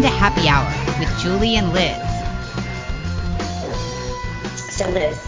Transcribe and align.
Welcome 0.00 0.18
to 0.18 0.18
Happy 0.18 0.48
Hour 0.48 0.98
with 0.98 1.18
Julie 1.20 1.56
and 1.56 1.74
Liz. 1.74 1.94
So, 4.56 4.88
Liz, 4.88 5.18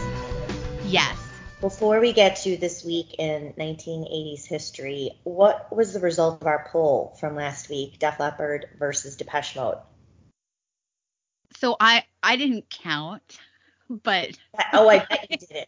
Yes. 0.85 1.15
before 1.61 1.99
we 1.99 2.11
get 2.11 2.37
to 2.37 2.57
this 2.57 2.83
week 2.83 3.13
in 3.19 3.53
1980s 3.55 4.45
history, 4.45 5.11
what 5.25 5.71
was 5.71 5.93
the 5.93 5.99
result 5.99 6.41
of 6.41 6.47
our 6.47 6.67
poll 6.71 7.15
from 7.19 7.35
last 7.35 7.69
week, 7.69 7.99
Def 7.99 8.19
Leppard 8.19 8.67
versus 8.79 9.15
Depeche 9.15 9.55
Mode? 9.55 9.77
So 11.57 11.75
I 11.79 12.05
I 12.23 12.35
didn't 12.35 12.67
count, 12.71 13.37
but 13.87 14.31
Oh, 14.73 14.89
I 14.89 15.05
bet 15.05 15.27
you 15.29 15.37
didn't. 15.37 15.67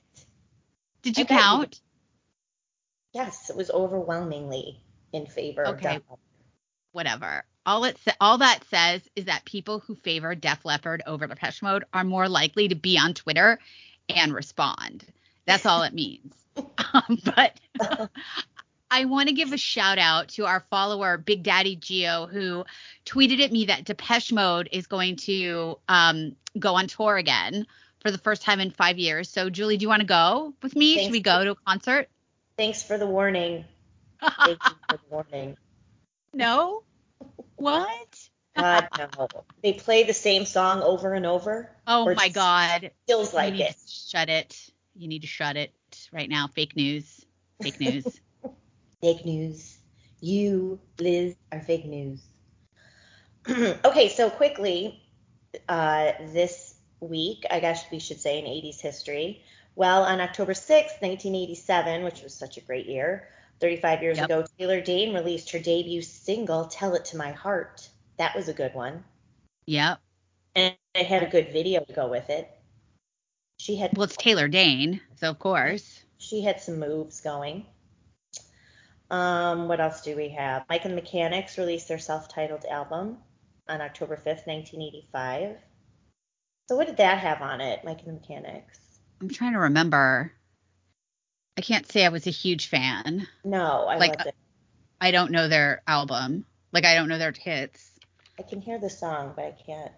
did 1.03 1.19
you 1.19 1.25
bet 1.25 1.37
you 1.37 1.43
count? 1.43 1.81
Yes, 3.13 3.51
it 3.51 3.55
was 3.55 3.69
overwhelmingly 3.69 4.81
in 5.13 5.27
favor 5.27 5.61
of 5.61 5.79
Def 5.79 5.91
Leppard. 5.91 6.17
Whatever. 6.91 7.45
All 7.65 7.83
it 7.85 7.97
sa- 7.99 8.11
all 8.21 8.37
that 8.39 8.63
says 8.69 9.01
is 9.15 9.25
that 9.25 9.45
people 9.45 9.79
who 9.79 9.95
favor 9.95 10.35
Def 10.35 10.63
Leppard 10.65 11.01
over 11.05 11.27
Depeche 11.27 11.61
Mode 11.61 11.85
are 11.93 12.03
more 12.03 12.29
likely 12.29 12.67
to 12.67 12.75
be 12.75 12.97
on 12.97 13.13
Twitter 13.13 13.59
and 14.09 14.33
respond. 14.33 15.05
That's 15.45 15.65
all 15.65 15.83
it 15.83 15.93
means. 15.93 16.33
um, 16.57 17.19
but 17.23 17.59
I 18.91 19.05
want 19.05 19.29
to 19.29 19.35
give 19.35 19.51
a 19.51 19.57
shout 19.57 19.97
out 19.97 20.29
to 20.29 20.45
our 20.45 20.61
follower 20.69 21.17
Big 21.17 21.43
Daddy 21.43 21.75
Geo 21.75 22.27
who 22.27 22.65
tweeted 23.05 23.41
at 23.43 23.51
me 23.51 23.65
that 23.65 23.83
Depeche 23.83 24.31
Mode 24.31 24.69
is 24.71 24.87
going 24.87 25.17
to 25.17 25.77
um, 25.89 26.35
go 26.57 26.75
on 26.75 26.87
tour 26.87 27.17
again 27.17 27.65
for 27.99 28.11
the 28.11 28.17
first 28.17 28.43
time 28.43 28.59
in 28.59 28.71
five 28.71 28.97
years. 28.97 29.29
So 29.29 29.49
Julie, 29.49 29.77
do 29.77 29.83
you 29.83 29.89
want 29.89 30.01
to 30.01 30.07
go 30.07 30.53
with 30.61 30.75
me? 30.75 30.95
Thanks. 30.95 31.05
Should 31.05 31.11
we 31.11 31.21
go 31.21 31.43
to 31.43 31.51
a 31.51 31.55
concert? 31.55 32.07
Thanks 32.57 32.83
for 32.83 32.97
the 32.97 33.07
warning. 33.07 33.65
Thank 34.21 34.59
you 34.63 34.75
for 34.89 34.97
the 34.97 35.03
warning. 35.09 35.57
no. 36.33 36.83
What? 37.57 38.29
God, 38.55 38.87
no. 38.97 39.27
They 39.61 39.73
play 39.73 40.03
the 40.03 40.13
same 40.13 40.45
song 40.45 40.81
over 40.81 41.13
and 41.13 41.25
over. 41.25 41.69
Oh 41.87 42.13
my 42.13 42.29
God. 42.29 42.91
Feels 43.07 43.33
you 43.33 43.37
like 43.37 43.53
need 43.53 43.61
it. 43.61 43.75
to 43.75 43.91
shut 43.91 44.29
it. 44.29 44.69
You 44.95 45.07
need 45.07 45.21
to 45.21 45.27
shut 45.27 45.57
it 45.57 45.73
right 46.11 46.29
now. 46.29 46.47
Fake 46.47 46.75
news. 46.75 47.25
Fake 47.61 47.79
news. 47.79 48.05
Fake 49.01 49.25
news. 49.25 49.77
You, 50.21 50.79
Liz, 50.99 51.35
are 51.51 51.61
fake 51.61 51.85
news. 51.85 52.21
okay, 53.85 54.09
so 54.09 54.29
quickly, 54.29 55.03
uh, 55.69 56.13
this 56.31 56.75
week, 56.99 57.45
I 57.51 57.59
guess 57.59 57.85
we 57.91 57.99
should 57.99 58.19
say 58.19 58.39
in 58.39 58.45
80s 58.45 58.81
history. 58.81 59.43
Well, 59.75 60.03
on 60.03 60.21
October 60.21 60.53
6th, 60.53 61.01
1987, 61.01 62.03
which 62.03 62.23
was 62.23 62.33
such 62.33 62.57
a 62.57 62.61
great 62.61 62.87
year, 62.87 63.27
35 63.59 64.01
years 64.03 64.17
Yep. 64.17 64.25
ago, 64.25 64.45
Taylor 64.59 64.81
Dayne 64.81 65.13
released 65.13 65.51
her 65.51 65.59
debut 65.59 66.01
single, 66.01 66.65
Tell 66.65 66.93
It 66.95 67.05
to 67.05 67.17
My 67.17 67.31
Heart. 67.31 67.89
That 68.17 68.35
was 68.35 68.47
a 68.47 68.53
good 68.53 68.73
one. 68.73 69.03
yep. 69.65 69.99
And 70.55 70.75
it 70.93 71.05
had 71.05 71.23
a 71.23 71.27
good 71.29 71.51
video 71.51 71.83
to 71.83 71.93
go 71.93 72.07
with 72.07 72.29
it. 72.29 72.49
She 73.57 73.75
had 73.75 73.95
Well, 73.97 74.05
it's 74.05 74.15
Taylor 74.15 74.47
Dayne, 74.47 75.01
so 75.15 75.29
of 75.29 75.39
course. 75.39 76.03
she 76.17 76.41
had 76.41 76.61
some 76.61 76.79
moves 76.79 77.19
going. 77.21 77.65
Um, 79.11 79.67
what 79.67 79.79
else 79.79 80.01
do 80.01 80.15
we 80.15 80.29
have? 80.29 80.65
Mike 80.69 80.83
and 80.85 80.91
the 80.97 81.01
Mechanics 81.01 81.57
released 81.57 81.87
their 81.87 81.99
self-titled 81.99 82.65
album 82.65 83.17
on 83.67 83.81
October 83.81 84.15
5th, 84.15 84.47
1985. 84.47 85.57
So 86.67 86.75
what 86.75 86.87
did 86.87 86.97
that 86.97 87.19
have 87.19 87.41
on 87.41 87.61
it, 87.61 87.83
Mike 87.83 87.99
and 87.99 88.07
the 88.07 88.13
Mechanics? 88.19 88.79
I'm 89.21 89.29
trying 89.29 89.53
to 89.53 89.59
remember. 89.59 90.31
I 91.57 91.61
can't 91.61 91.89
say 91.89 92.05
I 92.05 92.09
was 92.09 92.27
a 92.27 92.31
huge 92.31 92.67
fan. 92.67 93.27
No, 93.43 93.85
I 93.87 93.97
Like, 93.97 94.19
it. 94.25 94.35
I 94.99 95.11
don't 95.11 95.31
know 95.31 95.47
their 95.47 95.81
album. 95.87 96.45
Like 96.71 96.85
I 96.85 96.95
don't 96.95 97.07
know 97.07 97.17
their 97.17 97.31
hits. 97.31 97.91
I 98.37 98.43
can 98.43 98.59
hear 98.59 98.77
the 98.79 98.89
song, 98.89 99.33
but 99.35 99.45
I 99.45 99.51
can't. 99.51 99.91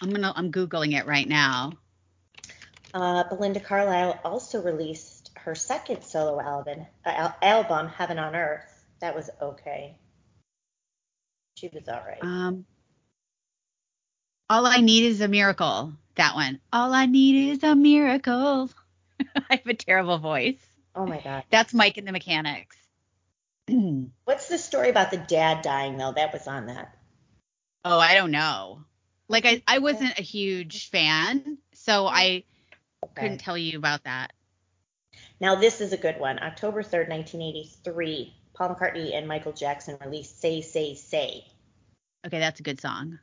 I'm 0.00 0.10
gonna 0.10 0.32
I'm 0.34 0.52
googling 0.52 0.98
it 0.98 1.06
right 1.06 1.28
now. 1.28 1.72
Uh, 2.94 3.24
Belinda 3.24 3.60
Carlisle 3.60 4.18
also 4.24 4.62
released 4.62 5.30
her 5.36 5.54
second 5.54 6.02
solo 6.02 6.40
album, 6.40 6.86
uh, 7.04 7.30
album 7.42 7.88
Heaven 7.88 8.18
on 8.18 8.34
Earth. 8.34 8.84
That 9.00 9.14
was 9.14 9.28
okay. 9.42 9.96
She 11.56 11.68
was 11.68 11.88
all 11.88 12.02
right. 12.06 12.22
Um, 12.22 12.64
all 14.48 14.66
I 14.66 14.78
need 14.78 15.04
is 15.04 15.20
a 15.20 15.28
miracle. 15.28 15.92
That 16.14 16.34
one. 16.34 16.60
All 16.72 16.94
I 16.94 17.06
need 17.06 17.50
is 17.50 17.62
a 17.62 17.74
miracle. 17.74 18.70
I 19.36 19.56
have 19.56 19.66
a 19.66 19.74
terrible 19.74 20.18
voice. 20.18 20.67
Oh 20.98 21.06
my 21.06 21.20
God. 21.20 21.44
That's 21.50 21.72
Mike 21.72 21.96
and 21.96 22.06
the 22.06 22.12
Mechanics. 22.12 22.76
What's 24.24 24.48
the 24.48 24.58
story 24.58 24.90
about 24.90 25.10
the 25.10 25.16
dad 25.16 25.62
dying 25.62 25.96
though? 25.96 26.12
That 26.12 26.32
was 26.32 26.46
on 26.46 26.66
that. 26.66 26.94
Oh, 27.84 27.98
I 27.98 28.14
don't 28.14 28.30
know. 28.32 28.84
Like 29.28 29.46
I, 29.46 29.62
I 29.66 29.78
wasn't 29.78 30.18
a 30.18 30.22
huge 30.22 30.90
fan, 30.90 31.58
so 31.72 32.06
I 32.06 32.44
Okay. 33.04 33.22
couldn't 33.22 33.38
tell 33.38 33.56
you 33.56 33.78
about 33.78 34.04
that. 34.04 34.32
Now 35.40 35.54
this 35.54 35.80
is 35.80 35.92
a 35.92 35.96
good 35.96 36.18
one. 36.18 36.38
October 36.40 36.82
3rd, 36.82 37.08
1983, 37.08 38.34
Paul 38.54 38.74
McCartney 38.74 39.14
and 39.14 39.28
Michael 39.28 39.52
Jackson 39.52 39.96
released 40.04 40.40
Say 40.40 40.60
Say 40.60 40.94
Say. 40.94 41.44
Okay, 42.26 42.38
that's 42.38 42.60
a 42.60 42.64
good 42.64 42.80
song. 42.80 43.18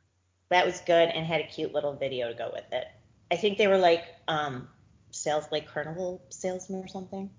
That 0.48 0.66
was 0.66 0.80
good 0.80 1.08
and 1.10 1.26
had 1.26 1.40
a 1.40 1.46
cute 1.46 1.72
little 1.74 1.94
video 1.94 2.28
to 2.28 2.34
go 2.34 2.50
with 2.52 2.64
it. 2.72 2.86
I 3.30 3.36
think 3.36 3.58
they 3.58 3.66
were 3.66 3.78
like 3.78 4.04
um 4.28 4.68
sales 5.10 5.46
like 5.52 5.68
carnival 5.68 6.22
salesmen 6.30 6.82
or 6.82 6.88
something. 6.88 7.30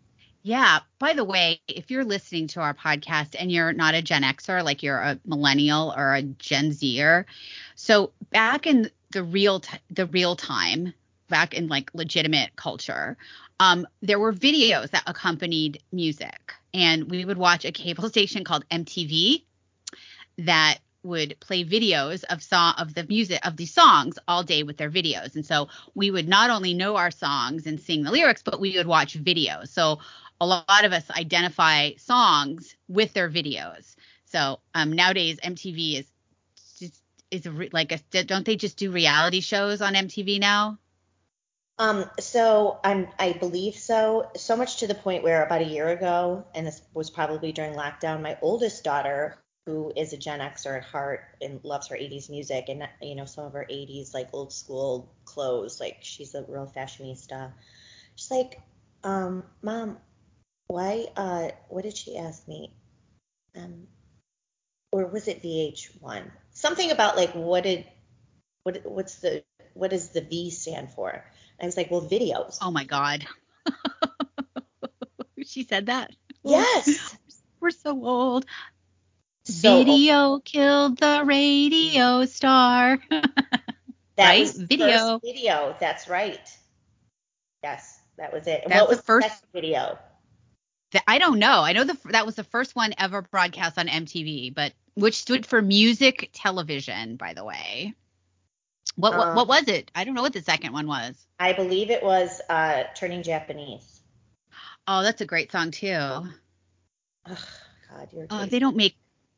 Yeah. 0.48 0.80
By 0.98 1.12
the 1.12 1.26
way, 1.26 1.60
if 1.68 1.92
you're 1.92 2.06
listening 2.06 2.48
to 2.48 2.62
our 2.62 2.74
podcast 2.74 3.36
and 3.38 3.52
you're 3.52 3.74
not 3.74 3.96
a 3.96 4.02
Gen 4.02 4.24
Xer, 4.24 4.64
like 4.64 4.82
you're 4.82 4.98
a 4.98 5.20
millennial 5.26 5.94
or 5.98 6.14
a 6.16 6.22
Gen 6.22 6.72
Zer, 6.72 7.26
so 7.76 8.14
back 8.30 8.66
in 8.66 8.90
the 9.12 9.24
real 9.24 9.60
t- 9.60 9.78
the 9.90 10.06
real 10.06 10.38
time, 10.38 10.94
back 11.28 11.54
in 11.54 11.68
like 11.68 11.94
legitimate 11.94 12.56
culture, 12.56 13.18
um, 13.60 13.86
there 14.02 14.20
were 14.20 14.32
videos 14.32 14.92
that 14.92 15.04
accompanied 15.06 15.84
music, 15.92 16.54
and 16.74 17.12
we 17.12 17.26
would 17.26 17.38
watch 17.38 17.66
a 17.66 17.74
cable 17.74 18.08
station 18.08 18.46
called 18.46 18.64
MTV 18.72 19.44
that 20.38 20.78
would 21.04 21.40
play 21.40 21.64
videos 21.64 22.24
of 22.26 22.44
song 22.44 22.74
of 22.78 22.94
the 22.94 23.04
music 23.06 23.46
of 23.46 23.56
these 23.58 23.74
songs 23.74 24.20
all 24.28 24.44
day 24.44 24.64
with 24.64 24.78
their 24.78 24.92
videos. 24.92 25.36
And 25.36 25.46
so 25.46 25.70
we 25.96 26.12
would 26.12 26.28
not 26.28 26.50
only 26.50 26.74
know 26.74 26.96
our 26.98 27.12
songs 27.12 27.66
and 27.66 27.80
sing 27.80 28.04
the 28.04 28.12
lyrics, 28.12 28.44
but 28.44 28.60
we 28.60 28.78
would 28.78 28.88
watch 28.88 29.18
videos. 29.22 29.70
So 29.70 30.00
a 30.40 30.46
lot 30.46 30.86
of 30.86 30.94
us 30.94 31.10
identify 31.12 31.92
songs 31.96 32.76
with 32.88 33.14
their 33.14 33.30
videos. 33.30 33.96
So 34.26 34.60
um, 34.74 34.94
nowadays 34.94 35.40
MTV 35.44 36.00
is 36.00 36.12
just 36.80 37.02
is 37.32 37.48
re- 37.48 37.70
like 37.72 37.92
a 37.92 38.24
don't 38.24 38.46
they 38.46 38.56
just 38.56 38.78
do 38.78 38.92
reality 38.92 39.42
shows 39.42 39.82
on 39.82 39.94
MTV 39.94 40.40
now? 40.40 40.78
Um, 41.80 42.10
so 42.20 42.80
I'm, 42.84 43.08
I 43.20 43.34
believe 43.34 43.76
so. 43.76 44.32
So 44.36 44.56
much 44.56 44.78
to 44.78 44.88
the 44.88 44.96
point 44.96 45.24
where 45.24 45.46
about 45.46 45.62
a 45.62 45.66
year 45.66 45.88
ago, 45.90 46.44
and 46.56 46.66
this 46.66 46.82
was 46.94 47.12
probably 47.12 47.52
during 47.52 47.74
lockdown, 47.74 48.22
my 48.22 48.38
oldest 48.42 48.84
daughter, 48.84 49.38
who 49.68 49.92
is 49.96 50.14
a 50.14 50.18
Gen 50.18 50.40
Xer 50.40 50.78
at 50.78 50.84
heart 50.84 51.26
and 51.42 51.64
loves 51.64 51.90
her 51.90 51.96
80s 51.96 52.30
music 52.30 52.70
and 52.70 52.88
you 53.02 53.16
know 53.16 53.26
some 53.26 53.46
of 53.46 53.54
her 53.54 53.68
80s 53.70 54.14
like 54.14 54.30
old 54.34 54.54
school 54.54 55.14
clothes, 55.26 55.80
like 55.80 55.98
she's 56.02 56.34
a 56.34 56.44
real 56.48 56.72
fashionista. 56.76 57.52
She's 58.16 58.32
like, 58.32 58.60
um, 59.04 59.44
mom, 59.62 59.98
why? 60.68 61.08
Uh, 61.16 61.50
what 61.70 61.84
did 61.84 61.96
she 61.98 62.18
ask 62.18 62.48
me? 62.48 62.74
Um, 63.56 63.88
or 64.92 65.08
was 65.08 65.28
it 65.28 65.42
VH1? 65.42 66.24
Something 66.52 66.92
about 66.92 67.18
like 67.18 67.32
what 67.32 67.64
did, 67.64 67.86
what, 68.64 68.82
what's 68.86 69.16
the, 69.16 69.44
what 69.74 69.92
does 69.92 70.10
the 70.10 70.22
V 70.22 70.50
stand 70.52 70.92
for? 70.92 71.24
I 71.62 71.66
was 71.66 71.78
like, 71.78 71.90
well, 71.90 72.02
videos. 72.02 72.58
Oh 72.62 72.72
my 72.72 72.84
god. 72.84 73.26
she 75.46 75.64
said 75.64 75.88
that. 75.88 76.12
Yes. 76.44 77.18
We're 77.60 77.72
so 77.72 78.06
old. 78.06 78.46
So 79.46 79.84
Video 79.84 80.40
killed 80.40 80.98
the 81.00 81.24
radio 81.26 82.26
star. 82.26 83.00
that 83.10 83.24
right? 84.18 84.54
Video. 84.54 85.20
video. 85.20 85.76
That's 85.80 86.10
right. 86.10 86.58
Yes, 87.64 88.00
that 88.18 88.34
was 88.34 88.46
it. 88.46 88.64
And 88.66 88.74
what 88.74 88.90
was 88.90 88.98
the 88.98 89.04
first- 89.04 89.46
video? 89.54 89.98
I 91.08 91.18
don't 91.20 91.40
know. 91.40 91.62
I 91.62 91.74
know 91.74 91.84
the 91.84 91.98
that 92.12 92.26
was 92.26 92.36
the 92.36 92.44
first 92.44 92.76
one 92.76 92.94
ever 92.98 93.22
broadcast 93.22 93.78
on 93.78 93.88
MTV, 93.88 94.54
but 94.54 94.74
which 94.96 95.16
stood 95.16 95.46
for 95.46 95.62
music 95.62 96.30
television, 96.34 97.18
by 97.18 97.34
the 97.34 97.44
way. 97.44 97.94
What 98.96 99.18
what, 99.18 99.28
Um, 99.28 99.36
what 99.36 99.48
was 99.48 99.68
it? 99.68 99.92
I 99.94 100.04
don't 100.06 100.16
know 100.16 100.22
what 100.22 100.34
the 100.34 100.42
second 100.42 100.74
one 100.74 100.88
was. 100.88 101.16
I 101.40 101.54
believe 101.54 101.92
it 101.92 102.02
was 102.04 102.42
uh, 102.50 102.84
Turning 102.96 103.22
Japanese. 103.22 104.02
Oh, 104.88 105.04
that's 105.04 105.22
a 105.22 105.26
great 105.26 105.52
song 105.52 105.72
too. 105.72 105.90
Ugh, 105.90 106.28
God, 107.26 108.08
you're 108.14 108.28
Oh, 108.30 108.46
they 108.46 108.60
don't 108.60 108.78
make 108.78 108.96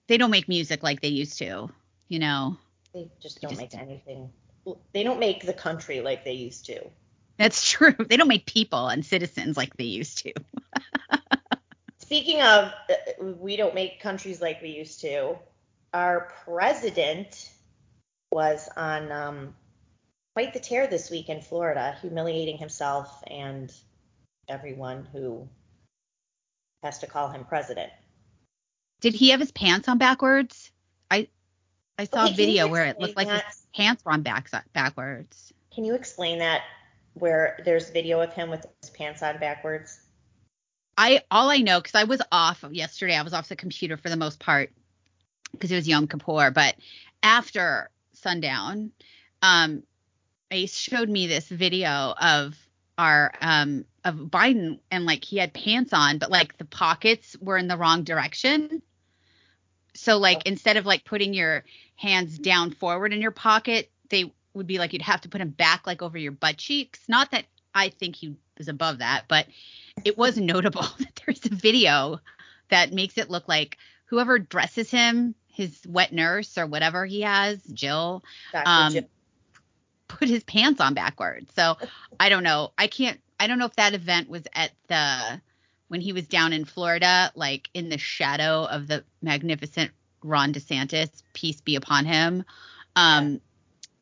they 0.08 0.18
don't 0.18 0.32
make 0.32 0.48
music 0.48 0.84
like 0.84 1.02
they 1.02 1.08
used 1.10 1.40
to. 1.40 1.70
You 2.08 2.20
know, 2.20 2.58
They 2.94 3.10
just 3.22 3.42
don't 3.42 3.50
just- 3.52 3.62
make 3.62 3.76
anything. 3.76 4.30
They 4.94 5.04
don't 5.04 5.20
make 5.20 5.46
the 5.46 5.54
country 5.54 6.02
like 6.02 6.24
they 6.24 6.34
used 6.34 6.66
to. 6.68 6.80
that's 7.38 7.68
true. 7.72 7.96
They 7.98 8.18
don't 8.18 8.28
make 8.28 8.46
people 8.46 8.88
and 8.88 9.04
citizens 9.04 9.58
like 9.58 9.76
they 9.78 9.86
used 9.86 10.20
to. 10.20 10.34
Speaking 12.10 12.42
of, 12.42 12.74
uh, 12.90 13.24
we 13.38 13.56
don't 13.56 13.76
make 13.76 14.00
countries 14.00 14.42
like 14.42 14.64
we 14.64 14.70
used 14.70 15.00
to. 15.02 15.36
Our 15.94 16.34
president 16.44 17.52
was 18.32 18.68
on 18.76 19.12
um, 19.12 19.56
quite 20.34 20.56
the 20.56 20.60
tear 20.60 20.88
this 20.88 21.12
week 21.12 21.30
in 21.30 21.40
Florida, 21.40 21.96
humiliating 22.02 22.58
himself 22.58 23.24
and 23.28 23.72
everyone 24.48 25.08
who 25.14 25.48
has 26.82 26.98
to 26.98 27.06
call 27.06 27.30
him 27.30 27.46
president. 27.46 27.92
Did 29.02 29.14
he 29.14 29.30
have 29.30 29.40
his 29.40 29.52
pants 29.52 29.88
on 29.88 30.00
backwards? 30.00 30.72
I 31.12 31.28
I 32.00 32.06
saw 32.06 32.24
Okay, 32.24 32.34
a 32.34 32.36
video 32.36 32.68
where 32.70 32.86
it 32.86 33.00
looked 33.00 33.18
like 33.18 33.28
explain 33.28 33.52
his 33.52 33.68
pants 33.76 34.04
were 34.04 34.14
on 34.14 34.24
back 34.24 34.50
backwards. 34.74 35.54
Can 35.72 35.86
you 35.86 35.94
explain 35.94 36.40
that 36.40 36.64
where 37.14 37.62
there's 37.66 37.92
video 37.92 38.20
of 38.20 38.34
him 38.34 38.50
with 38.50 38.66
his 38.82 38.90
pants 38.90 39.22
on 39.22 39.38
backwards? 39.38 40.00
I 41.00 41.22
all 41.32 41.50
I 41.50 41.60
know 41.60 41.80
because 41.80 41.96
I 41.96 42.04
was 42.04 42.22
off 42.30 42.62
yesterday. 42.70 43.16
I 43.16 43.22
was 43.22 43.34
off 43.34 43.48
the 43.48 43.56
computer 43.56 43.96
for 43.96 44.10
the 44.10 44.18
most 44.18 44.38
part 44.38 44.72
because 45.54 45.72
it 45.72 45.76
was 45.76 45.88
Yom 45.88 46.10
Kippur. 46.10 46.52
But 46.52 46.76
after 47.24 47.90
sundown, 48.16 48.92
um, 49.42 49.84
Ace 50.52 50.76
showed 50.76 51.08
me 51.08 51.28
this 51.28 51.48
video 51.48 52.14
of 52.20 52.58
our 52.98 53.32
um 53.40 53.86
of 54.04 54.16
Biden 54.16 54.80
and 54.92 55.06
like 55.06 55.24
he 55.24 55.38
had 55.38 55.54
pants 55.54 55.94
on, 55.94 56.18
but 56.18 56.32
like 56.32 56.58
the 56.58 56.66
pockets 56.66 57.38
were 57.40 57.58
in 57.58 57.70
the 57.70 57.78
wrong 57.78 58.04
direction. 58.04 58.82
So 59.96 60.18
like 60.18 60.46
instead 60.48 60.76
of 60.76 60.86
like 60.86 61.06
putting 61.06 61.34
your 61.34 61.64
hands 61.96 62.38
down 62.38 62.72
forward 62.72 63.14
in 63.14 63.22
your 63.22 63.32
pocket, 63.32 63.90
they 64.10 64.34
would 64.54 64.68
be 64.68 64.80
like 64.80 64.92
you'd 64.92 65.02
have 65.04 65.22
to 65.22 65.30
put 65.30 65.38
them 65.38 65.52
back 65.52 65.88
like 65.88 66.02
over 66.02 66.18
your 66.18 66.34
butt 66.34 66.58
cheeks. 66.58 67.00
Not 67.08 67.32
that 67.32 67.46
I 67.74 67.90
think 67.90 68.16
he 68.16 68.36
was 68.58 68.68
above 68.68 69.00
that, 69.00 69.26
but 69.28 69.48
it 70.04 70.18
was 70.18 70.38
notable 70.38 70.82
that 71.00 71.22
there's 71.26 71.46
a 71.46 71.54
video 71.54 72.20
that 72.70 72.94
makes 72.94 73.18
it 73.18 73.30
look 73.30 73.48
like 73.48 73.78
whoever 74.06 74.40
dresses 74.40 74.90
him, 74.92 75.36
his 75.48 75.80
wet 75.88 76.12
nurse 76.14 76.58
or 76.58 76.66
whatever 76.66 77.06
he 77.06 77.22
has, 77.22 77.62
Jill, 77.74 78.24
um, 78.66 78.94
put 80.08 80.28
his 80.30 80.44
pants 80.44 80.82
on 80.82 80.94
backwards. 80.94 81.52
So 81.56 81.78
I 82.20 82.30
don't 82.30 82.44
know. 82.44 82.72
I 82.78 82.88
can't. 82.88 83.20
I 83.40 83.48
don't 83.48 83.60
know 83.60 83.66
if 83.66 83.76
that 83.78 83.94
event 83.94 84.30
was 84.30 84.44
at 84.54 84.72
the 84.88 85.42
when 85.88 86.02
he 86.02 86.14
was 86.14 86.28
down 86.28 86.54
in 86.54 86.66
Florida, 86.66 87.32
like 87.36 87.70
in 87.74 87.90
the 87.90 87.98
shadow 87.98 88.66
of 88.66 88.88
the 88.88 89.04
magnificent 89.22 89.92
Ron 90.24 90.54
DeSantis, 90.54 91.10
peace 91.34 91.62
be 91.62 91.76
upon 91.76 92.06
him. 92.06 92.44
Um, 92.96 93.42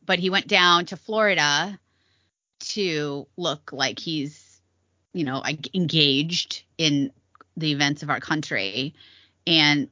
But 0.05 0.19
he 0.19 0.29
went 0.29 0.47
down 0.47 0.85
to 0.87 0.97
Florida 0.97 1.79
to 2.69 3.27
look 3.37 3.71
like 3.71 3.99
he's, 3.99 4.61
you 5.13 5.23
know, 5.23 5.43
engaged 5.73 6.63
in 6.77 7.11
the 7.55 7.71
events 7.71 8.03
of 8.03 8.09
our 8.09 8.19
country. 8.19 8.93
And 9.45 9.89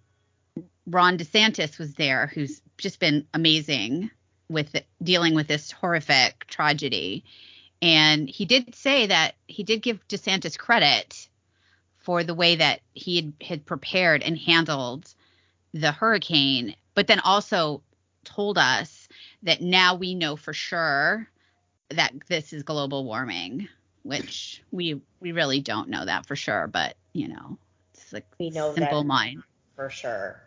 Ron 0.88 1.18
DeSantis 1.18 1.80
was 1.80 1.96
there, 1.96 2.28
who's 2.28 2.62
just 2.78 3.00
been 3.00 3.26
amazing 3.34 4.12
with 4.50 4.76
dealing 5.02 5.34
with 5.34 5.48
this 5.48 5.72
horrific 5.72 6.46
tragedy. 6.48 7.24
And 7.82 8.30
he 8.30 8.46
did 8.46 8.76
say 8.76 9.08
that 9.08 9.36
he 9.48 9.64
did 9.64 9.82
give 9.82 10.08
DeSantis 10.08 10.58
credit 10.58 11.28
for 11.98 12.24
the 12.24 12.36
way 12.36 12.56
that 12.58 12.82
he 12.94 13.16
had, 13.16 13.34
had 13.42 13.66
prepared 13.66 14.22
and 14.22 14.38
handled 14.38 15.14
the 15.74 15.92
hurricane, 15.92 16.76
but 16.94 17.08
then 17.08 17.20
also 17.20 17.82
told 18.24 18.58
us 18.58 19.08
that 19.44 19.62
now 19.62 19.96
we 19.96 20.16
know 20.16 20.36
for 20.36 20.54
sure 20.54 21.28
that 21.90 22.14
this 22.28 22.54
is 22.54 22.64
global 22.64 23.06
warming, 23.06 23.68
which 24.04 24.62
we 24.72 25.02
we 25.20 25.32
really 25.32 25.62
don't 25.62 25.90
know 25.90 26.06
that 26.06 26.26
for 26.26 26.36
sure, 26.36 26.68
but 26.68 26.96
you 27.14 27.28
know, 27.28 27.58
it's 27.94 28.12
like 28.14 28.26
We 28.40 28.50
know 28.50 28.70
that. 28.74 28.80
simple 28.80 29.04
mind. 29.04 29.44
for 29.76 29.90
sure. 29.90 30.42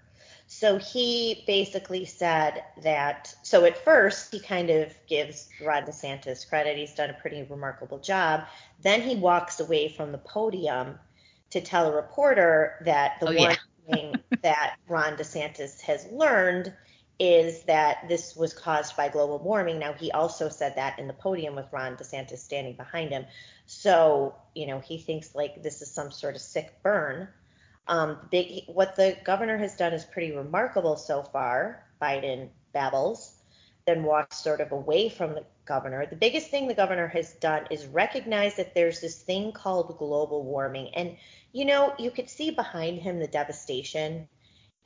So 0.46 0.78
he 0.78 1.44
basically 1.46 2.06
said 2.06 2.64
that. 2.82 3.34
So 3.42 3.64
at 3.66 3.76
first, 3.84 4.32
he 4.32 4.40
kind 4.40 4.70
of 4.70 4.94
gives 5.06 5.50
Ron 5.60 5.84
DeSantis 5.84 6.48
credit. 6.48 6.78
He's 6.78 6.94
done 6.94 7.10
a 7.10 7.14
pretty 7.14 7.42
remarkable 7.42 7.98
job. 7.98 8.44
Then 8.82 9.02
he 9.02 9.14
walks 9.16 9.60
away 9.60 9.90
from 9.90 10.10
the 10.10 10.18
podium 10.18 10.98
to 11.50 11.60
tell 11.60 11.86
a 11.92 11.94
reporter 11.94 12.76
that 12.86 13.20
the 13.20 13.26
Oh, 13.26 13.32
one 13.32 13.50
yeah. 13.50 13.56
thing 13.86 14.22
that 14.42 14.76
Ron 14.88 15.16
DeSantis 15.16 15.80
has 15.82 16.06
learned 16.12 16.72
is 17.18 17.62
that 17.64 18.08
this 18.08 18.36
was 18.36 18.52
caused 18.52 18.96
by 18.96 19.08
global 19.08 19.38
warming. 19.40 19.78
Now, 19.78 19.92
he 19.92 20.12
also 20.12 20.48
said 20.48 20.76
that 20.76 20.98
in 20.98 21.08
the 21.08 21.12
podium 21.12 21.56
with 21.56 21.66
Ron 21.72 21.96
DeSantis 21.96 22.38
standing 22.38 22.74
behind 22.74 23.10
him. 23.10 23.26
So, 23.66 24.36
you 24.54 24.66
know, 24.66 24.78
he 24.78 24.98
thinks 24.98 25.34
like 25.34 25.62
this 25.62 25.82
is 25.82 25.90
some 25.90 26.12
sort 26.12 26.36
of 26.36 26.40
sick 26.40 26.80
burn. 26.82 27.28
Um, 27.88 28.18
big, 28.30 28.64
what 28.66 28.94
the 28.94 29.16
governor 29.24 29.58
has 29.58 29.74
done 29.74 29.92
is 29.92 30.04
pretty 30.04 30.32
remarkable 30.32 30.96
so 30.96 31.22
far. 31.22 31.84
Biden 32.00 32.50
babbles, 32.72 33.34
then 33.86 34.04
walks 34.04 34.38
sort 34.38 34.60
of 34.60 34.70
away 34.70 35.08
from 35.08 35.34
the 35.34 35.44
governor. 35.64 36.06
The 36.06 36.16
biggest 36.16 36.50
thing 36.50 36.68
the 36.68 36.74
governor 36.74 37.08
has 37.08 37.32
done 37.34 37.66
is 37.70 37.86
recognize 37.86 38.56
that 38.56 38.74
there's 38.74 39.00
this 39.00 39.22
thing 39.22 39.50
called 39.50 39.98
global 39.98 40.44
warming. 40.44 40.94
And, 40.94 41.16
you 41.52 41.64
know, 41.64 41.94
you 41.98 42.10
could 42.10 42.28
see 42.28 42.50
behind 42.50 43.00
him 43.00 43.18
the 43.18 43.26
devastation. 43.26 44.28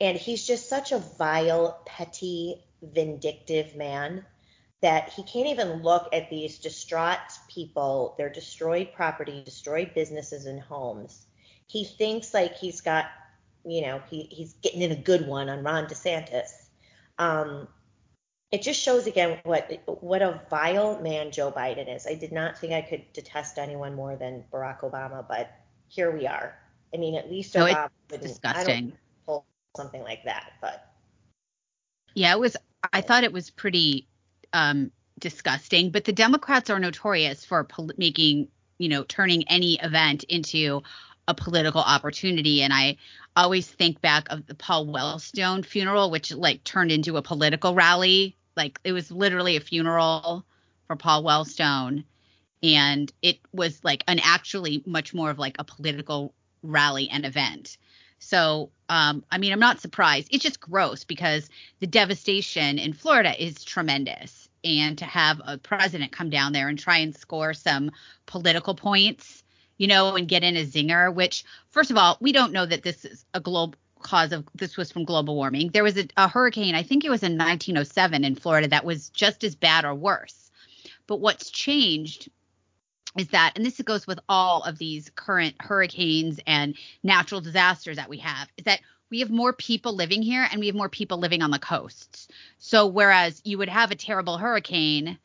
And 0.03 0.17
he's 0.17 0.45
just 0.45 0.67
such 0.67 0.91
a 0.91 0.99
vile, 0.99 1.81
petty, 1.85 2.61
vindictive 2.81 3.73
man 3.77 4.25
that 4.81 5.07
he 5.13 5.23
can't 5.23 5.47
even 5.47 5.81
look 5.81 6.09
at 6.11 6.29
these 6.29 6.59
distraught 6.59 7.19
people, 7.47 8.13
their 8.17 8.29
destroyed 8.29 8.89
property, 8.93 9.41
destroyed 9.45 9.93
businesses 9.95 10.45
and 10.45 10.59
homes. 10.59 11.25
He 11.67 11.85
thinks 11.85 12.33
like 12.33 12.57
he's 12.57 12.81
got, 12.81 13.05
you 13.63 13.81
know, 13.81 14.01
he, 14.09 14.23
he's 14.23 14.51
getting 14.55 14.81
in 14.81 14.91
a 14.91 14.95
good 14.97 15.25
one 15.25 15.47
on 15.47 15.63
Ron 15.63 15.85
DeSantis. 15.85 16.49
Um, 17.17 17.69
it 18.51 18.61
just 18.61 18.81
shows 18.81 19.07
again 19.07 19.39
what 19.45 19.71
what 20.01 20.21
a 20.21 20.41
vile 20.49 21.01
man 21.01 21.31
Joe 21.31 21.49
Biden 21.49 21.95
is. 21.95 22.05
I 22.05 22.15
did 22.15 22.33
not 22.33 22.57
think 22.57 22.73
I 22.73 22.81
could 22.81 23.05
detest 23.13 23.57
anyone 23.57 23.95
more 23.95 24.17
than 24.17 24.43
Barack 24.51 24.81
Obama, 24.81 25.25
but 25.25 25.49
here 25.87 26.11
we 26.11 26.27
are. 26.27 26.59
I 26.93 26.97
mean, 26.97 27.15
at 27.15 27.31
least 27.31 27.55
No, 27.55 27.65
Obama 27.65 27.89
wouldn't- 28.11 28.25
I 28.25 28.27
Disgusting. 28.27 28.93
Something 29.75 30.03
like 30.03 30.23
that, 30.25 30.53
but 30.61 30.87
Yeah, 32.13 32.33
it 32.33 32.39
was. 32.39 32.55
I 32.91 33.01
thought 33.01 33.23
it 33.23 33.33
was 33.33 33.49
pretty 33.49 34.07
um, 34.51 34.91
disgusting. 35.19 35.89
But 35.89 36.05
the 36.05 36.13
Democrats 36.13 36.69
are 36.69 36.79
notorious 36.79 37.45
for 37.45 37.63
pol- 37.63 37.91
making, 37.97 38.49
you 38.77 38.89
know, 38.89 39.03
turning 39.03 39.47
any 39.47 39.79
event 39.81 40.23
into 40.25 40.83
a 41.27 41.33
political 41.33 41.81
opportunity. 41.81 42.61
And 42.61 42.73
I 42.73 42.97
always 43.35 43.67
think 43.67 44.01
back 44.01 44.27
of 44.29 44.45
the 44.45 44.55
Paul 44.55 44.87
Wellstone 44.87 45.65
funeral, 45.65 46.11
which 46.11 46.31
like 46.31 46.63
turned 46.63 46.91
into 46.91 47.17
a 47.17 47.21
political 47.21 47.73
rally. 47.73 48.35
Like 48.55 48.79
it 48.83 48.91
was 48.91 49.11
literally 49.11 49.57
a 49.57 49.61
funeral 49.61 50.45
for 50.87 50.95
Paul 50.95 51.23
Wellstone, 51.23 52.03
and 52.61 53.11
it 53.21 53.39
was 53.51 53.83
like 53.83 54.03
an 54.07 54.19
actually 54.21 54.83
much 54.85 55.13
more 55.13 55.29
of 55.29 55.39
like 55.39 55.55
a 55.57 55.63
political 55.63 56.33
rally 56.61 57.09
and 57.09 57.25
event. 57.25 57.77
So, 58.23 58.71
um, 58.87 59.23
I 59.29 59.37
mean, 59.37 59.51
I'm 59.51 59.59
not 59.59 59.81
surprised. 59.81 60.29
It's 60.31 60.43
just 60.43 60.61
gross 60.61 61.03
because 61.03 61.49
the 61.81 61.87
devastation 61.87 62.79
in 62.79 62.93
Florida 62.93 63.33
is 63.43 63.63
tremendous. 63.63 64.47
And 64.63 64.97
to 64.99 65.05
have 65.05 65.41
a 65.45 65.57
president 65.57 66.13
come 66.13 66.29
down 66.29 66.53
there 66.53 66.69
and 66.69 66.79
try 66.79 66.99
and 66.99 67.13
score 67.13 67.53
some 67.53 67.91
political 68.25 68.75
points, 68.75 69.43
you 69.77 69.87
know, 69.87 70.15
and 70.15 70.25
get 70.25 70.41
in 70.41 70.55
a 70.55 70.65
zinger, 70.65 71.13
which, 71.13 71.43
first 71.69 71.91
of 71.91 71.97
all, 71.97 72.17
we 72.21 72.31
don't 72.31 72.53
know 72.53 72.65
that 72.65 72.81
this 72.81 73.03
is 73.03 73.25
a 73.33 73.41
global 73.41 73.75
cause 73.99 74.31
of 74.31 74.47
this 74.55 74.77
was 74.77 74.89
from 74.89 75.03
global 75.03 75.35
warming. 75.35 75.69
There 75.73 75.83
was 75.83 75.97
a, 75.97 76.07
a 76.15 76.29
hurricane, 76.29 76.75
I 76.75 76.83
think 76.83 77.03
it 77.03 77.09
was 77.09 77.23
in 77.23 77.33
1907 77.33 78.23
in 78.23 78.35
Florida, 78.35 78.69
that 78.69 78.85
was 78.85 79.09
just 79.09 79.43
as 79.43 79.55
bad 79.55 79.83
or 79.83 79.93
worse. 79.93 80.49
But 81.07 81.19
what's 81.19 81.49
changed 81.49 82.29
is 83.17 83.27
that, 83.29 83.53
and 83.55 83.65
this 83.65 83.79
goes 83.81 84.07
with 84.07 84.19
all 84.27 84.63
of 84.63 84.77
these 84.77 85.11
current 85.15 85.55
hurricanes 85.59 86.39
and 86.47 86.75
natural 87.03 87.41
disasters 87.41 87.97
that 87.97 88.09
we 88.09 88.17
have, 88.17 88.47
is 88.57 88.65
that 88.65 88.81
we 89.09 89.19
have 89.19 89.29
more 89.29 89.53
people 89.53 89.95
living 89.95 90.23
here 90.23 90.47
and 90.51 90.59
we 90.59 90.67
have 90.67 90.75
more 90.75 90.89
people 90.89 91.19
living 91.19 91.43
on 91.43 91.51
the 91.51 91.59
coasts. 91.59 92.27
So 92.57 92.87
whereas 92.87 93.41
you 93.45 93.59
would 93.59 93.69
have 93.69 93.91
a 93.91 93.95
terrible 93.95 94.37
hurricane, 94.37 95.19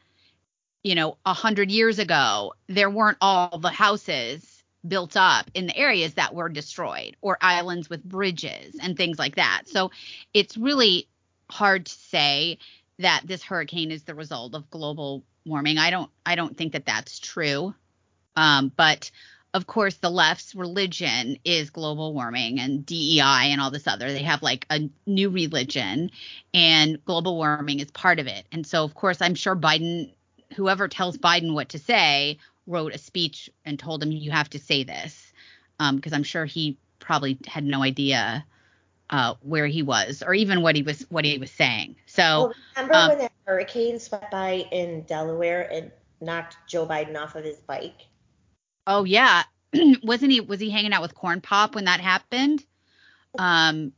you 0.83 0.95
know, 0.95 1.17
a 1.25 1.33
hundred 1.33 1.71
years 1.71 1.99
ago, 1.99 2.55
there 2.67 2.91
weren't 2.91 3.19
all 3.23 3.59
the 3.59 3.71
houses 3.71 4.63
built 4.87 5.17
up 5.17 5.51
in 5.55 5.67
the 5.67 5.77
areas 5.77 6.15
that 6.15 6.35
were 6.35 6.49
destroyed 6.49 7.17
or 7.21 7.39
islands 7.41 7.89
with 7.89 8.05
bridges 8.05 8.77
and 8.81 8.97
things 8.97 9.19
like 9.19 9.37
that. 9.37 9.63
So 9.67 9.91
it's 10.35 10.57
really 10.57 11.09
hard 11.51 11.87
to 11.87 11.93
say 11.93 12.59
that 12.99 13.23
this 13.25 13.43
hurricane 13.43 13.91
is 13.91 14.03
the 14.03 14.15
result 14.15 14.55
of 14.55 14.71
global 14.71 15.25
warming. 15.49 15.79
I 15.79 15.91
don't 15.91 16.11
I 16.25 16.35
don't 16.35 16.57
think 16.57 16.73
that 16.73 16.87
that's 16.87 17.19
true. 17.19 17.75
Um, 18.37 18.73
but 18.77 19.11
of 19.55 19.67
course, 19.67 19.97
the 19.97 20.11
left's 20.11 20.55
religion 20.55 21.39
is 21.45 21.71
global 21.71 22.13
warming 22.13 22.61
and 22.61 22.85
DEI 22.85 23.51
and 23.51 23.61
all 23.61 23.71
this 23.71 23.87
other. 23.87 24.13
They 24.13 24.23
have 24.23 24.43
like 24.43 24.67
a 24.71 24.89
new 25.07 25.31
religion, 25.31 26.11
and 26.53 27.03
global 27.05 27.37
warming 27.37 27.81
is 27.81 27.91
part 27.91 28.19
of 28.19 28.27
it. 28.27 28.45
And 28.53 28.67
so, 28.67 28.85
of 28.85 28.95
course, 28.95 29.23
I'm 29.23 29.35
sure 29.35 29.57
Biden, 29.57 30.13
whoever 30.55 30.87
tells 30.87 31.17
Biden 31.17 31.55
what 31.55 31.71
to 31.71 31.79
say, 31.79 32.39
wrote 32.67 32.95
a 32.95 32.99
speech 32.99 33.49
and 33.65 33.79
told 33.79 34.03
him 34.03 34.13
you 34.13 34.31
have 34.31 34.51
to 34.51 34.59
say 34.59 34.85
this, 34.85 35.33
because 35.79 36.13
I'm 36.13 36.23
sure 36.23 36.45
he 36.45 36.77
probably 37.01 37.39
had 37.47 37.65
no 37.65 37.83
idea 37.83 38.45
uh, 39.11 39.35
where 39.41 39.67
he 39.67 39.83
was 39.83 40.23
or 40.23 40.35
even 40.35 40.63
what 40.63 40.77
he 40.77 40.83
was 40.83 41.07
what 41.11 41.25
he 41.25 41.39
was 41.39 41.51
saying. 41.51 41.97
So 42.07 42.23
Well, 42.23 42.55
remember 42.77 42.95
um, 42.95 43.09
when 43.09 43.19
that 43.19 43.33
hurricane 43.47 43.99
swept 43.99 44.31
by 44.31 44.67
in 44.71 45.03
Delaware 45.03 45.71
and 45.73 45.91
knocked 46.21 46.57
Joe 46.69 46.87
Biden 46.87 47.17
off 47.17 47.35
of 47.35 47.45
his 47.45 47.59
bike? 47.59 48.07
oh 48.87 49.05
yeah, 49.05 49.45
wasn't 50.03 50.33
he 50.33 50.41
was 50.41 50.61
he 50.61 50.71
hanging 50.71 50.93
out 50.93 51.03
with 51.03 51.15
Corn 51.15 51.41
Pop 51.41 51.75
when 51.75 51.85
that 51.85 52.01
happened? 52.01 52.65
Um, 53.39 53.93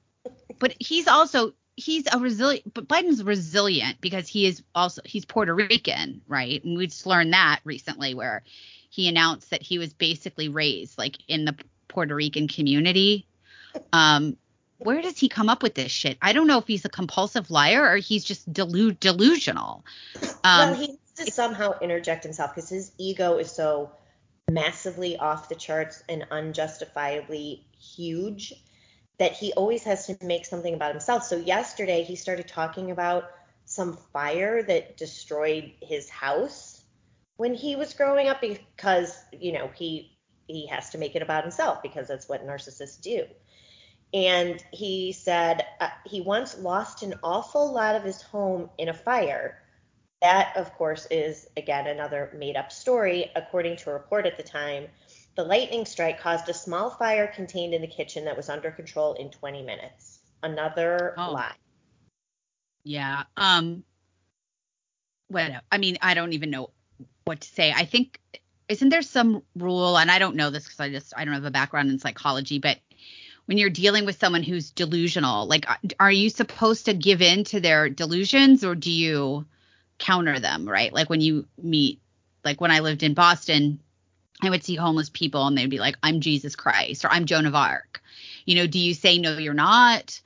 but 0.59 0.75
he's 0.79 1.09
also 1.09 1.55
he's 1.77 2.05
a 2.13 2.19
resilient 2.19 2.75
but 2.75 2.89
Biden's 2.89 3.25
resilient 3.25 4.01
because 4.01 4.29
he 4.29 4.47
is 4.47 4.63
also 4.75 5.01
he's 5.05 5.25
Puerto 5.25 5.55
Rican, 5.55 6.21
right? 6.29 6.63
And 6.63 6.77
we 6.77 6.87
just 6.87 7.07
learned 7.07 7.33
that 7.33 7.61
recently 7.65 8.15
where 8.15 8.43
he 8.91 9.09
announced 9.09 9.51
that 9.51 9.63
he 9.63 9.79
was 9.79 9.95
basically 9.95 10.49
raised 10.49 10.99
like 10.99 11.17
in 11.29 11.45
the 11.45 11.57
Puerto 11.89 12.15
Rican 12.15 12.49
community. 12.49 13.27
Um 13.93 14.37
where 14.81 15.03
does 15.03 15.19
he 15.19 15.29
come 15.29 15.49
up 15.49 15.63
with 15.63 15.75
this 15.75 15.93
shit? 15.93 16.19
I 16.23 16.33
don't 16.33 16.47
know 16.47 16.59
if 16.59 16.67
he's 16.67 16.85
a 16.85 16.89
compulsive 16.89 17.51
liar 17.51 17.85
or 17.85 17.97
he's 17.97 18.25
just 18.25 18.51
delu- 18.53 18.99
delusional. 18.99 19.85
Um 20.45 20.71
well, 20.71 20.75
he 20.75 20.87
needs 20.89 21.13
to 21.17 21.31
somehow 21.31 21.79
interject 21.81 22.25
himself 22.25 22.55
because 22.55 22.71
his 22.71 22.93
ego 22.99 23.39
is 23.39 23.51
so 23.51 23.93
massively 24.51 25.17
off 25.17 25.49
the 25.49 25.55
charts 25.55 26.03
and 26.09 26.27
unjustifiably 26.31 27.67
huge 27.79 28.53
that 29.19 29.33
he 29.33 29.53
always 29.53 29.83
has 29.85 30.07
to 30.07 30.17
make 30.23 30.47
something 30.47 30.75
about 30.75 30.93
himself. 30.93 31.25
So 31.25 31.37
yesterday 31.37 32.03
he 32.03 32.17
started 32.17 32.49
talking 32.49 32.91
about 32.91 33.31
some 33.67 33.99
fire 34.13 34.63
that 34.63 34.97
destroyed 34.97 35.73
his 35.83 36.09
house 36.09 36.83
when 37.37 37.55
he 37.55 37.77
was 37.77 37.95
growing 37.95 38.29
up 38.29 38.41
because, 38.41 39.17
you 39.33 39.53
know, 39.53 39.71
he 39.75 40.17
he 40.47 40.67
has 40.67 40.91
to 40.91 40.99
make 40.99 41.15
it 41.15 41.23
about 41.23 41.45
himself 41.45 41.81
because 41.83 42.09
that's 42.09 42.29
what 42.29 42.45
narcissists 42.45 43.01
do. 43.01 43.25
And 44.13 44.63
he 44.73 45.13
said 45.13 45.67
uh, 45.81 45.89
he 46.05 46.21
once 46.21 46.59
lost 46.59 47.03
an 47.03 47.15
awful 47.23 47.73
lot 47.73 47.95
of 47.95 48.03
his 48.03 48.23
home 48.23 48.71
in 48.79 48.89
a 48.89 48.95
fire. 48.95 49.63
That, 50.21 50.57
of 50.57 50.75
course, 50.75 51.07
is 51.11 51.49
again 51.57 51.87
another 51.87 52.33
made 52.37 52.57
up 52.57 52.73
story. 52.73 53.31
According 53.37 53.77
to 53.79 53.91
a 53.91 53.95
report 53.95 54.27
at 54.27 54.37
the 54.37 54.43
time, 54.43 54.89
the 55.37 55.45
lightning 55.45 55.87
strike 55.87 56.21
caused 56.21 56.49
a 56.49 56.55
small 56.55 56.91
fire 56.91 57.29
contained 57.29 57.73
in 57.73 57.81
the 57.81 57.89
kitchen 57.89 58.25
that 58.25 58.37
was 58.37 58.49
under 58.49 58.71
control 58.71 59.15
in 59.15 59.31
20 59.31 59.63
minutes. 59.63 60.19
Another 60.43 61.15
Oh. 61.17 61.33
lie. 61.33 61.55
Yeah. 62.85 63.25
Um 63.37 63.85
what 65.29 65.53
I 65.71 65.79
mean, 65.79 65.99
I 66.03 66.15
don't 66.15 66.33
even 66.33 66.51
know 66.51 66.71
what 67.25 67.41
to 67.41 67.49
say. 67.49 67.73
I 67.73 67.85
think 67.85 68.21
isn't 68.69 68.89
there 68.89 69.03
some 69.03 69.43
rule 69.55 69.97
and 69.99 70.11
I 70.11 70.19
don't 70.19 70.37
know 70.37 70.51
this 70.51 70.67
cuz 70.67 70.81
I 70.81 70.91
just 70.91 71.13
I 71.17 71.25
don't 71.25 71.35
have 71.35 71.45
a 71.45 71.51
background 71.51 71.91
in 71.91 71.99
psychology, 71.99 72.59
but 72.59 72.79
when 73.51 73.59
you're 73.59 73.69
dealing 73.69 74.05
with 74.05 74.17
someone 74.17 74.45
who's 74.45 74.71
delusional, 74.71 75.45
like 75.49 75.69
uh, 75.69 75.75
are 75.99 76.13
you 76.13 76.31
supposed 76.31 76.85
to 76.85 76.95
give 76.95 77.21
in 77.21 77.43
to 77.43 77.59
their 77.59 77.89
delusions 77.89 78.65
or 78.65 78.77
do 78.77 78.93
you 78.93 79.45
counter 79.99 80.39
them, 80.39 80.69
right? 80.69 80.93
Like 80.93 81.11
when 81.11 81.21
you 81.21 81.49
meet 81.61 82.01
like 82.45 82.61
when 82.61 82.71
I 82.71 82.79
lived 82.79 83.03
in 83.03 83.13
Boston, 83.13 83.81
I 84.41 84.51
would 84.51 84.63
see 84.63 84.77
homeless 84.77 85.11
people 85.11 85.49
and 85.49 85.59
they'd 85.59 85.69
be 85.69 85.81
like, 85.81 85.97
I'm 86.01 86.21
Jesus 86.21 86.55
Christ 86.55 87.05
or 87.05 87.09
I'm 87.09 87.27
Joan 87.27 87.45
of 87.45 87.57
Arc. 87.57 88.01
You 88.45 88.55
know, 88.55 88.69
do 88.69 88.79
you 88.79 88.95
say, 88.95 89.19
no, 89.19 89.37
you're 89.37 89.53
not? 89.53 90.21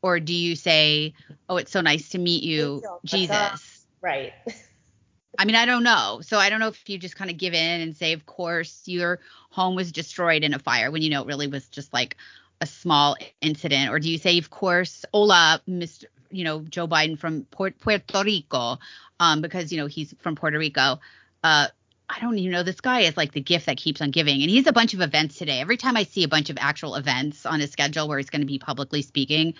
Or 0.00 0.18
do 0.18 0.32
you 0.32 0.56
say, 0.56 1.12
oh, 1.50 1.58
it's 1.58 1.72
so 1.72 1.82
nice 1.82 2.08
to 2.08 2.18
meet 2.18 2.42
you, 2.42 2.80
Thank 2.80 2.82
you. 2.82 2.90
What's 2.92 3.12
Jesus? 3.12 3.86
Right. 4.00 4.32
I 5.38 5.44
mean, 5.44 5.54
I 5.54 5.66
don't 5.66 5.84
know. 5.84 6.20
So 6.22 6.38
I 6.38 6.48
don't 6.48 6.60
know 6.60 6.68
if 6.68 6.88
you 6.88 6.96
just 6.96 7.16
kind 7.16 7.30
of 7.30 7.36
give 7.36 7.52
in 7.52 7.80
and 7.82 7.94
say, 7.94 8.14
of 8.14 8.24
course, 8.24 8.82
your 8.86 9.20
home 9.50 9.74
was 9.74 9.92
destroyed 9.92 10.44
in 10.44 10.54
a 10.54 10.58
fire 10.58 10.90
when 10.90 11.02
you 11.02 11.10
know 11.10 11.20
it 11.20 11.26
really 11.26 11.46
was 11.46 11.68
just 11.68 11.92
like 11.92 12.16
a 12.60 12.66
small 12.66 13.16
incident. 13.40 13.90
Or 13.90 13.98
do 13.98 14.10
you 14.10 14.18
say, 14.18 14.38
of 14.38 14.50
course, 14.50 15.04
hola, 15.12 15.60
Mr. 15.68 16.04
You 16.30 16.44
know, 16.44 16.60
Joe 16.60 16.86
Biden 16.86 17.18
from 17.18 17.44
Puer- 17.44 17.72
Puerto 17.78 18.22
Rico, 18.24 18.78
um, 19.18 19.40
because 19.40 19.72
you 19.72 19.78
know 19.78 19.86
he's 19.86 20.14
from 20.20 20.36
Puerto 20.36 20.58
Rico. 20.58 21.00
Uh, 21.42 21.66
I 22.08 22.20
don't 22.20 22.38
even 22.38 22.52
know. 22.52 22.62
This 22.62 22.80
guy 22.80 23.00
is 23.00 23.16
like 23.16 23.32
the 23.32 23.40
gift 23.40 23.66
that 23.66 23.76
keeps 23.76 24.00
on 24.00 24.10
giving, 24.10 24.40
and 24.42 24.50
he's 24.50 24.66
a 24.66 24.72
bunch 24.72 24.94
of 24.94 25.00
events 25.00 25.38
today. 25.38 25.60
Every 25.60 25.76
time 25.76 25.96
I 25.96 26.04
see 26.04 26.24
a 26.24 26.28
bunch 26.28 26.50
of 26.50 26.58
actual 26.60 26.94
events 26.96 27.46
on 27.46 27.60
his 27.60 27.70
schedule 27.70 28.08
where 28.08 28.18
he's 28.18 28.30
going 28.30 28.42
to 28.42 28.46
be 28.46 28.58
publicly 28.58 29.02
speaking, 29.02 29.54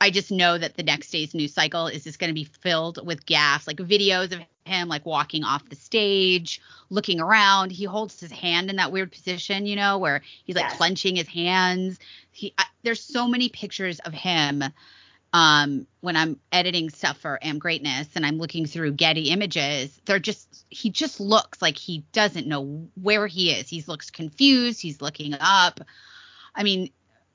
I 0.00 0.10
just 0.10 0.30
know 0.30 0.58
that 0.58 0.76
the 0.76 0.82
next 0.82 1.10
day's 1.10 1.34
news 1.34 1.54
cycle 1.54 1.86
is 1.86 2.04
just 2.04 2.18
going 2.18 2.28
to 2.30 2.34
be 2.34 2.44
filled 2.44 3.04
with 3.06 3.26
gaffes, 3.26 3.66
like 3.66 3.78
videos 3.78 4.32
of 4.32 4.40
him 4.66 4.88
like 4.88 5.06
walking 5.06 5.44
off 5.44 5.68
the 5.68 5.76
stage, 5.76 6.60
looking 6.90 7.20
around. 7.20 7.70
He 7.72 7.84
holds 7.84 8.20
his 8.20 8.32
hand 8.32 8.70
in 8.70 8.76
that 8.76 8.92
weird 8.92 9.12
position, 9.12 9.66
you 9.66 9.76
know, 9.76 9.98
where 9.98 10.22
he's 10.44 10.56
like 10.56 10.68
Yes. 10.68 10.76
clenching 10.76 11.16
his 11.16 11.28
hands. 11.28 11.98
He 12.30 12.54
I, 12.58 12.64
there's 12.82 13.00
so 13.02 13.26
many 13.28 13.48
pictures 13.48 14.00
of 14.00 14.12
him 14.12 14.62
um 15.32 15.86
when 16.00 16.16
I'm 16.16 16.40
editing 16.52 16.90
stuff 16.90 17.18
for 17.18 17.38
Am 17.42 17.58
Greatness 17.58 18.08
and 18.14 18.24
I'm 18.24 18.38
looking 18.38 18.66
through 18.66 18.92
Getty 18.92 19.30
images, 19.30 20.00
they're 20.06 20.18
just 20.18 20.64
he 20.70 20.90
just 20.90 21.20
looks 21.20 21.60
like 21.62 21.76
he 21.78 22.04
doesn't 22.12 22.46
know 22.46 22.88
where 23.00 23.26
he 23.26 23.50
is. 23.52 23.68
He 23.68 23.82
looks 23.86 24.10
confused, 24.10 24.80
he's 24.80 25.00
looking 25.02 25.34
up. 25.40 25.80
I 26.54 26.62
mean, 26.62 26.90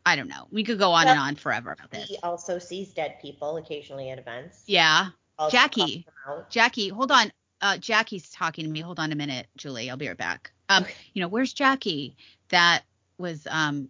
I 0.09 0.15
don't 0.15 0.27
know. 0.27 0.47
We 0.49 0.63
could 0.63 0.79
go 0.79 0.91
on 0.91 1.07
and 1.07 1.19
on 1.19 1.35
forever 1.35 1.71
about 1.71 1.91
this. 1.91 2.07
He 2.07 2.17
also 2.23 2.57
sees 2.57 2.93
dead 2.93 3.17
people 3.21 3.57
occasionally 3.57 4.09
at 4.09 4.17
events. 4.17 4.63
Yeah. 4.65 5.09
Also 5.37 5.55
Jackie. 5.55 5.79
calls 5.81 5.93
them 5.93 6.13
out. 6.27 6.49
Jackie, 6.49 6.89
hold 6.89 7.11
on. 7.11 7.31
Uh, 7.61 7.77
Jackie's 7.77 8.29
talking 8.31 8.65
to 8.65 8.71
me. 8.71 8.79
Hold 8.79 8.99
on 8.99 9.11
a 9.11 9.15
minute, 9.15 9.47
Julie. 9.55 9.89
I'll 9.89 9.97
be 9.97 10.07
right 10.07 10.17
back. 10.17 10.51
Um, 10.67 10.85
you 11.13 11.21
know, 11.21 11.27
where's 11.27 11.53
Jackie? 11.53 12.15
That 12.49 12.83
was 13.19 13.45
um 13.51 13.89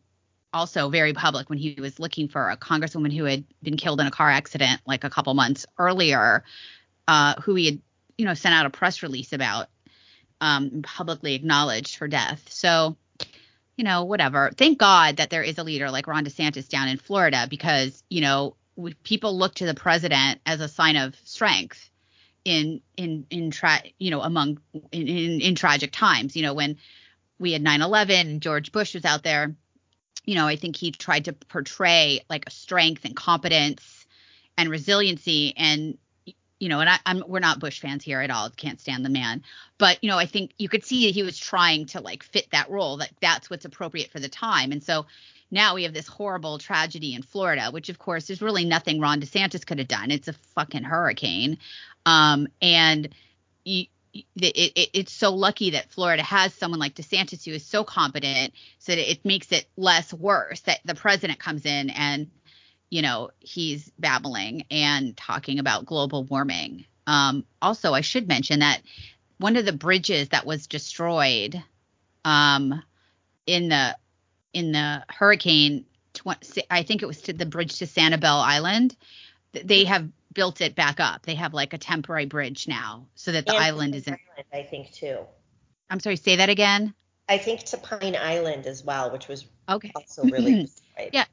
also 0.54 0.90
very 0.90 1.14
public 1.14 1.50
when 1.50 1.58
he 1.60 1.76
was 1.80 2.00
looking 2.00 2.28
for 2.28 2.50
a 2.50 2.58
congresswoman 2.58 3.16
who 3.16 3.24
had 3.24 3.46
been 3.62 3.78
killed 3.78 4.02
in 4.02 4.08
a 4.08 4.12
car 4.12 4.30
accident 4.30 4.82
like 4.86 5.04
a 5.04 5.10
couple 5.10 5.34
months 5.34 5.66
earlier, 5.78 6.44
uh, 7.08 7.36
who 7.42 7.56
he 7.56 7.66
had, 7.66 7.82
you 8.18 8.26
know, 8.26 8.34
sent 8.34 8.56
out 8.56 8.66
a 8.66 8.70
press 8.70 9.04
release 9.04 9.32
about, 9.32 9.68
um, 10.42 10.82
publicly 10.84 11.36
acknowledged 11.36 11.98
her 11.98 12.08
death. 12.08 12.52
So, 12.52 12.98
you 13.80 13.86
know, 13.86 14.04
whatever. 14.04 14.52
Thank 14.58 14.78
God 14.78 15.16
that 15.18 15.30
there 15.30 15.42
is 15.42 15.58
a 15.58 15.64
leader 15.64 15.90
like 15.90 16.06
Ron 16.06 16.26
DeSantis 16.26 16.68
down 16.68 16.90
in 16.90 16.98
Florida 16.98 17.48
because, 17.50 18.04
you 18.10 18.20
know, 18.20 18.58
people 19.04 19.38
look 19.38 19.56
to 19.56 19.66
the 19.66 19.74
president 19.74 20.42
as 20.46 20.60
a 20.60 20.68
sign 20.68 20.98
of 20.98 21.16
strength 21.24 21.90
in 22.44 22.82
in 22.98 23.26
in 23.30 23.52
tra- 23.52 23.84
you 23.98 24.12
know 24.12 24.22
among 24.22 24.60
in, 24.92 25.08
in 25.08 25.42
in 25.42 25.56
tragic 25.56 25.92
times 25.92 26.36
you 26.38 26.42
know 26.42 26.54
when 26.54 26.78
we 27.38 27.52
had 27.54 27.64
9/11 27.64 28.22
and 28.22 28.42
George 28.42 28.72
Bush 28.72 28.96
was 28.96 29.06
out 29.06 29.24
there 29.24 29.56
you 30.26 30.36
know 30.36 30.48
I 30.48 30.56
think 30.58 30.76
he 30.76 30.92
tried 30.92 31.26
to 31.26 31.34
portray 31.34 32.22
like 32.30 32.48
a 32.48 32.52
strength 32.52 33.06
and 33.06 33.16
competence 33.16 34.06
and 34.58 34.70
resiliency 34.70 35.54
and 35.56 35.98
you 36.60 36.70
know 36.70 36.80
and 36.80 36.90
I, 36.90 37.00
I'm 37.06 37.24
we're 37.28 37.40
not 37.40 37.60
Bush 37.60 37.80
fans 37.80 38.04
here 38.04 38.22
at 38.22 38.32
all 38.32 38.50
can't 38.50 38.80
stand 38.80 39.06
the 39.06 39.10
man. 39.10 39.44
But 39.78 40.04
you 40.04 40.10
know 40.10 40.18
I 40.18 40.26
think 40.26 40.52
you 40.58 40.70
could 40.70 40.84
see 40.84 41.12
he 41.12 41.24
was 41.24 41.38
trying 41.38 41.88
to 41.88 42.02
like 42.02 42.24
fit 42.24 42.48
that 42.52 42.70
role 42.70 42.98
that 42.98 43.12
that's 43.22 43.50
what's 43.50 43.66
appropriate 43.66 44.12
for 44.12 44.20
the 44.20 44.30
time. 44.30 44.72
And 44.72 44.84
so 44.84 45.06
now 45.52 45.76
we 45.76 45.84
have 45.84 45.94
this 45.94 46.08
horrible 46.08 46.60
tragedy 46.60 47.14
in 47.14 47.22
Florida 47.24 47.70
which 47.72 47.90
of 47.90 48.00
course 48.00 48.28
there's 48.28 48.42
really 48.42 48.66
nothing 48.66 49.00
Ron 49.00 49.22
DeSantis 49.22 49.66
could 49.66 49.80
have 49.80 49.88
done. 49.88 50.12
It's 50.12 50.28
a 50.28 50.34
fucking 50.56 50.84
hurricane. 50.84 51.58
Um, 52.06 52.48
and 52.62 53.10
you, 53.64 53.86
it, 54.14 54.72
it, 54.76 54.90
it's 54.94 55.14
so 55.14 55.34
lucky 55.34 55.72
that 55.72 55.92
Florida 55.92 56.24
has 56.24 56.54
someone 56.54 56.80
like 56.80 56.96
DeSantis 56.96 57.46
who 57.46 57.52
is 57.52 57.66
so 57.66 57.84
competent, 57.84 58.54
so 58.80 58.94
that 58.94 59.12
it 59.12 59.24
makes 59.24 59.52
it 59.52 59.68
less 59.78 60.14
worse 60.14 60.62
that 60.62 60.80
the 60.86 60.96
president 60.96 61.40
comes 61.40 61.66
in 61.66 61.90
and, 61.92 62.30
you 62.90 63.02
know, 63.02 63.30
he's 63.40 63.92
babbling 64.00 64.66
and 64.72 65.16
talking 65.16 65.60
about 65.60 65.86
global 65.86 66.24
warming. 66.24 66.86
Um, 67.08 67.46
also, 67.62 67.94
I 67.94 68.02
should 68.02 68.28
mention 68.28 68.60
that 68.60 68.82
one 69.38 69.56
of 69.56 69.66
the 69.66 69.74
bridges 69.74 70.30
that 70.30 70.46
was 70.46 70.68
destroyed 70.68 71.62
um, 72.26 72.84
in 73.46 73.70
the 73.70 73.96
in 74.54 74.72
the 74.72 75.04
hurricane, 75.10 75.86
tw- 76.14 76.66
I 76.70 76.84
think 76.84 77.02
it 77.04 77.06
was 77.06 77.22
to 77.24 77.34
the 77.34 77.46
bridge 77.46 77.80
to 77.80 77.86
Sanibel 77.86 78.44
Island. 78.44 78.96
They 79.54 79.86
have 79.86 80.10
built 80.34 80.62
it 80.62 80.76
back 80.76 81.00
up. 81.00 81.24
They 81.24 81.36
have 81.36 81.54
like 81.54 81.74
a 81.74 81.78
temporary 81.78 82.26
bridge 82.26 82.68
now 82.68 83.08
so 83.16 83.32
that 83.32 83.46
the 83.46 83.54
And 83.54 83.62
island 83.62 83.94
Pine 83.94 84.00
isn't. 84.02 84.20
Island, 84.32 84.48
I 84.54 84.64
think 84.64 84.92
too. 84.94 85.20
I'm 85.90 86.00
sorry, 86.00 86.16
say 86.18 86.36
that 86.38 86.50
again. 86.50 86.94
I 87.28 87.38
think 87.38 87.64
to 87.66 87.78
Pine 87.78 88.16
Island 88.16 88.66
as 88.68 88.84
well, 88.84 89.12
which 89.12 89.28
was 89.28 89.46
Okay. 89.68 89.92
also 89.96 90.24
really 90.26 90.54
destroyed. 90.62 91.10
Yeah. 91.14 91.26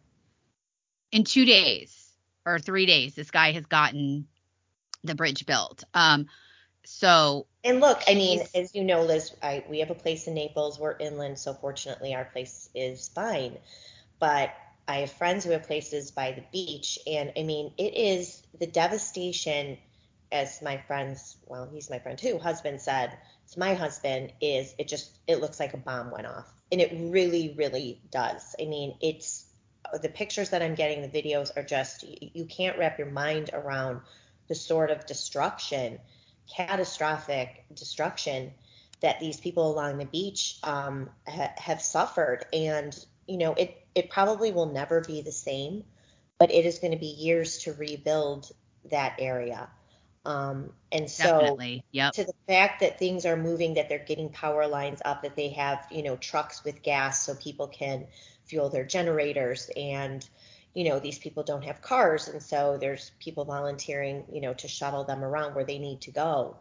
In 1.17 1.25
two 1.25 1.47
days 1.47 2.13
or 2.45 2.59
three 2.59 2.85
days, 2.85 3.15
this 3.15 3.31
guy 3.31 3.53
has 3.53 3.65
gotten 3.65 4.27
the 5.03 5.15
bridge 5.15 5.47
built. 5.47 5.83
Um, 5.95 6.27
so 6.85 7.47
And 7.65 7.81
look, 7.81 8.03
I 8.07 8.15
mean, 8.15 8.43
as 8.55 8.75
you 8.75 8.85
know, 8.85 9.03
Liz, 9.03 9.35
I, 9.43 9.65
we 9.67 9.79
have 9.79 9.91
a 9.91 9.95
place 9.95 10.27
in 10.27 10.35
Naples. 10.35 10.79
We're 10.79 10.95
inland, 10.99 11.39
so 11.39 11.55
fortunately 11.55 12.15
our 12.15 12.27
place 12.27 12.69
is 12.75 13.09
fine. 13.09 13.57
But 14.19 14.51
I 14.87 14.99
have 14.99 15.11
friends 15.11 15.47
who 15.47 15.53
have 15.53 15.63
places 15.63 16.11
by 16.11 16.33
the 16.33 16.45
beach, 16.53 16.99
and 17.07 17.33
I 17.35 17.45
mean, 17.45 17.73
it 17.79 17.97
is 17.97 18.43
the 18.59 18.67
devastation, 18.67 19.79
as 20.31 20.61
my 20.61 20.77
friend's, 20.87 21.39
well, 21.47 21.67
he's 21.73 21.89
my 21.89 21.99
friend 21.99 22.19
too, 22.19 22.39
husband 22.39 22.83
said, 22.83 23.17
it's 23.47 23.57
my 23.57 23.73
husband, 23.73 24.35
is 24.43 24.75
it 24.79 24.87
just, 24.87 25.19
it 25.27 25.41
looks 25.41 25.59
like 25.59 25.73
a 25.73 25.79
bomb 25.79 26.11
went 26.11 26.27
off. 26.27 26.53
And 26.71 26.83
it 26.83 26.93
really, 26.95 27.55
really 27.57 28.03
does. 28.11 28.55
I 28.61 28.67
mean, 28.67 28.99
it's 29.01 29.46
the 30.03 30.09
pictures 30.09 30.51
that 30.51 30.63
I'm 30.63 30.75
getting, 30.75 31.03
the 31.03 31.09
videos 31.23 31.57
are 31.57 31.63
just 31.63 32.05
you 32.21 32.45
can't 32.47 32.79
wrap 32.79 32.99
your 32.99 33.11
mind 33.11 33.51
around 33.53 34.01
the 34.49 34.55
sort 34.55 34.91
of 34.91 35.07
destruction, 35.07 35.99
catastrophic 36.55 37.65
destruction 37.75 38.53
that 39.01 39.21
these 39.21 39.39
people 39.39 39.71
along 39.71 39.99
the 39.99 40.07
beach 40.07 40.59
um, 40.63 41.11
ha- 41.27 41.53
have 41.57 41.83
suffered. 41.83 42.47
And 42.53 42.97
you 43.27 43.39
know, 43.39 43.55
it 43.55 43.87
it 43.95 44.11
probably 44.11 44.53
will 44.53 44.73
never 44.73 45.01
be 45.01 45.23
the 45.23 45.33
same, 45.33 45.85
but 46.39 46.53
it 46.53 46.67
is 46.67 46.79
going 46.79 46.93
to 46.93 46.99
be 46.99 47.07
years 47.07 47.59
to 47.59 47.73
rebuild 47.75 48.51
that 48.91 49.17
area. 49.19 49.69
Um, 50.25 50.73
and 50.93 51.11
so 51.11 51.59
Yep. 51.93 52.15
to 52.15 52.25
the 52.25 52.35
fact 52.47 52.81
that 52.81 52.99
things 52.99 53.27
are 53.27 53.37
moving, 53.37 53.75
that 53.75 53.89
they're 53.89 53.99
getting 53.99 54.31
power 54.31 54.67
lines 54.67 55.01
up, 55.05 55.23
that 55.23 55.37
they 55.37 55.51
have, 55.51 55.87
you 55.91 56.03
know, 56.03 56.17
trucks 56.17 56.65
with 56.65 56.83
gas 56.83 57.25
so 57.25 57.35
people 57.35 57.69
can 57.69 58.07
fuel 58.47 58.69
their 58.69 58.85
generators 58.85 59.71
and 59.77 60.29
you 60.75 60.89
know 60.89 60.99
these 60.99 61.19
people 61.19 61.43
don't 61.43 61.65
have 61.65 61.81
cars 61.81 62.29
and 62.29 62.43
so 62.43 62.77
there's 62.81 63.13
people 63.19 63.45
volunteering 63.45 64.25
you 64.31 64.41
know 64.41 64.55
to 64.55 64.69
shuttle 64.69 65.05
them 65.05 65.25
around 65.25 65.55
where 65.55 65.65
they 65.65 65.79
need 65.79 66.01
to 66.01 66.11
go 66.11 66.57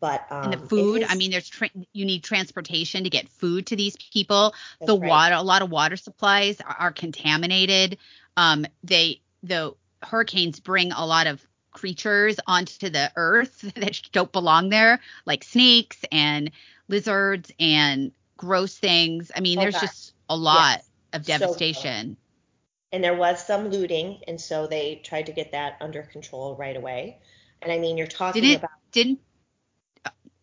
but 0.00 0.30
um, 0.30 0.50
and 0.50 0.52
the 0.52 0.68
food 0.68 1.02
is, 1.02 1.08
i 1.10 1.14
mean 1.14 1.30
there's 1.30 1.48
tra- 1.48 1.70
you 1.92 2.04
need 2.04 2.24
transportation 2.24 3.04
to 3.04 3.10
get 3.10 3.28
food 3.28 3.66
to 3.66 3.76
these 3.76 3.96
people 4.12 4.54
the 4.86 4.94
right. 4.94 5.08
water 5.08 5.34
a 5.34 5.42
lot 5.42 5.62
of 5.62 5.70
water 5.70 5.96
supplies 5.96 6.60
are, 6.60 6.76
are 6.78 6.92
contaminated 6.92 7.98
um 8.36 8.66
they 8.82 9.20
the 9.42 9.74
hurricanes 10.02 10.60
bring 10.60 10.92
a 10.92 11.06
lot 11.06 11.26
of 11.26 11.46
creatures 11.72 12.38
onto 12.46 12.88
the 12.88 13.10
earth 13.16 13.60
that 13.76 14.00
don't 14.12 14.32
belong 14.32 14.68
there 14.68 15.00
like 15.26 15.44
snakes 15.44 15.98
and 16.12 16.50
lizards 16.88 17.50
and 17.60 18.12
gross 18.36 18.78
things 18.78 19.30
i 19.36 19.40
mean 19.40 19.58
Oh, 19.58 19.62
there's 19.62 19.74
God. 19.74 19.80
just 19.80 20.14
a 20.28 20.36
lot 20.36 20.78
Yes. 20.78 20.90
Of 21.14 21.24
So 21.24 21.38
devastation 21.38 22.18
and 22.92 23.02
there 23.02 23.16
was 23.16 23.44
some 23.44 23.70
looting 23.70 24.20
and 24.28 24.40
so 24.40 24.66
they 24.68 25.00
tried 25.02 25.26
to 25.26 25.32
get 25.32 25.50
that 25.52 25.76
under 25.80 26.02
control 26.02 26.54
right 26.56 26.76
away 26.76 27.18
and 27.60 27.72
i 27.72 27.78
mean 27.78 27.96
you're 27.96 28.06
talking 28.06 28.42
didn't 28.42 28.58
about 28.58 28.70
didn't 28.92 29.18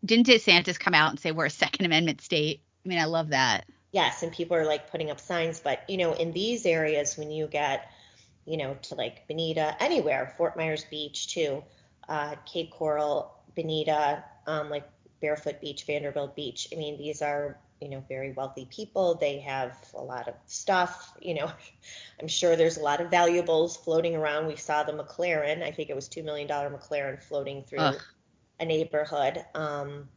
didn't 0.03 0.27
DeSantis 0.27 0.79
come 0.79 0.93
out 0.95 1.11
and 1.11 1.19
say 1.19 1.31
we're 1.31 1.45
a 1.45 1.49
Second 1.51 1.85
Amendment 1.85 2.21
state? 2.21 2.61
I 2.83 2.89
mean, 2.89 2.97
I 2.97 3.05
love 3.05 3.29
that. 3.29 3.65
yes 3.91 4.23
and 4.23 4.31
people 4.31 4.57
are 4.57 4.65
like 4.65 4.89
putting 4.89 5.11
up 5.11 5.19
signs 5.19 5.59
but 5.59 5.87
you 5.89 5.97
know 5.97 6.13
in 6.13 6.31
these 6.31 6.65
areas 6.65 7.17
when 7.17 7.31
you 7.31 7.47
get 7.47 7.89
you 8.45 8.57
know 8.57 8.75
to 8.81 8.95
like 8.95 9.27
bonita 9.27 9.75
anywhere 9.81 10.33
fort 10.37 10.57
myers 10.57 10.85
beach 10.89 11.33
too 11.33 11.63
uh, 12.09 12.35
cape 12.45 12.71
coral 12.71 13.33
bonita 13.55 14.23
um, 14.47 14.69
like 14.69 14.87
barefoot 15.21 15.61
beach 15.61 15.85
vanderbilt 15.85 16.35
beach 16.35 16.67
i 16.73 16.75
mean 16.75 16.97
these 16.97 17.21
are 17.21 17.57
you 17.81 17.89
know 17.89 18.03
very 18.07 18.31
wealthy 18.33 18.67
people 18.69 19.15
they 19.15 19.39
have 19.39 19.75
a 19.95 20.01
lot 20.01 20.27
of 20.27 20.35
stuff 20.45 21.13
you 21.21 21.33
know 21.33 21.51
i'm 22.21 22.27
sure 22.27 22.55
there's 22.55 22.77
a 22.77 22.81
lot 22.81 23.01
of 23.01 23.09
valuables 23.09 23.75
floating 23.75 24.15
around 24.15 24.47
we 24.47 24.55
saw 24.55 24.83
the 24.83 24.93
mclaren 24.93 25.63
i 25.63 25.71
think 25.71 25.89
it 25.89 25.95
was 25.95 26.07
$2 26.07 26.23
million 26.23 26.47
mclaren 26.47 27.21
floating 27.21 27.63
through 27.63 27.79
Ugh. 27.79 28.01
a 28.59 28.65
neighborhood 28.65 29.43
um, 29.55 30.07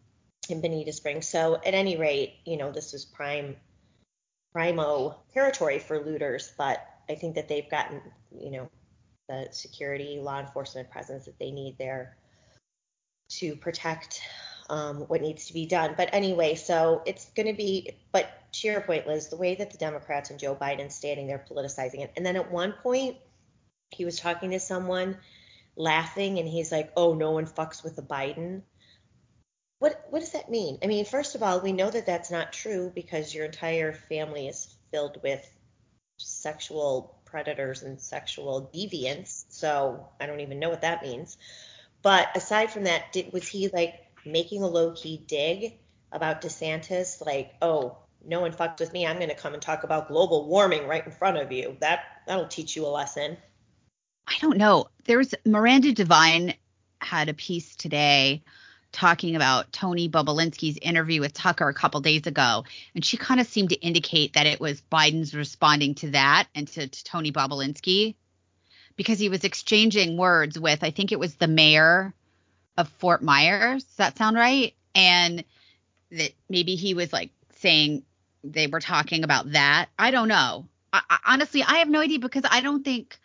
in 0.48 0.60
Bonita 0.60 0.92
Springs. 0.92 1.26
So 1.28 1.60
at 1.64 1.74
any 1.74 1.96
rate, 1.96 2.34
you 2.44 2.56
know, 2.56 2.70
this 2.70 2.92
was 2.92 3.04
prime 3.04 3.56
primo 4.52 5.16
territory 5.32 5.78
for 5.78 6.04
looters, 6.04 6.52
but 6.56 6.86
I 7.08 7.16
think 7.16 7.34
that 7.34 7.48
they've 7.48 7.68
gotten, 7.68 8.00
you 8.30 8.50
know, 8.52 8.70
the 9.28 9.48
security 9.50 10.20
law 10.20 10.40
enforcement 10.40 10.90
presence 10.90 11.24
that 11.24 11.38
they 11.38 11.50
need 11.50 11.76
there 11.78 12.16
to 13.30 13.56
protect 13.56 14.20
um, 14.68 15.00
what 15.02 15.20
needs 15.20 15.46
to 15.46 15.52
be 15.52 15.66
done. 15.66 15.94
But 15.96 16.10
anyway, 16.12 16.54
so 16.54 17.02
it's 17.06 17.26
going 17.30 17.46
to 17.46 17.52
be, 17.52 17.96
but 18.12 18.30
to 18.52 18.68
your 18.68 18.80
point, 18.80 19.06
Liz, 19.06 19.28
the 19.28 19.36
way 19.36 19.54
that 19.54 19.70
the 19.70 19.78
Democrats 19.78 20.30
and 20.30 20.38
Joe 20.38 20.54
Biden 20.54 20.90
standing 20.90 21.26
there 21.26 21.44
politicizing 21.50 22.00
it. 22.00 22.12
And 22.16 22.24
then 22.24 22.36
at 22.36 22.50
one 22.50 22.72
point, 22.82 23.16
he 23.90 24.04
was 24.04 24.18
talking 24.18 24.50
to 24.50 24.60
someone 24.60 25.18
laughing 25.76 26.38
and 26.38 26.48
he's 26.48 26.72
like, 26.72 26.92
oh, 26.96 27.14
no 27.14 27.32
one 27.32 27.46
fucks 27.46 27.82
with 27.82 27.96
the 27.96 28.02
Biden. 28.02 28.62
What, 29.80 30.06
what 30.10 30.20
does 30.20 30.32
that 30.32 30.50
mean? 30.50 30.78
I 30.82 30.86
mean, 30.86 31.04
first 31.04 31.34
of 31.34 31.42
all, 31.42 31.60
we 31.60 31.72
know 31.72 31.90
that 31.90 32.06
that's 32.06 32.30
not 32.30 32.52
true 32.52 32.90
because 32.94 33.34
your 33.34 33.44
entire 33.44 33.92
family 33.92 34.48
is 34.48 34.74
filled 34.90 35.20
with 35.22 35.44
sexual 36.16 37.20
predators 37.24 37.82
and 37.82 38.00
sexual 38.00 38.70
deviants. 38.72 39.44
So 39.48 40.08
I 40.20 40.26
don't 40.26 40.40
even 40.40 40.60
know 40.60 40.70
what 40.70 40.82
that 40.82 41.02
means. 41.02 41.36
But 42.02 42.28
aside 42.36 42.70
from 42.70 42.84
that, 42.84 43.12
did, 43.12 43.32
was 43.32 43.48
he 43.48 43.68
like 43.68 43.94
making 44.26 44.62
a 44.62 44.66
low 44.66 44.92
key 44.92 45.24
dig 45.26 45.74
about 46.12 46.42
DeSantis? 46.42 47.24
Like, 47.24 47.54
oh, 47.62 47.98
no 48.26 48.40
one 48.40 48.52
fucked 48.52 48.80
with 48.80 48.92
me. 48.92 49.06
I'm 49.06 49.16
going 49.16 49.28
to 49.28 49.34
come 49.34 49.54
and 49.54 49.62
talk 49.62 49.84
about 49.84 50.08
global 50.08 50.48
warming 50.48 50.86
right 50.86 51.04
in 51.04 51.12
front 51.12 51.36
of 51.36 51.52
you. 51.52 51.76
That 51.80 52.00
that'll 52.26 52.48
teach 52.48 52.76
you 52.76 52.86
a 52.86 52.88
lesson. 52.88 53.36
I 54.26 54.34
don't 54.40 54.56
know. 54.56 54.86
There's 55.04 55.34
Miranda 55.44 55.92
Devine 55.92 56.54
had 57.00 57.28
a 57.28 57.34
piece 57.34 57.76
today 57.76 58.42
talking 58.92 59.34
about 59.36 59.72
Tony 59.72 60.08
Bobulinski's 60.08 60.78
interview 60.80 61.20
with 61.20 61.34
Tucker 61.34 61.68
a 61.68 61.74
couple 61.74 62.00
days 62.00 62.26
ago, 62.26 62.64
and 62.94 63.04
she 63.04 63.16
kind 63.16 63.40
of 63.40 63.46
seemed 63.46 63.70
to 63.70 63.80
indicate 63.80 64.34
that 64.34 64.46
it 64.46 64.60
was 64.60 64.80
Biden's 64.80 65.34
responding 65.34 65.96
to 65.96 66.10
that 66.12 66.46
and 66.54 66.68
to, 66.68 66.86
to 66.86 67.04
Tony 67.04 67.32
Bobulinski 67.32 68.14
because 68.96 69.18
he 69.18 69.28
was 69.28 69.44
exchanging 69.44 70.16
words 70.16 70.58
with 70.58 70.84
I 70.84 70.90
think 70.90 71.12
it 71.12 71.18
was 71.18 71.34
the 71.34 71.48
mayor 71.48 72.14
of 72.76 72.88
Fort 72.88 73.22
Myers. 73.22 73.84
Does 73.84 73.96
that 73.96 74.18
sound 74.18 74.36
right? 74.36 74.74
And 74.94 75.44
that 76.10 76.32
maybe 76.48 76.76
he 76.76 76.94
was 76.94 77.12
like 77.12 77.30
saying 77.56 78.04
they 78.42 78.66
were 78.66 78.80
talking 78.80 79.24
about 79.24 79.52
that. 79.52 79.86
I 79.98 80.10
don't 80.10 80.28
know. 80.28 80.66
I, 80.92 81.02
I, 81.08 81.18
honestly, 81.26 81.62
I 81.62 81.76
have 81.78 81.88
no 81.88 82.00
idea 82.00 82.18
because 82.18 82.44
I 82.48 82.60
don't 82.60 82.84
think 82.84 83.18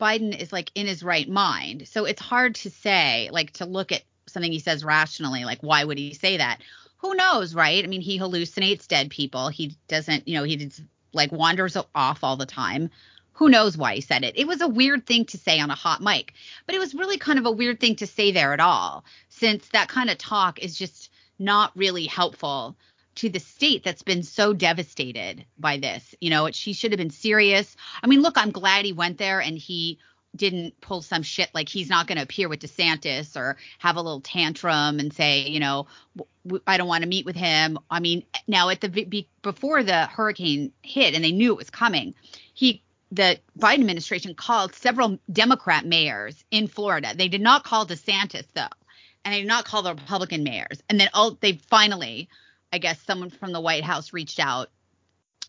Biden 0.00 0.38
is 0.38 0.52
like 0.52 0.70
in 0.74 0.86
his 0.86 1.02
right 1.02 1.28
mind. 1.28 1.88
So 1.88 2.04
it's 2.04 2.22
hard 2.22 2.54
to 2.56 2.70
say, 2.70 3.28
like 3.32 3.52
to 3.54 3.66
look 3.66 3.92
at 3.92 4.02
something 4.26 4.52
he 4.52 4.58
says 4.60 4.84
rationally, 4.84 5.44
like 5.44 5.60
why 5.60 5.84
would 5.84 5.98
he 5.98 6.14
say 6.14 6.38
that? 6.38 6.60
Who 6.98 7.14
knows, 7.14 7.54
right? 7.54 7.82
I 7.82 7.86
mean, 7.86 8.00
he 8.00 8.18
hallucinates 8.18 8.86
dead 8.86 9.10
people. 9.10 9.48
He 9.48 9.76
doesn't, 9.88 10.28
you 10.28 10.34
know, 10.34 10.44
he 10.44 10.56
just 10.56 10.82
like 11.12 11.32
wanders 11.32 11.76
off 11.94 12.22
all 12.22 12.36
the 12.36 12.46
time. 12.46 12.90
Who 13.40 13.48
knows 13.48 13.74
why 13.74 13.94
he 13.94 14.02
said 14.02 14.22
it? 14.22 14.36
It 14.36 14.46
was 14.46 14.60
a 14.60 14.68
weird 14.68 15.06
thing 15.06 15.24
to 15.24 15.38
say 15.38 15.58
on 15.60 15.70
a 15.70 15.74
hot 15.74 16.02
mic, 16.02 16.34
but 16.66 16.74
it 16.74 16.78
was 16.78 16.94
really 16.94 17.16
kind 17.16 17.38
of 17.38 17.46
a 17.46 17.50
weird 17.50 17.80
thing 17.80 17.96
to 17.96 18.06
say 18.06 18.32
there 18.32 18.52
at 18.52 18.60
all, 18.60 19.02
since 19.30 19.66
that 19.68 19.88
kind 19.88 20.10
of 20.10 20.18
talk 20.18 20.58
is 20.58 20.76
just 20.76 21.10
not 21.38 21.74
really 21.74 22.04
helpful 22.04 22.76
to 23.14 23.30
the 23.30 23.40
state 23.40 23.82
that's 23.82 24.02
been 24.02 24.22
so 24.22 24.52
devastated 24.52 25.46
by 25.58 25.78
this. 25.78 26.14
You 26.20 26.28
know, 26.28 26.50
she 26.50 26.74
should 26.74 26.92
have 26.92 26.98
been 26.98 27.08
serious. 27.08 27.74
I 28.02 28.08
mean, 28.08 28.20
look, 28.20 28.36
I'm 28.36 28.50
glad 28.50 28.84
he 28.84 28.92
went 28.92 29.16
there 29.16 29.40
and 29.40 29.56
he 29.56 29.98
didn't 30.36 30.78
pull 30.82 31.00
some 31.00 31.22
shit 31.22 31.48
like 31.54 31.70
he's 31.70 31.88
not 31.88 32.06
going 32.06 32.18
to 32.18 32.24
appear 32.24 32.46
with 32.46 32.60
DeSantis 32.60 33.36
or 33.36 33.56
have 33.78 33.96
a 33.96 34.02
little 34.02 34.20
tantrum 34.20 35.00
and 35.00 35.14
say, 35.14 35.48
you 35.48 35.60
know, 35.60 35.86
I 36.66 36.76
don't 36.76 36.88
want 36.88 37.04
to 37.04 37.08
meet 37.08 37.24
with 37.24 37.36
him. 37.36 37.78
I 37.90 38.00
mean, 38.00 38.22
now 38.46 38.68
at 38.68 38.82
the 38.82 38.90
be, 38.90 39.28
before 39.40 39.82
the 39.82 40.04
hurricane 40.04 40.72
hit 40.82 41.14
and 41.14 41.24
they 41.24 41.32
knew 41.32 41.52
it 41.52 41.58
was 41.58 41.70
coming, 41.70 42.14
he 42.52 42.82
the 43.10 43.40
Biden 43.58 43.80
administration 43.80 44.34
called 44.34 44.74
several 44.74 45.18
Democrat 45.32 45.84
mayors 45.84 46.44
in 46.50 46.68
Florida. 46.68 47.12
They 47.14 47.28
did 47.28 47.40
not 47.40 47.64
call 47.64 47.86
DeSantis 47.86 48.46
though, 48.54 48.66
and 49.24 49.34
they 49.34 49.40
did 49.40 49.48
not 49.48 49.64
call 49.64 49.82
the 49.82 49.94
Republican 49.94 50.44
mayors. 50.44 50.82
And 50.88 51.00
then 51.00 51.08
all 51.12 51.36
they 51.40 51.54
finally, 51.68 52.28
I 52.72 52.78
guess, 52.78 53.00
someone 53.02 53.30
from 53.30 53.52
the 53.52 53.60
White 53.60 53.84
House 53.84 54.12
reached 54.12 54.38
out 54.38 54.70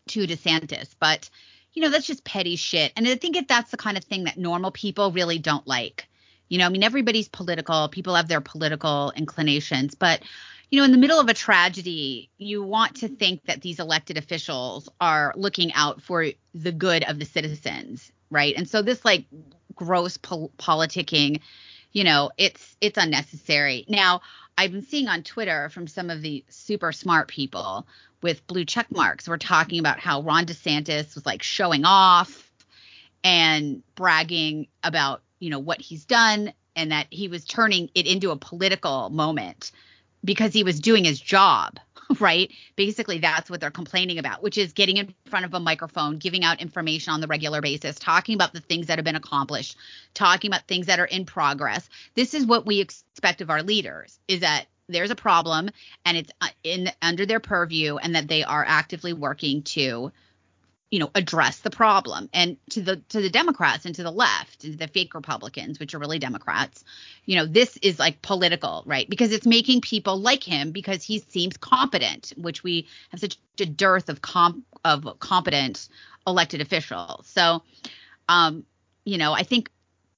to 0.08 0.26
DeSantis, 0.26 0.94
but 0.98 1.30
you 1.72 1.82
know 1.82 1.90
that's 1.90 2.06
just 2.06 2.24
petty 2.24 2.56
shit. 2.56 2.92
And 2.96 3.06
I 3.06 3.14
think 3.14 3.36
if 3.36 3.46
that's 3.46 3.70
the 3.70 3.76
kind 3.76 3.96
of 3.96 4.04
thing 4.04 4.24
that 4.24 4.36
normal 4.36 4.72
people 4.72 5.12
really 5.12 5.38
don't 5.38 5.66
like. 5.66 6.08
You 6.48 6.58
know, 6.58 6.66
I 6.66 6.68
mean, 6.68 6.82
everybody's 6.82 7.28
political. 7.28 7.88
People 7.88 8.14
have 8.14 8.28
their 8.28 8.42
political 8.42 9.10
inclinations, 9.16 9.94
but 9.94 10.22
you 10.72 10.78
know, 10.78 10.86
in 10.86 10.90
the 10.90 10.98
middle 10.98 11.20
of 11.20 11.28
a 11.28 11.34
tragedy, 11.34 12.30
you 12.38 12.62
want 12.62 12.96
to 12.96 13.08
think 13.08 13.44
that 13.44 13.60
these 13.60 13.78
elected 13.78 14.16
officials 14.16 14.88
are 15.02 15.34
looking 15.36 15.70
out 15.74 16.00
for 16.00 16.28
the 16.54 16.72
good 16.72 17.04
of 17.04 17.18
the 17.18 17.26
citizens, 17.26 18.10
right? 18.30 18.54
And 18.56 18.66
so 18.66 18.80
this 18.80 19.04
like 19.04 19.26
gross 19.74 20.16
pol- 20.16 20.50
politicking, 20.56 21.42
you 21.92 22.04
know, 22.04 22.30
it's 22.38 22.74
it's 22.80 22.96
unnecessary. 22.96 23.84
Now, 23.86 24.22
I've 24.56 24.72
been 24.72 24.86
seeing 24.86 25.08
on 25.08 25.22
Twitter 25.22 25.68
from 25.68 25.86
some 25.86 26.08
of 26.08 26.22
the 26.22 26.42
super 26.48 26.90
smart 26.90 27.28
people 27.28 27.86
with 28.22 28.46
blue 28.46 28.64
check 28.64 28.90
marks. 28.90 29.28
We're 29.28 29.36
talking 29.36 29.78
about 29.78 30.00
how 30.00 30.22
Ron 30.22 30.46
DeSantis 30.46 31.14
was 31.14 31.26
like 31.26 31.42
showing 31.42 31.84
off 31.84 32.50
and 33.22 33.82
bragging 33.94 34.68
about, 34.82 35.20
you 35.38 35.50
know, 35.50 35.58
what 35.58 35.82
he's 35.82 36.06
done 36.06 36.54
and 36.74 36.92
that 36.92 37.08
he 37.10 37.28
was 37.28 37.44
turning 37.44 37.90
it 37.94 38.06
into 38.06 38.30
a 38.30 38.36
political 38.36 39.10
moment 39.10 39.70
because 40.24 40.52
he 40.52 40.64
was 40.64 40.80
doing 40.80 41.04
his 41.04 41.20
job, 41.20 41.78
right? 42.20 42.52
Basically, 42.76 43.18
that's 43.18 43.50
what 43.50 43.60
they're 43.60 43.70
complaining 43.70 44.18
about, 44.18 44.42
which 44.42 44.58
is 44.58 44.72
getting 44.72 44.96
in 44.96 45.14
front 45.26 45.44
of 45.44 45.54
a 45.54 45.60
microphone, 45.60 46.18
giving 46.18 46.44
out 46.44 46.60
information 46.60 47.12
on 47.12 47.20
the 47.20 47.26
regular 47.26 47.60
basis, 47.60 47.98
talking 47.98 48.34
about 48.34 48.52
the 48.52 48.60
things 48.60 48.86
that 48.86 48.98
have 48.98 49.04
been 49.04 49.16
accomplished, 49.16 49.76
talking 50.14 50.50
about 50.50 50.66
things 50.68 50.86
that 50.86 51.00
are 51.00 51.06
in 51.06 51.24
progress. 51.24 51.88
This 52.14 52.34
is 52.34 52.46
what 52.46 52.66
we 52.66 52.80
expect 52.80 53.40
of 53.40 53.50
our 53.50 53.62
leaders 53.62 54.18
is 54.28 54.40
that 54.40 54.66
there's 54.88 55.10
a 55.10 55.16
problem 55.16 55.70
and 56.04 56.16
it's 56.16 56.30
uh, 56.40 56.48
in 56.64 56.90
under 57.00 57.24
their 57.24 57.40
purview 57.40 57.96
and 57.96 58.14
that 58.14 58.28
they 58.28 58.42
are 58.44 58.64
actively 58.66 59.12
working 59.12 59.62
to 59.62 60.12
you 60.92 61.00
know 61.00 61.10
address 61.16 61.58
the 61.60 61.70
problem. 61.70 62.28
And 62.32 62.56
to 62.70 62.82
the 62.82 62.96
to 63.08 63.20
the 63.20 63.30
democrats 63.30 63.84
and 63.84 63.94
to 63.96 64.04
the 64.04 64.12
left 64.12 64.62
and 64.62 64.78
the 64.78 64.86
fake 64.86 65.14
republicans 65.14 65.80
which 65.80 65.94
are 65.94 65.98
really 65.98 66.20
democrats 66.20 66.84
you 67.24 67.34
know 67.36 67.46
this 67.46 67.76
is 67.78 67.98
like 67.98 68.22
political 68.22 68.84
right? 68.86 69.08
Because 69.08 69.32
it's 69.32 69.46
making 69.46 69.80
people 69.80 70.20
like 70.20 70.44
him 70.44 70.70
because 70.70 71.02
he 71.02 71.18
seems 71.18 71.56
competent 71.56 72.32
which 72.36 72.62
we 72.62 72.86
have 73.10 73.18
such 73.18 73.38
a 73.58 73.66
dearth 73.66 74.08
of 74.08 74.20
comp 74.20 74.64
of 74.84 75.18
competent 75.18 75.88
elected 76.26 76.60
officials. 76.60 77.26
So 77.26 77.62
um 78.28 78.64
you 79.04 79.18
know 79.18 79.32
i 79.32 79.42
think 79.42 79.68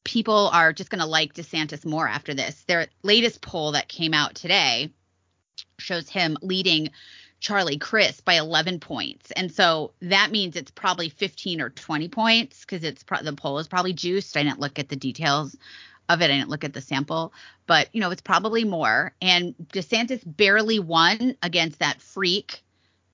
people 0.02 0.50
are 0.52 0.74
just 0.74 0.90
going 0.90 1.00
to 1.00 1.06
like 1.06 1.32
desantis 1.32 1.86
more 1.86 2.06
after 2.06 2.34
this. 2.34 2.62
Their 2.64 2.88
latest 3.02 3.40
poll 3.40 3.72
that 3.72 3.88
came 3.88 4.12
out 4.12 4.34
today 4.34 4.90
shows 5.78 6.10
him 6.10 6.36
leading 6.42 6.90
Charlie 7.44 7.76
Crist 7.76 8.24
by 8.24 8.36
11 8.36 8.80
points. 8.80 9.30
And 9.32 9.52
so 9.52 9.92
that 10.00 10.30
means 10.30 10.56
it's 10.56 10.70
probably 10.70 11.10
15 11.10 11.60
or 11.60 11.68
20 11.68 12.08
points 12.08 12.60
because 12.60 12.82
it's 12.82 13.02
pro- 13.02 13.22
the 13.22 13.34
poll 13.34 13.58
is 13.58 13.68
probably 13.68 13.92
juiced. 13.92 14.34
I 14.38 14.44
didn't 14.44 14.60
look 14.60 14.78
at 14.78 14.88
the 14.88 14.96
details 14.96 15.54
of 16.08 16.22
it. 16.22 16.24
I 16.24 16.28
didn't 16.28 16.48
look 16.48 16.64
at 16.64 16.72
the 16.72 16.80
sample, 16.80 17.34
but 17.66 17.90
you 17.92 18.00
know, 18.00 18.10
it's 18.10 18.22
probably 18.22 18.64
more. 18.64 19.12
And 19.20 19.54
DeSantis 19.74 20.22
barely 20.24 20.78
won 20.78 21.36
against 21.42 21.80
that 21.80 22.00
freak, 22.00 22.62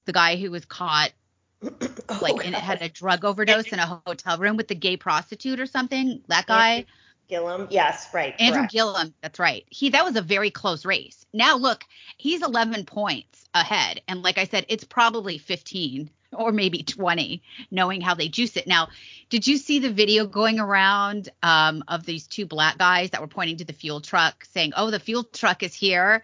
the 0.05 0.13
guy 0.13 0.37
who 0.37 0.53
was 0.53 0.65
caught 0.65 1.11
oh, 1.65 2.19
like 2.23 2.47
and 2.47 2.55
had 2.55 2.83
a 2.83 2.89
drug 2.89 3.25
overdose 3.25 3.73
in 3.73 3.81
a 3.81 4.01
hotel 4.07 4.39
room 4.39 4.57
with 4.57 4.69
the 4.69 4.77
gay 4.77 4.97
prostitute 4.97 5.59
or 5.59 5.67
something. 5.67 6.23
That 6.29 6.47
guy. 6.47 6.71
Andrew 6.71 6.93
Gillum. 7.31 7.69
Yes, 7.71 8.09
right. 8.13 8.35
Andrew 8.39 8.61
correct. 8.61 8.73
Gillum. 8.73 9.15
That's 9.23 9.39
right. 9.39 9.65
He 9.71 9.91
that 9.91 10.05
was 10.05 10.17
a 10.17 10.23
very 10.23 10.51
close 10.51 10.85
race. 10.85 11.25
Now 11.33 11.57
look, 11.57 11.85
he's 12.19 12.43
11 12.43 12.85
points 12.85 13.49
ahead. 13.55 14.03
And 14.09 14.23
like 14.23 14.37
I 14.37 14.45
said, 14.45 14.67
it's 14.69 14.85
probably 14.85 15.39
15 15.39 16.11
or 16.33 16.53
maybe 16.53 16.83
20, 16.83 17.43
knowing 17.71 18.01
how 18.01 18.15
they 18.15 18.29
juice 18.29 18.57
it. 18.57 18.67
Now, 18.67 18.89
did 19.31 19.47
you 19.47 19.57
see 19.57 19.79
the 19.79 19.91
video 19.91 20.27
going 20.27 20.61
around 20.61 21.29
um, 21.43 21.83
of 21.89 22.05
these 22.05 22.27
two 22.27 22.47
black 22.47 22.79
guys 22.79 23.11
that 23.11 23.21
were 23.21 23.27
pointing 23.27 23.57
to 23.59 23.65
the 23.65 23.73
fuel 23.73 24.01
truck 24.01 24.45
saying, 24.53 24.73
oh, 24.77 24.91
the 24.91 25.01
fuel 25.01 25.25
truck 25.25 25.63
is 25.63 25.75
here? 25.75 26.23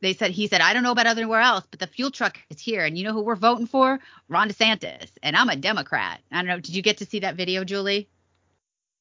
They 0.00 0.14
said, 0.14 0.30
he 0.30 0.46
said, 0.46 0.60
I 0.60 0.74
don't 0.74 0.84
know 0.84 0.92
about 0.92 1.08
anywhere 1.08 1.40
else, 1.40 1.64
but 1.68 1.80
the 1.80 1.88
fuel 1.88 2.12
truck 2.12 2.38
is 2.50 2.60
here. 2.60 2.84
And 2.84 2.96
you 2.96 3.02
know 3.02 3.12
who 3.12 3.22
we're 3.22 3.34
voting 3.34 3.66
for? 3.66 3.98
Ron 4.28 4.48
DeSantis. 4.48 5.10
And 5.24 5.34
I'm 5.34 5.48
a 5.48 5.56
Democrat. 5.56 6.20
I 6.30 6.36
don't 6.36 6.46
know. 6.46 6.60
Did 6.60 6.76
you 6.76 6.82
get 6.82 6.98
to 6.98 7.06
see 7.06 7.20
that 7.20 7.34
video, 7.34 7.64
Julie? 7.64 8.08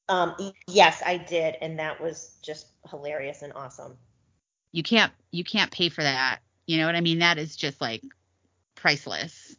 Um, 0.10 0.36
yes, 0.67 1.02
I 1.06 1.17
did. 1.17 1.58
And 1.62 1.80
that 1.80 2.02
was 2.02 2.38
just 2.41 2.67
hilarious 2.89 3.41
and 3.41 3.54
awesome. 3.54 3.98
You 4.72 4.84
can't, 4.84 5.12
you 5.32 5.43
can't 5.43 5.72
pay 5.72 5.89
for 5.89 6.04
that 6.04 6.39
you 6.67 6.78
know 6.78 6.86
what 6.86 6.96
I 6.96 7.02
mean? 7.02 7.20
That 7.20 7.38
is 7.38 7.56
just 7.56 7.82
like 7.82 8.04
priceless 8.76 9.56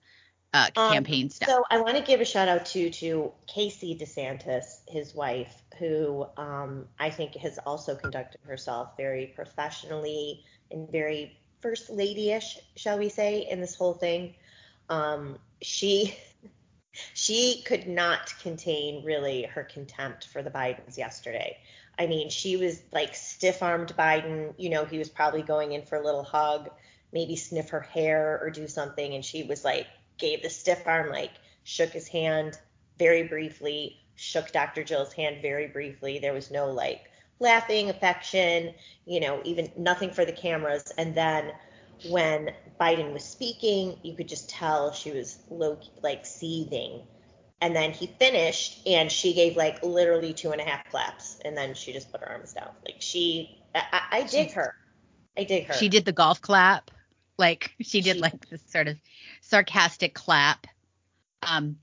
uh, 0.55 0.69
um, 0.77 0.93
campaign 0.93 1.31
stuff. 1.31 1.49
So 1.49 1.65
I 1.71 1.81
want 1.81 1.97
to 1.97 2.03
give 2.03 2.21
a 2.21 2.25
shout 2.25 2.49
out 2.49 2.67
to 2.67 2.91
to 2.91 3.33
Casey 3.47 3.99
DeSantis, 3.99 4.81
his 4.87 5.15
wife, 5.15 5.63
who 5.79 6.27
um, 6.37 6.87
I 7.01 7.11
think 7.11 7.35
has 7.37 7.59
also 7.67 7.97
conducted 7.97 8.41
herself 8.47 8.91
very 8.97 9.33
professionally 9.35 10.45
and 10.71 10.91
very 10.93 11.41
first 11.61 11.91
lady-ish, 11.91 12.59
shall 12.77 12.99
we 12.99 13.09
say, 13.09 13.49
in 13.51 13.61
this 13.61 13.75
whole 13.75 13.95
thing. 13.95 14.35
Um, 14.91 15.39
she 15.61 16.15
she 17.15 17.63
could 17.67 17.87
not 17.87 18.33
contain 18.43 19.05
really 19.05 19.45
her 19.45 19.65
contempt 19.65 20.27
for 20.27 20.43
the 20.43 20.51
Bidens 20.51 20.97
yesterday. 20.97 21.59
I 21.99 22.07
mean, 22.07 22.31
she 22.31 22.57
was 22.57 22.83
like 22.93 23.15
stiff 23.15 23.63
armed 23.63 23.95
Biden. 23.97 24.55
You 24.57 24.71
know, 24.71 24.85
he 24.85 24.99
was 24.99 25.09
probably 25.09 25.43
going 25.43 25.73
in 25.73 25.83
for 25.83 25.97
a 25.97 26.05
little 26.05 26.23
hug 26.23 26.71
maybe 27.13 27.37
sniff 27.37 27.71
her 27.71 27.81
hair 27.81 28.39
or 28.43 28.51
do 28.51 28.69
something. 28.69 29.15
And 29.15 29.25
she 29.25 29.43
was 29.43 29.65
like, 29.65 29.87
gave 30.19 30.43
the 30.43 30.51
stiff 30.51 30.87
arm, 30.87 31.11
like 31.11 31.33
shook 31.65 31.91
his 31.91 32.09
hand 32.09 32.59
very 32.99 33.25
briefly, 33.25 34.01
shook 34.17 34.53
Dr. 34.53 34.85
Jill's 34.85 35.13
hand 35.13 35.41
very 35.43 35.69
briefly. 35.69 36.19
There 36.19 36.33
was 36.33 36.51
no 36.51 36.71
like 36.71 37.11
laughing, 37.41 37.89
affection, 37.89 38.75
you 39.07 39.21
know, 39.21 39.41
even 39.45 39.71
nothing 39.77 40.11
for 40.11 40.25
the 40.25 40.33
cameras. 40.33 40.93
And 40.99 41.15
then 41.15 41.53
when 42.07 42.51
Biden 42.81 43.13
was 43.13 43.25
speaking, 43.25 43.99
you 44.03 44.15
could 44.15 44.29
just 44.29 44.49
tell 44.49 44.93
she 44.93 45.11
was 45.11 45.39
low, 45.51 45.79
like 46.03 46.27
seething. 46.27 47.03
And 47.61 47.75
then 47.75 47.91
he 47.91 48.07
finished, 48.07 48.87
and 48.87 49.11
she 49.11 49.35
gave 49.35 49.57
like 49.57 49.83
literally 49.83 50.33
two 50.33 50.53
and 50.53 50.61
a 50.61 50.65
half 50.65 50.89
claps, 50.91 51.39
and 51.45 51.57
then 51.57 51.75
she 51.75 51.93
just 51.93 52.11
put 52.13 52.21
her 52.21 52.29
arms 52.29 52.53
down. 52.53 52.71
Like 52.85 52.97
she, 53.01 53.61
I, 53.75 54.03
I 54.13 54.23
dig 54.23 54.53
her. 54.53 54.75
I 55.37 55.45
dig 55.45 55.67
her. 55.67 55.75
She 55.75 55.89
did 55.89 56.05
the 56.05 56.13
golf 56.13 56.41
clap. 56.41 56.91
Like 57.37 57.73
she 57.81 58.01
did 58.01 58.17
she, 58.17 58.23
like 58.23 58.49
this 58.49 58.63
sort 58.67 58.89
of 58.89 58.97
sarcastic 59.41 60.15
clap. 60.15 60.67
Um, 61.43 61.79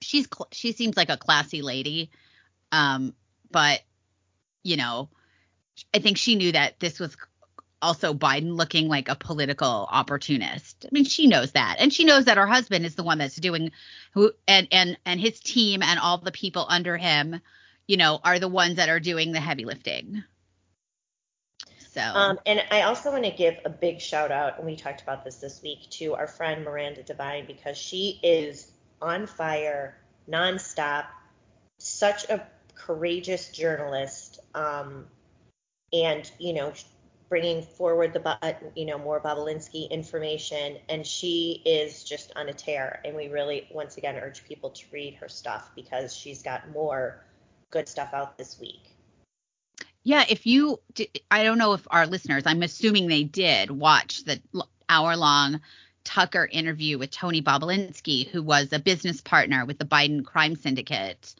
she's 0.00 0.26
cl- 0.32 0.48
she 0.52 0.72
seems 0.72 0.96
like 0.96 1.10
a 1.10 1.16
classy 1.16 1.62
lady. 1.62 2.10
Um, 2.72 3.14
but 3.50 3.82
you 4.62 4.76
know, 4.76 5.08
I 5.94 5.98
think 5.98 6.18
she 6.18 6.36
knew 6.36 6.52
that 6.52 6.78
this 6.80 7.00
was 7.00 7.16
also 7.82 8.14
Biden 8.14 8.56
looking 8.56 8.88
like 8.88 9.08
a 9.08 9.14
political 9.14 9.88
opportunist. 9.90 10.84
I 10.84 10.88
mean, 10.92 11.04
she 11.04 11.26
knows 11.26 11.52
that. 11.52 11.76
And 11.78 11.92
she 11.92 12.04
knows 12.04 12.26
that 12.26 12.36
her 12.36 12.46
husband 12.46 12.84
is 12.84 12.94
the 12.94 13.02
one 13.02 13.18
that's 13.18 13.36
doing 13.36 13.72
who 14.12 14.32
and 14.46 14.68
and 14.70 14.98
and 15.04 15.20
his 15.20 15.40
team 15.40 15.82
and 15.82 15.98
all 15.98 16.18
the 16.18 16.32
people 16.32 16.66
under 16.68 16.96
him, 16.96 17.40
you 17.86 17.96
know, 17.96 18.20
are 18.22 18.38
the 18.38 18.48
ones 18.48 18.76
that 18.76 18.88
are 18.88 19.00
doing 19.00 19.32
the 19.32 19.40
heavy 19.40 19.64
lifting. 19.64 20.24
So, 21.92 22.00
um, 22.00 22.38
and 22.46 22.62
I 22.70 22.82
also 22.82 23.10
want 23.10 23.24
to 23.24 23.32
give 23.32 23.58
a 23.64 23.68
big 23.68 24.00
shout 24.00 24.30
out, 24.30 24.58
and 24.58 24.66
we 24.66 24.76
talked 24.76 25.02
about 25.02 25.24
this 25.24 25.36
this 25.36 25.60
week, 25.60 25.90
to 25.90 26.14
our 26.14 26.28
friend 26.28 26.64
Miranda 26.64 27.02
Devine 27.02 27.46
because 27.46 27.76
she 27.76 28.20
is 28.22 28.70
on 29.02 29.26
fire, 29.26 29.96
nonstop, 30.30 31.06
such 31.78 32.28
a 32.30 32.46
courageous 32.76 33.50
journalist, 33.50 34.38
um, 34.54 35.06
and 35.92 36.30
you 36.38 36.52
know, 36.52 36.72
bringing 37.30 37.62
forward 37.62 38.12
the 38.12 38.56
you 38.74 38.84
know 38.84 38.98
more 38.98 39.20
Bobulinski 39.20 39.88
information, 39.88 40.76
and 40.90 41.06
she 41.06 41.62
is 41.64 42.04
just 42.04 42.32
on 42.36 42.50
a 42.50 42.52
tear. 42.52 43.00
And 43.04 43.16
we 43.16 43.28
really, 43.28 43.68
once 43.72 43.96
again, 43.96 44.16
urge 44.16 44.44
people 44.44 44.68
to 44.70 44.84
read 44.92 45.14
her 45.14 45.28
stuff 45.28 45.70
because 45.74 46.14
she's 46.14 46.42
got 46.42 46.68
more 46.70 47.24
good 47.70 47.88
stuff 47.88 48.10
out 48.12 48.36
this 48.36 48.60
week. 48.60 48.90
Yeah, 50.02 50.24
if 50.28 50.46
you, 50.46 50.80
I 51.30 51.44
don't 51.44 51.58
know 51.58 51.74
if 51.74 51.86
our 51.90 52.06
listeners, 52.06 52.44
I'm 52.46 52.62
assuming 52.62 53.06
they 53.06 53.22
did 53.22 53.70
watch 53.70 54.24
the 54.24 54.40
hour 54.88 55.16
long 55.16 55.60
Tucker 56.04 56.48
interview 56.50 56.98
with 56.98 57.10
Tony 57.10 57.42
Bobulinski, 57.42 58.26
who 58.28 58.42
was 58.42 58.72
a 58.72 58.78
business 58.78 59.20
partner 59.20 59.64
with 59.64 59.78
the 59.78 59.84
Biden 59.84 60.24
crime 60.24 60.56
syndicate 60.56 61.34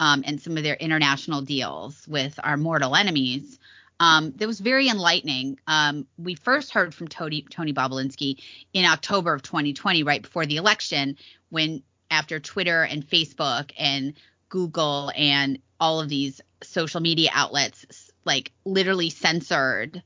um, 0.00 0.22
and 0.26 0.40
some 0.40 0.56
of 0.56 0.62
their 0.62 0.76
international 0.76 1.42
deals 1.42 2.06
with 2.08 2.38
our 2.42 2.56
mortal 2.56 2.94
enemies. 2.94 3.58
Um, 4.00 4.32
that 4.36 4.46
was 4.48 4.60
very 4.60 4.88
enlightening. 4.88 5.58
Um, 5.66 6.06
we 6.18 6.34
first 6.34 6.72
heard 6.72 6.94
from 6.94 7.08
Tony, 7.08 7.46
Tony 7.48 7.72
Bobulinski 7.72 8.42
in 8.72 8.84
October 8.84 9.34
of 9.34 9.42
2020, 9.42 10.02
right 10.02 10.22
before 10.22 10.46
the 10.46 10.56
election, 10.56 11.16
when 11.50 11.82
after 12.10 12.40
Twitter 12.40 12.82
and 12.82 13.06
Facebook 13.06 13.70
and 13.78 14.14
Google 14.48 15.10
and 15.16 15.58
all 15.80 16.00
of 16.00 16.08
these 16.08 16.40
social 16.62 17.00
media 17.00 17.30
outlets 17.32 18.10
like 18.24 18.52
literally 18.64 19.10
censored 19.10 20.02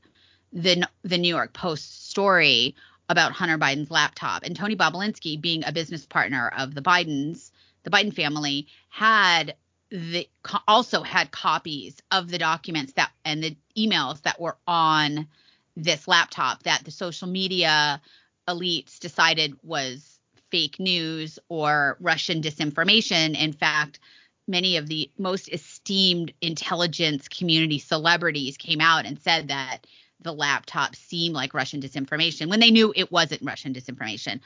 the 0.51 0.87
the 1.03 1.17
New 1.17 1.33
York 1.33 1.53
Post 1.53 2.09
story 2.09 2.75
about 3.07 3.31
Hunter 3.31 3.57
Biden's 3.57 3.91
laptop. 3.91 4.43
And 4.43 4.55
Tony 4.55 4.75
Bobulinski, 4.75 5.39
being 5.39 5.63
a 5.65 5.71
business 5.71 6.05
partner 6.05 6.51
of 6.55 6.75
the 6.75 6.81
Bidens, 6.81 7.51
the 7.83 7.89
Biden 7.89 8.13
family, 8.13 8.67
had 8.89 9.55
the 9.91 10.27
also 10.67 11.01
had 11.01 11.31
copies 11.31 11.97
of 12.11 12.29
the 12.29 12.37
documents 12.37 12.93
that 12.93 13.11
and 13.25 13.43
the 13.43 13.57
emails 13.79 14.21
that 14.23 14.39
were 14.39 14.57
on 14.67 15.27
this 15.75 16.07
laptop 16.07 16.63
that 16.63 16.83
the 16.83 16.91
social 16.91 17.27
media 17.27 18.01
elites 18.47 18.99
decided 18.99 19.55
was 19.63 20.19
fake 20.51 20.79
news 20.79 21.39
or 21.49 21.97
Russian 21.99 22.41
disinformation. 22.41 23.39
In 23.39 23.53
fact, 23.53 23.99
many 24.47 24.77
of 24.77 24.87
the 24.87 25.09
most 25.17 25.47
esteemed 25.49 26.33
intelligence 26.41 27.27
community 27.27 27.79
celebrities 27.79 28.57
came 28.57 28.81
out 28.81 29.05
and 29.05 29.19
said 29.19 29.49
that 29.49 29.85
the 30.21 30.33
laptop 30.33 30.95
seemed 30.95 31.33
like 31.33 31.53
Russian 31.53 31.81
disinformation 31.81 32.49
when 32.49 32.59
they 32.59 32.71
knew 32.71 32.93
it 32.95 33.11
wasn't 33.11 33.41
Russian 33.43 33.73
disinformation. 33.73 34.39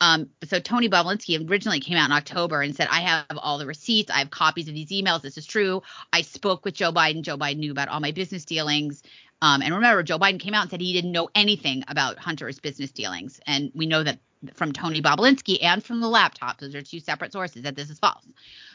Um, 0.00 0.30
so 0.44 0.58
Tony 0.58 0.88
Bobulinski 0.88 1.48
originally 1.48 1.80
came 1.80 1.96
out 1.96 2.06
in 2.06 2.16
October 2.16 2.62
and 2.62 2.74
said, 2.74 2.88
I 2.90 3.00
have 3.00 3.26
all 3.36 3.58
the 3.58 3.66
receipts. 3.66 4.10
I 4.10 4.18
have 4.18 4.30
copies 4.30 4.68
of 4.68 4.74
these 4.74 4.90
emails. 4.90 5.22
This 5.22 5.38
is 5.38 5.46
true. 5.46 5.82
I 6.12 6.22
spoke 6.22 6.64
with 6.64 6.74
Joe 6.74 6.92
Biden. 6.92 7.22
Joe 7.22 7.36
Biden 7.36 7.58
knew 7.58 7.70
about 7.70 7.88
all 7.88 8.00
my 8.00 8.10
business 8.10 8.44
dealings. 8.44 9.02
Um, 9.42 9.62
and 9.62 9.74
remember, 9.74 10.02
Joe 10.02 10.18
Biden 10.18 10.40
came 10.40 10.54
out 10.54 10.62
and 10.62 10.70
said 10.70 10.80
he 10.80 10.92
didn't 10.92 11.12
know 11.12 11.28
anything 11.34 11.84
about 11.88 12.18
Hunter's 12.18 12.58
business 12.58 12.90
dealings. 12.90 13.40
And 13.46 13.70
we 13.74 13.86
know 13.86 14.02
that 14.02 14.18
from 14.54 14.72
Tony 14.72 15.02
Bobulinski 15.02 15.62
and 15.62 15.84
from 15.84 16.00
the 16.00 16.08
laptop, 16.08 16.58
those 16.58 16.74
are 16.74 16.82
two 16.82 17.00
separate 17.00 17.32
sources, 17.32 17.62
that 17.62 17.76
this 17.76 17.90
is 17.90 17.98
false. 17.98 18.26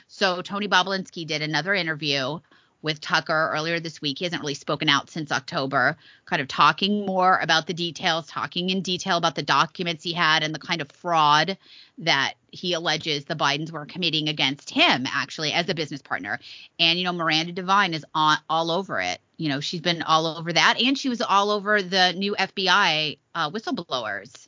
So 0.07 0.41
Tony 0.41 0.67
Bobulinski 0.67 1.25
did 1.25 1.41
another 1.41 1.73
interview 1.73 2.39
with 2.85 3.01
Tucker 3.01 3.49
earlier 3.51 3.79
this 3.79 3.99
week. 3.99 4.19
He 4.19 4.25
hasn't 4.25 4.43
really 4.43 4.53
spoken 4.53 4.89
out 4.89 5.09
since 5.09 5.31
October, 5.31 5.97
kind 6.25 6.39
of 6.39 6.47
talking 6.47 7.03
more 7.03 7.39
about 7.41 7.65
the 7.65 7.73
details, 7.73 8.27
talking 8.27 8.69
in 8.69 8.81
detail 8.81 9.17
about 9.17 9.33
the 9.33 9.41
documents 9.41 10.03
he 10.03 10.13
had 10.13 10.43
and 10.43 10.53
the 10.53 10.59
kind 10.59 10.81
of 10.81 10.91
fraud 10.91 11.57
that 11.97 12.35
he 12.51 12.73
alleges 12.73 13.25
the 13.25 13.35
Bidens 13.35 13.71
were 13.71 13.87
committing 13.87 14.29
against 14.29 14.69
him, 14.69 15.07
actually, 15.07 15.51
as 15.51 15.67
a 15.67 15.73
business 15.73 16.03
partner. 16.03 16.39
And, 16.79 16.99
you 16.99 17.05
know, 17.05 17.11
Miranda 17.11 17.53
Devine 17.53 17.95
is 17.95 18.05
on, 18.13 18.37
all 18.47 18.69
over 18.69 19.01
it. 19.01 19.19
You 19.37 19.49
know, 19.49 19.61
she's 19.61 19.81
been 19.81 20.03
all 20.03 20.27
over 20.27 20.53
that. 20.53 20.79
And 20.79 20.95
she 20.95 21.09
was 21.09 21.21
all 21.21 21.49
over 21.49 21.81
the 21.81 22.13
new 22.13 22.35
FBI 22.37 23.17
uh, 23.33 23.49
whistleblowers 23.49 24.47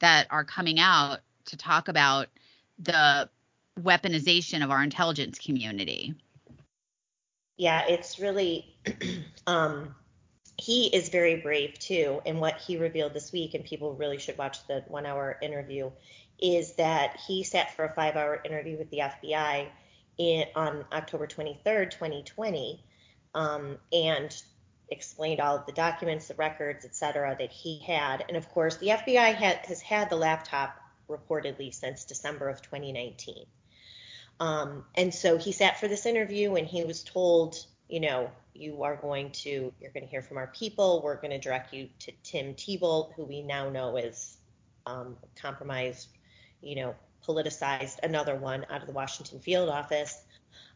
that 0.00 0.26
are 0.28 0.44
coming 0.44 0.78
out 0.78 1.20
to 1.46 1.56
talk 1.56 1.88
about 1.88 2.28
the 2.78 3.30
weaponization 3.80 4.62
of 4.62 4.70
our 4.70 4.82
intelligence 4.82 5.38
community. 5.38 6.14
Yeah, 7.60 7.84
it's 7.86 8.18
really 8.18 8.74
um 9.46 9.94
he 10.56 10.86
is 10.86 11.10
very 11.10 11.36
brave 11.36 11.78
too 11.78 12.22
and 12.24 12.40
what 12.40 12.56
he 12.56 12.78
revealed 12.78 13.12
this 13.12 13.32
week 13.32 13.52
and 13.52 13.62
people 13.62 13.94
really 13.94 14.18
should 14.18 14.38
watch 14.38 14.66
the 14.66 14.82
1 14.88 15.04
hour 15.04 15.36
interview 15.42 15.90
is 16.40 16.72
that 16.76 17.20
he 17.26 17.42
sat 17.42 17.76
for 17.76 17.84
a 17.84 17.92
5 17.92 18.16
hour 18.16 18.40
interview 18.46 18.78
with 18.78 18.88
the 18.88 19.00
FBI 19.00 19.68
in, 20.16 20.44
on 20.56 20.86
October 20.90 21.26
23rd, 21.26 21.90
2020 21.90 22.82
um, 23.34 23.76
and 23.92 24.42
explained 24.88 25.40
all 25.40 25.56
of 25.56 25.66
the 25.66 25.72
documents, 25.72 26.28
the 26.28 26.34
records, 26.36 26.86
et 26.86 26.94
cetera, 26.94 27.36
that 27.38 27.52
he 27.52 27.78
had. 27.80 28.24
And 28.26 28.38
of 28.38 28.48
course, 28.48 28.78
the 28.78 28.88
FBI 28.88 29.34
had, 29.34 29.58
has 29.66 29.82
had 29.82 30.08
the 30.08 30.16
laptop 30.16 30.76
reportedly 31.10 31.74
since 31.74 32.04
December 32.04 32.48
of 32.48 32.62
2019. 32.62 33.44
Um, 34.40 34.84
and 34.94 35.12
so 35.12 35.36
he 35.36 35.52
sat 35.52 35.78
for 35.78 35.86
this 35.86 36.06
interview 36.06 36.54
and 36.54 36.66
he 36.66 36.82
was 36.82 37.04
told, 37.04 37.64
you 37.88 38.00
know, 38.00 38.30
you 38.54 38.82
are 38.82 38.96
going 38.96 39.30
to, 39.30 39.72
you're 39.80 39.92
going 39.92 40.04
to 40.04 40.10
hear 40.10 40.22
from 40.22 40.38
our 40.38 40.48
people. 40.48 41.02
We're 41.04 41.20
going 41.20 41.30
to 41.30 41.38
direct 41.38 41.72
you 41.72 41.88
to 42.00 42.12
Tim 42.22 42.54
Thibault, 42.54 43.12
who 43.14 43.24
we 43.24 43.42
now 43.42 43.68
know 43.68 43.96
is 43.96 44.38
um, 44.86 45.16
compromised, 45.40 46.08
you 46.62 46.74
know, 46.76 46.94
politicized, 47.26 47.98
another 48.02 48.34
one 48.34 48.64
out 48.70 48.80
of 48.80 48.86
the 48.86 48.94
Washington 48.94 49.38
field 49.40 49.68
office. 49.68 50.22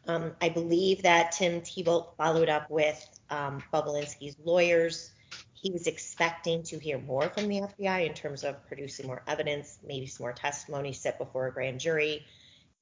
Um, 0.07 0.33
I 0.39 0.49
believe 0.49 1.01
that 1.01 1.31
Tim 1.31 1.61
Thibault 1.61 2.13
followed 2.17 2.49
up 2.49 2.69
with 2.69 3.03
um, 3.31 3.63
Bobulinski's 3.73 4.35
lawyers. 4.43 5.11
He 5.53 5.71
was 5.71 5.87
expecting 5.87 6.61
to 6.63 6.77
hear 6.77 6.99
more 6.99 7.29
from 7.29 7.47
the 7.47 7.61
FBI 7.61 8.07
in 8.07 8.13
terms 8.13 8.43
of 8.43 8.63
producing 8.67 9.07
more 9.07 9.23
evidence, 9.27 9.79
maybe 9.85 10.05
some 10.05 10.25
more 10.25 10.33
testimony 10.33 10.93
set 10.93 11.17
before 11.17 11.47
a 11.47 11.51
grand 11.51 11.79
jury. 11.79 12.23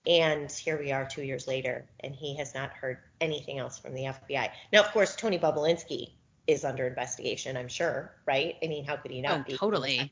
And 0.06 0.52
here 0.52 0.78
we 0.78 0.92
are 0.92 1.06
two 1.06 1.24
years 1.24 1.48
later, 1.48 1.86
and 2.02 2.14
he 2.14 2.36
has 2.38 2.54
not 2.54 2.72
heard 2.72 2.98
anything 3.22 3.60
else 3.60 3.80
from 3.80 3.94
the 3.94 4.04
FBI. 4.04 4.50
Now, 4.74 4.82
of 4.82 4.92
course, 4.92 5.16
Tony 5.16 5.40
Bobulinski 5.40 6.12
is 6.46 6.66
under 6.66 6.86
investigation, 6.86 7.56
I'm 7.56 7.70
sure, 7.70 8.14
right? 8.26 8.56
I 8.62 8.68
mean, 8.68 8.84
how 8.84 8.98
could 8.98 9.12
he 9.12 9.22
not 9.22 9.40
oh, 9.40 9.44
be? 9.48 9.58
Totally. 9.58 10.12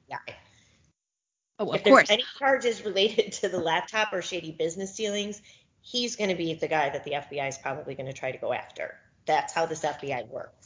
Oh, 1.60 1.70
of 1.70 1.76
if 1.76 1.84
course. 1.84 2.10
Any 2.10 2.24
charges 2.40 2.86
related 2.86 3.32
to 3.42 3.50
the 3.50 3.60
laptop 3.60 4.14
or 4.14 4.22
shady 4.22 4.52
business 4.52 4.96
dealings, 4.96 5.42
he's 5.82 6.16
going 6.16 6.30
to 6.30 6.36
be 6.36 6.54
the 6.54 6.68
guy 6.68 6.90
that 6.90 7.04
the 7.04 7.12
FBI 7.12 7.50
is 7.50 7.58
probably 7.58 7.96
going 7.96 8.08
to 8.08 8.14
try 8.14 8.32
to 8.32 8.38
go 8.38 8.54
after. 8.54 8.96
That's 9.26 9.54
how 9.54 9.66
this 9.66 9.82
FBI 9.82 10.28
works. 10.30 10.61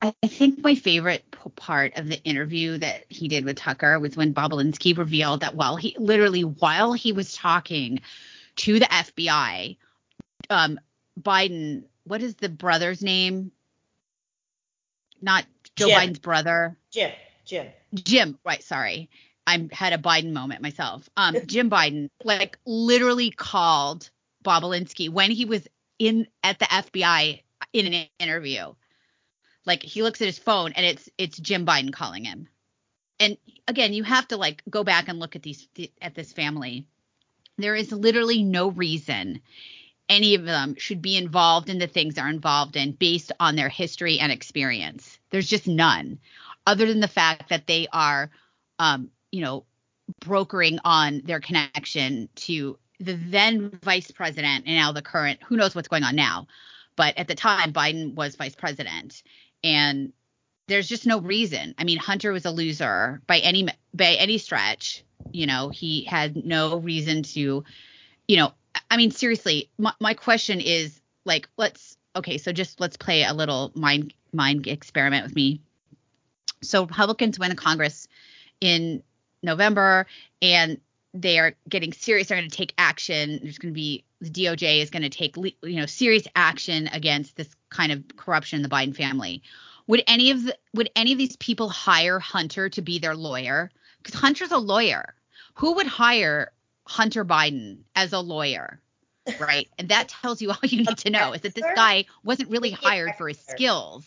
I 0.00 0.12
think 0.26 0.62
my 0.62 0.76
favorite 0.76 1.24
part 1.56 1.96
of 1.96 2.08
the 2.08 2.22
interview 2.22 2.78
that 2.78 3.04
he 3.08 3.26
did 3.26 3.44
with 3.44 3.56
Tucker 3.56 3.98
was 3.98 4.16
when 4.16 4.32
Bobulinski 4.32 4.96
revealed 4.96 5.40
that 5.40 5.56
while 5.56 5.76
he 5.76 5.96
literally 5.98 6.42
while 6.42 6.92
he 6.92 7.12
was 7.12 7.34
talking 7.34 8.00
to 8.56 8.78
the 8.78 8.86
FBI, 8.86 9.76
um, 10.50 10.78
Biden, 11.20 11.84
what 12.04 12.22
is 12.22 12.36
the 12.36 12.48
brother's 12.48 13.02
name? 13.02 13.50
Not 15.20 15.46
Joe 15.74 15.88
Jim. 15.88 15.98
Biden's 15.98 16.18
brother. 16.20 16.76
Jim. 16.92 17.10
Jim. 17.44 17.66
Jim. 17.92 18.38
Right. 18.44 18.62
Sorry. 18.62 19.10
I 19.48 19.68
had 19.72 19.94
a 19.94 19.98
Biden 19.98 20.32
moment 20.32 20.62
myself. 20.62 21.08
Um, 21.16 21.34
Jim 21.46 21.70
Biden, 21.70 22.10
like, 22.22 22.58
literally 22.66 23.30
called 23.30 24.10
Bobulinski 24.44 25.08
when 25.08 25.30
he 25.30 25.44
was 25.46 25.66
in 25.98 26.28
at 26.44 26.58
the 26.58 26.66
FBI 26.66 27.42
in 27.72 27.92
an 27.92 28.06
interview 28.20 28.74
like 29.68 29.82
he 29.82 30.02
looks 30.02 30.20
at 30.20 30.26
his 30.26 30.38
phone 30.38 30.72
and 30.72 30.84
it's 30.84 31.08
it's 31.18 31.38
Jim 31.38 31.64
Biden 31.64 31.92
calling 31.92 32.24
him. 32.24 32.48
And 33.20 33.36
again, 33.68 33.92
you 33.92 34.02
have 34.02 34.26
to 34.28 34.36
like 34.36 34.62
go 34.68 34.82
back 34.82 35.08
and 35.08 35.20
look 35.20 35.36
at 35.36 35.42
these 35.42 35.68
at 36.02 36.14
this 36.14 36.32
family. 36.32 36.86
There 37.58 37.76
is 37.76 37.92
literally 37.92 38.42
no 38.42 38.70
reason 38.70 39.40
any 40.08 40.34
of 40.34 40.44
them 40.44 40.74
should 40.78 41.02
be 41.02 41.16
involved 41.16 41.68
in 41.68 41.78
the 41.78 41.86
things 41.86 42.14
they're 42.14 42.28
involved 42.28 42.76
in 42.76 42.92
based 42.92 43.30
on 43.38 43.56
their 43.56 43.68
history 43.68 44.18
and 44.18 44.32
experience. 44.32 45.18
There's 45.30 45.48
just 45.48 45.68
none, 45.68 46.18
other 46.66 46.86
than 46.86 47.00
the 47.00 47.08
fact 47.08 47.50
that 47.50 47.66
they 47.66 47.88
are, 47.92 48.30
um, 48.78 49.10
you 49.30 49.42
know, 49.42 49.64
brokering 50.20 50.78
on 50.84 51.20
their 51.24 51.40
connection 51.40 52.30
to 52.36 52.78
the 53.00 53.12
then 53.12 53.78
vice 53.82 54.10
president 54.10 54.64
and 54.66 54.76
now 54.76 54.92
the 54.92 55.02
current. 55.02 55.40
Who 55.44 55.56
knows 55.56 55.74
what's 55.74 55.88
going 55.88 56.04
on 56.04 56.16
now? 56.16 56.46
But 56.96 57.16
at 57.18 57.28
the 57.28 57.34
time, 57.34 57.72
Biden 57.72 58.14
was 58.14 58.34
vice 58.34 58.56
president, 58.56 59.22
and 59.62 60.12
there's 60.68 60.88
just 60.88 61.06
no 61.06 61.20
reason. 61.20 61.74
I 61.78 61.84
mean, 61.84 61.98
Hunter 61.98 62.32
was 62.32 62.44
a 62.44 62.50
loser 62.50 63.20
by 63.26 63.38
any 63.38 63.68
by 63.94 64.16
any 64.18 64.38
stretch. 64.38 65.04
You 65.32 65.46
know, 65.46 65.70
he 65.70 66.04
had 66.04 66.36
no 66.36 66.78
reason 66.78 67.22
to, 67.22 67.64
you 68.28 68.36
know, 68.36 68.52
I 68.90 68.96
mean, 68.96 69.10
seriously, 69.10 69.70
my, 69.78 69.92
my 70.00 70.14
question 70.14 70.60
is 70.60 71.00
like, 71.24 71.48
let's 71.56 71.96
okay, 72.14 72.38
so 72.38 72.52
just 72.52 72.80
let's 72.80 72.96
play 72.96 73.24
a 73.24 73.32
little 73.32 73.72
mind 73.74 74.12
mind 74.32 74.66
experiment 74.66 75.24
with 75.24 75.34
me. 75.34 75.60
So 76.62 76.84
Republicans 76.84 77.38
win 77.38 77.54
Congress 77.56 78.08
in 78.60 79.02
November, 79.42 80.06
and 80.42 80.80
they 81.14 81.38
are 81.38 81.54
getting 81.68 81.92
serious. 81.92 82.28
They're 82.28 82.38
going 82.38 82.50
to 82.50 82.56
take 82.56 82.74
action. 82.76 83.40
There's 83.42 83.58
going 83.58 83.72
to 83.72 83.78
be 83.78 84.04
the 84.20 84.30
DOJ 84.30 84.82
is 84.82 84.90
going 84.90 85.02
to 85.02 85.10
take 85.10 85.36
you 85.36 85.54
know 85.62 85.86
serious 85.86 86.26
action 86.34 86.88
against 86.92 87.36
this 87.36 87.48
kind 87.70 87.92
of 87.92 88.04
corruption 88.16 88.56
in 88.56 88.62
the 88.62 88.68
Biden 88.68 88.96
family. 88.96 89.42
Would 89.86 90.02
any 90.06 90.30
of 90.30 90.44
the, 90.44 90.56
would 90.74 90.90
any 90.96 91.12
of 91.12 91.18
these 91.18 91.36
people 91.36 91.68
hire 91.68 92.18
Hunter 92.18 92.68
to 92.70 92.82
be 92.82 92.98
their 92.98 93.16
lawyer? 93.16 93.70
Because 94.02 94.18
Hunter's 94.18 94.52
a 94.52 94.58
lawyer. 94.58 95.14
Who 95.54 95.74
would 95.74 95.86
hire 95.86 96.52
Hunter 96.86 97.24
Biden 97.24 97.78
as 97.94 98.12
a 98.12 98.20
lawyer? 98.20 98.80
Right. 99.38 99.68
and 99.78 99.90
that 99.90 100.08
tells 100.08 100.40
you 100.40 100.50
all 100.50 100.58
you 100.62 100.78
need 100.78 100.98
to 100.98 101.10
know 101.10 101.32
is 101.32 101.42
that 101.42 101.54
this 101.54 101.66
guy 101.74 102.06
wasn't 102.24 102.50
really 102.50 102.70
hired 102.70 103.14
for 103.16 103.28
his 103.28 103.38
skills. 103.38 104.04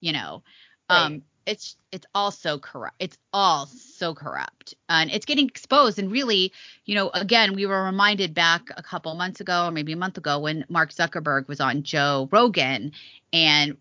You 0.00 0.12
know. 0.12 0.42
Um 0.88 1.22
it's 1.46 1.76
it's 1.92 2.06
all 2.14 2.30
so 2.30 2.58
corrupt. 2.58 2.96
It's 2.98 3.16
all 3.32 3.66
so 3.66 4.14
corrupt, 4.14 4.74
and 4.88 5.10
it's 5.10 5.24
getting 5.24 5.46
exposed. 5.46 5.98
And 5.98 6.10
really, 6.10 6.52
you 6.84 6.94
know, 6.94 7.10
again, 7.10 7.54
we 7.54 7.66
were 7.66 7.84
reminded 7.84 8.34
back 8.34 8.68
a 8.76 8.82
couple 8.82 9.14
months 9.14 9.40
ago, 9.40 9.66
or 9.66 9.70
maybe 9.70 9.92
a 9.92 9.96
month 9.96 10.18
ago, 10.18 10.40
when 10.40 10.64
Mark 10.68 10.92
Zuckerberg 10.92 11.48
was 11.48 11.60
on 11.60 11.84
Joe 11.84 12.28
Rogan, 12.32 12.92
and 13.32 13.76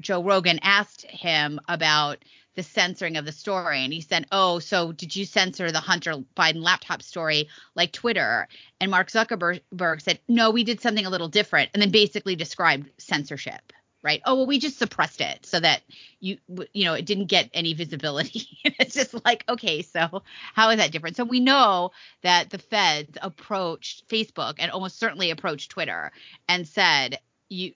Joe 0.00 0.22
Rogan 0.22 0.60
asked 0.62 1.02
him 1.02 1.60
about 1.68 2.24
the 2.54 2.62
censoring 2.62 3.16
of 3.16 3.24
the 3.24 3.32
story, 3.32 3.84
and 3.84 3.92
he 3.92 4.00
said, 4.00 4.26
"Oh, 4.32 4.60
so 4.60 4.92
did 4.92 5.14
you 5.14 5.24
censor 5.24 5.70
the 5.70 5.80
Hunter 5.80 6.14
Biden 6.36 6.62
laptop 6.62 7.02
story 7.02 7.48
like 7.74 7.92
Twitter?" 7.92 8.48
And 8.80 8.90
Mark 8.90 9.10
Zuckerberg 9.10 10.02
said, 10.02 10.20
"No, 10.28 10.50
we 10.50 10.64
did 10.64 10.80
something 10.80 11.06
a 11.06 11.10
little 11.10 11.28
different," 11.28 11.70
and 11.74 11.82
then 11.82 11.90
basically 11.90 12.36
described 12.36 12.88
censorship 12.98 13.72
right? 14.02 14.22
Oh, 14.24 14.36
well, 14.36 14.46
we 14.46 14.58
just 14.58 14.78
suppressed 14.78 15.20
it 15.20 15.44
so 15.44 15.58
that 15.58 15.82
you, 16.20 16.38
you 16.72 16.84
know, 16.84 16.94
it 16.94 17.04
didn't 17.04 17.26
get 17.26 17.50
any 17.52 17.74
visibility. 17.74 18.46
it's 18.64 18.94
just 18.94 19.14
like, 19.24 19.44
okay, 19.48 19.82
so 19.82 20.22
how 20.54 20.70
is 20.70 20.76
that 20.78 20.92
different? 20.92 21.16
So 21.16 21.24
we 21.24 21.40
know 21.40 21.90
that 22.22 22.50
the 22.50 22.58
feds 22.58 23.18
approached 23.20 24.08
Facebook 24.08 24.54
and 24.58 24.70
almost 24.70 24.98
certainly 24.98 25.30
approached 25.30 25.70
Twitter 25.70 26.12
and 26.48 26.66
said, 26.66 27.18
you, 27.48 27.72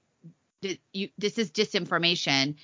you, 0.93 1.09
this 1.19 1.39
is 1.39 1.51
disinformation. 1.51 2.57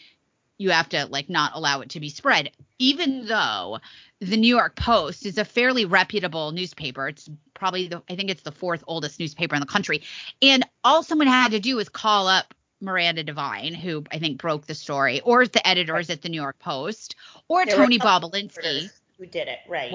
You 0.56 0.70
have 0.70 0.88
to 0.90 1.06
like 1.06 1.28
not 1.28 1.52
allow 1.54 1.80
it 1.80 1.90
to 1.90 2.00
be 2.00 2.08
spread, 2.08 2.50
even 2.78 3.26
though 3.26 3.78
the 4.20 4.36
New 4.36 4.48
York 4.48 4.76
Post 4.76 5.24
is 5.24 5.38
a 5.38 5.44
fairly 5.44 5.84
reputable 5.84 6.50
newspaper. 6.52 7.08
It's 7.08 7.28
probably 7.54 7.88
the, 7.88 8.02
I 8.08 8.16
think 8.16 8.30
it's 8.30 8.42
the 8.42 8.52
fourth 8.52 8.82
oldest 8.86 9.20
newspaper 9.20 9.54
in 9.54 9.60
the 9.60 9.66
country. 9.66 10.02
And 10.42 10.64
all 10.82 11.02
someone 11.02 11.28
had 11.28 11.52
to 11.52 11.60
do 11.60 11.76
was 11.76 11.88
call 11.88 12.26
up 12.26 12.54
Miranda 12.80 13.24
Devine, 13.24 13.74
who 13.74 14.04
I 14.12 14.18
think 14.18 14.40
broke 14.40 14.66
the 14.66 14.74
story, 14.74 15.20
or 15.20 15.46
the 15.46 15.66
editors 15.66 16.10
at 16.10 16.22
the 16.22 16.28
New 16.28 16.40
York 16.40 16.58
Post, 16.58 17.16
or 17.48 17.66
there 17.66 17.76
Tony 17.76 17.98
Bobulinski, 17.98 18.90
who 19.18 19.26
did 19.26 19.48
it, 19.48 19.58
right? 19.68 19.94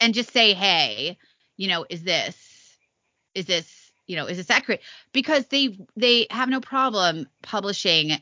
And 0.00 0.14
just 0.14 0.32
say, 0.32 0.54
hey, 0.54 1.18
you 1.56 1.68
know, 1.68 1.84
is 1.88 2.04
this, 2.04 2.76
is 3.34 3.46
this, 3.46 3.90
you 4.06 4.16
know, 4.16 4.26
is 4.26 4.36
this 4.36 4.50
accurate? 4.50 4.82
Because 5.12 5.46
they 5.46 5.78
they 5.96 6.26
have 6.30 6.48
no 6.48 6.60
problem 6.60 7.28
publishing 7.42 8.12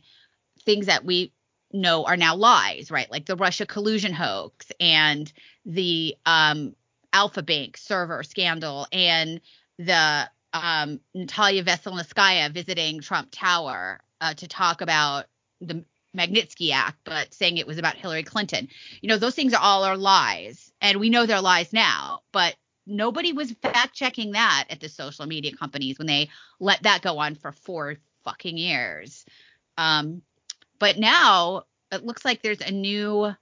things 0.65 0.87
that 0.87 1.05
we 1.05 1.33
know 1.73 2.05
are 2.05 2.17
now 2.17 2.35
lies, 2.35 2.91
right? 2.91 3.11
Like 3.11 3.27
the 3.27 3.37
Russia 3.37 3.67
collusion 3.67 4.13
hoax 4.13 4.73
and 4.81 5.31
the 5.65 6.17
um, 6.25 6.75
Alfa 7.13 7.43
Bank 7.43 7.77
server 7.77 8.23
scandal 8.23 8.87
and 8.93 9.41
the 9.79 10.29
um, 10.63 11.01
Natalia 11.15 11.65
Veselnitskaya 11.65 12.53
visiting 12.53 13.01
Trump 13.01 13.29
Tower 13.31 14.01
uh, 14.21 14.35
to 14.35 14.49
talk 14.49 14.81
about 14.81 15.27
the 15.61 15.85
Magnitsky 16.17 16.73
Act, 16.73 16.99
but 17.05 17.33
saying 17.35 17.59
it 17.59 17.67
was 17.67 17.79
about 17.79 17.97
Hillary 17.97 18.23
Clinton. 18.23 18.69
You 19.01 19.09
know, 19.09 19.19
those 19.19 19.35
things 19.35 19.53
are 19.55 19.63
all 19.63 19.85
are 19.85 19.97
lies, 19.97 20.73
and 20.81 20.99
we 20.99 21.11
know 21.11 21.27
they're 21.27 21.41
lies 21.41 21.73
now. 21.73 22.21
But 22.33 22.57
nobody 22.87 23.33
was 23.33 23.53
fact 23.53 23.95
checking 23.95 24.33
that 24.33 24.67
at 24.71 24.81
the 24.81 24.89
social 24.89 25.27
media 25.27 25.55
companies 25.57 25.99
when 25.99 26.07
they 26.07 26.31
let 26.61 26.83
that 26.85 27.03
go 27.03 27.19
on 27.19 27.35
for 27.35 27.53
four 27.53 27.97
fucking 28.25 28.57
years. 28.57 29.25
Um, 29.77 30.23
but 30.79 30.99
now 30.99 31.65
it 31.93 32.05
looks 32.05 32.25
like 32.25 32.43
there's 32.43 32.61
a 32.61 32.71
new 32.71 33.35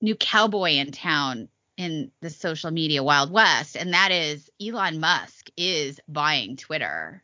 new 0.00 0.14
cowboy 0.16 0.72
in 0.72 0.92
town 0.92 1.48
in 1.76 2.10
the 2.20 2.30
social 2.30 2.70
media 2.70 3.02
wild 3.02 3.30
west, 3.30 3.76
and 3.76 3.92
that 3.92 4.12
is 4.12 4.50
Elon 4.60 5.00
Musk 5.00 5.48
is 5.56 6.00
buying 6.08 6.56
Twitter. 6.56 7.22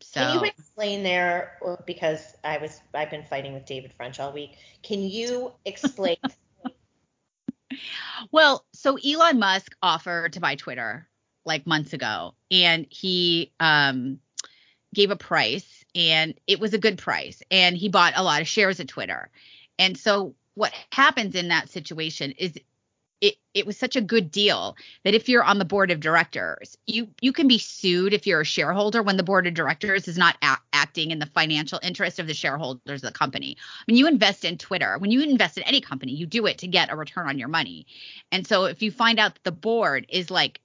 So, 0.00 0.20
Can 0.20 0.34
you 0.34 0.44
explain 0.44 1.02
there 1.02 1.58
because 1.86 2.34
I 2.44 2.58
was 2.58 2.80
I've 2.92 3.10
been 3.10 3.24
fighting 3.24 3.54
with 3.54 3.66
David 3.66 3.92
French 3.92 4.20
all 4.20 4.32
week. 4.32 4.58
Can 4.82 5.00
you 5.00 5.52
explain 5.64 6.16
well, 8.30 8.64
so 8.72 8.96
Elon 8.96 9.38
Musk 9.38 9.74
offered 9.82 10.34
to 10.34 10.40
buy 10.40 10.56
Twitter 10.56 11.08
like 11.44 11.66
months 11.66 11.92
ago, 11.92 12.34
and 12.50 12.86
he 12.90 13.52
um, 13.60 14.18
gave 14.94 15.10
a 15.10 15.16
price, 15.16 15.84
and 15.94 16.34
it 16.46 16.60
was 16.60 16.74
a 16.74 16.78
good 16.78 16.98
price, 16.98 17.42
and 17.50 17.76
he 17.76 17.88
bought 17.88 18.14
a 18.16 18.22
lot 18.22 18.40
of 18.40 18.48
shares 18.48 18.80
of 18.80 18.86
Twitter. 18.86 19.30
And 19.78 19.96
so 19.96 20.34
what 20.54 20.72
happens 20.92 21.34
in 21.34 21.48
that 21.48 21.68
situation 21.68 22.32
is 22.32 22.54
it, 23.20 23.36
it 23.54 23.66
was 23.66 23.78
such 23.78 23.96
a 23.96 24.00
good 24.00 24.30
deal 24.30 24.76
that 25.04 25.14
if 25.14 25.28
you're 25.28 25.44
on 25.44 25.58
the 25.58 25.64
board 25.64 25.90
of 25.90 26.00
directors, 26.00 26.76
you 26.86 27.08
you 27.20 27.32
can 27.32 27.48
be 27.48 27.58
sued 27.58 28.12
if 28.12 28.26
you're 28.26 28.42
a 28.42 28.44
shareholder 28.44 29.02
when 29.02 29.16
the 29.16 29.22
board 29.22 29.46
of 29.46 29.54
directors 29.54 30.08
is 30.08 30.18
not 30.18 30.36
a- 30.42 30.58
acting 30.72 31.10
in 31.10 31.18
the 31.18 31.26
financial 31.26 31.80
interest 31.82 32.18
of 32.18 32.26
the 32.26 32.34
shareholders 32.34 33.02
of 33.02 33.12
the 33.12 33.18
company. 33.18 33.56
When 33.86 33.96
you 33.96 34.06
invest 34.06 34.44
in 34.44 34.58
Twitter, 34.58 34.98
when 34.98 35.10
you 35.10 35.22
invest 35.22 35.56
in 35.56 35.64
any 35.64 35.80
company, 35.80 36.12
you 36.12 36.26
do 36.26 36.46
it 36.46 36.58
to 36.58 36.66
get 36.66 36.92
a 36.92 36.96
return 36.96 37.28
on 37.28 37.38
your 37.38 37.48
money. 37.48 37.86
And 38.32 38.46
so 38.46 38.64
if 38.64 38.82
you 38.82 38.90
find 38.90 39.18
out 39.18 39.34
that 39.34 39.44
the 39.44 39.52
board 39.52 40.06
is 40.08 40.30
like 40.30 40.60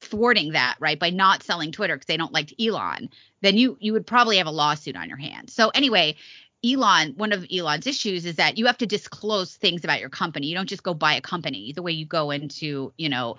thwarting 0.00 0.52
that, 0.52 0.76
right, 0.80 0.98
by 0.98 1.10
not 1.10 1.42
selling 1.42 1.72
Twitter 1.72 1.94
because 1.94 2.06
they 2.06 2.16
don't 2.16 2.32
like 2.32 2.52
Elon, 2.60 3.08
then 3.40 3.56
you 3.56 3.76
you 3.80 3.92
would 3.92 4.06
probably 4.06 4.38
have 4.38 4.46
a 4.46 4.50
lawsuit 4.50 4.96
on 4.96 5.08
your 5.08 5.18
hands. 5.18 5.52
So 5.52 5.70
anyway, 5.70 6.16
Elon, 6.64 7.14
one 7.16 7.32
of 7.32 7.46
Elon's 7.52 7.86
issues 7.86 8.24
is 8.24 8.36
that 8.36 8.56
you 8.56 8.66
have 8.66 8.78
to 8.78 8.86
disclose 8.86 9.54
things 9.54 9.82
about 9.82 10.00
your 10.00 10.08
company. 10.08 10.46
You 10.46 10.54
don't 10.54 10.68
just 10.68 10.82
go 10.82 10.94
buy 10.94 11.14
a 11.14 11.20
company 11.20 11.72
the 11.72 11.82
way 11.82 11.92
you 11.92 12.06
go 12.06 12.30
into, 12.30 12.92
you 12.96 13.08
know, 13.08 13.36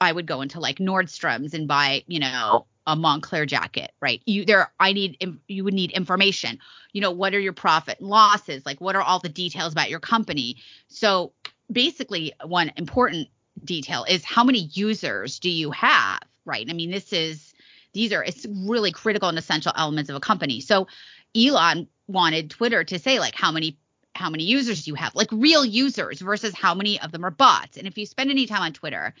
I 0.00 0.12
would 0.12 0.26
go 0.26 0.40
into 0.40 0.60
like 0.60 0.78
Nordstrom's 0.78 1.54
and 1.54 1.68
buy, 1.68 2.04
you 2.06 2.20
know, 2.20 2.66
a 2.86 2.96
Moncler 2.96 3.46
jacket, 3.46 3.92
right? 4.00 4.22
You 4.24 4.46
there, 4.46 4.72
I 4.80 4.92
need, 4.94 5.38
you 5.46 5.64
would 5.64 5.74
need 5.74 5.90
information. 5.90 6.58
You 6.92 7.02
know, 7.02 7.10
what 7.10 7.34
are 7.34 7.40
your 7.40 7.52
profit 7.52 8.00
and 8.00 8.08
losses? 8.08 8.64
Like, 8.64 8.80
what 8.80 8.96
are 8.96 9.02
all 9.02 9.18
the 9.18 9.28
details 9.28 9.72
about 9.72 9.90
your 9.90 10.00
company? 10.00 10.56
So 10.88 11.32
basically, 11.70 12.32
one 12.44 12.72
important 12.76 13.28
detail 13.62 14.04
is 14.08 14.24
how 14.24 14.42
many 14.42 14.70
users 14.72 15.38
do 15.38 15.50
you 15.50 15.70
have, 15.72 16.20
right? 16.46 16.66
I 16.70 16.72
mean, 16.72 16.90
this 16.90 17.12
is, 17.12 17.52
these 17.92 18.12
are, 18.12 18.24
it's 18.24 18.46
really 18.46 18.92
critical 18.92 19.28
and 19.28 19.38
essential 19.38 19.72
elements 19.76 20.08
of 20.08 20.16
a 20.16 20.20
company. 20.20 20.60
So 20.60 20.86
Elon 21.36 21.88
wanted 22.06 22.50
Twitter 22.50 22.84
to 22.84 22.98
say 22.98 23.18
like 23.18 23.34
how 23.34 23.52
many 23.52 23.76
how 24.14 24.30
many 24.30 24.44
users 24.44 24.86
you 24.86 24.94
have 24.94 25.14
like 25.14 25.28
real 25.30 25.64
users 25.64 26.20
versus 26.20 26.54
how 26.54 26.74
many 26.74 27.00
of 27.00 27.12
them 27.12 27.24
are 27.24 27.30
bots 27.30 27.76
and 27.76 27.86
if 27.86 27.96
you 27.96 28.04
spend 28.04 28.30
any 28.30 28.46
time 28.46 28.62
on 28.62 28.72
twitter 28.72 29.14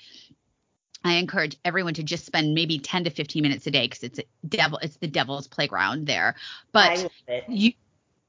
i 1.04 1.14
encourage 1.14 1.56
everyone 1.64 1.94
to 1.94 2.02
just 2.02 2.26
spend 2.26 2.52
maybe 2.52 2.78
10 2.78 3.04
to 3.04 3.10
15 3.10 3.42
minutes 3.42 3.66
a 3.66 3.70
day 3.70 3.86
because 3.86 4.02
it's 4.02 4.18
a 4.18 4.24
devil 4.46 4.78
it's 4.82 4.96
the 4.96 5.06
devil's 5.06 5.46
playground 5.46 6.06
there 6.06 6.34
but 6.72 7.10
you 7.48 7.72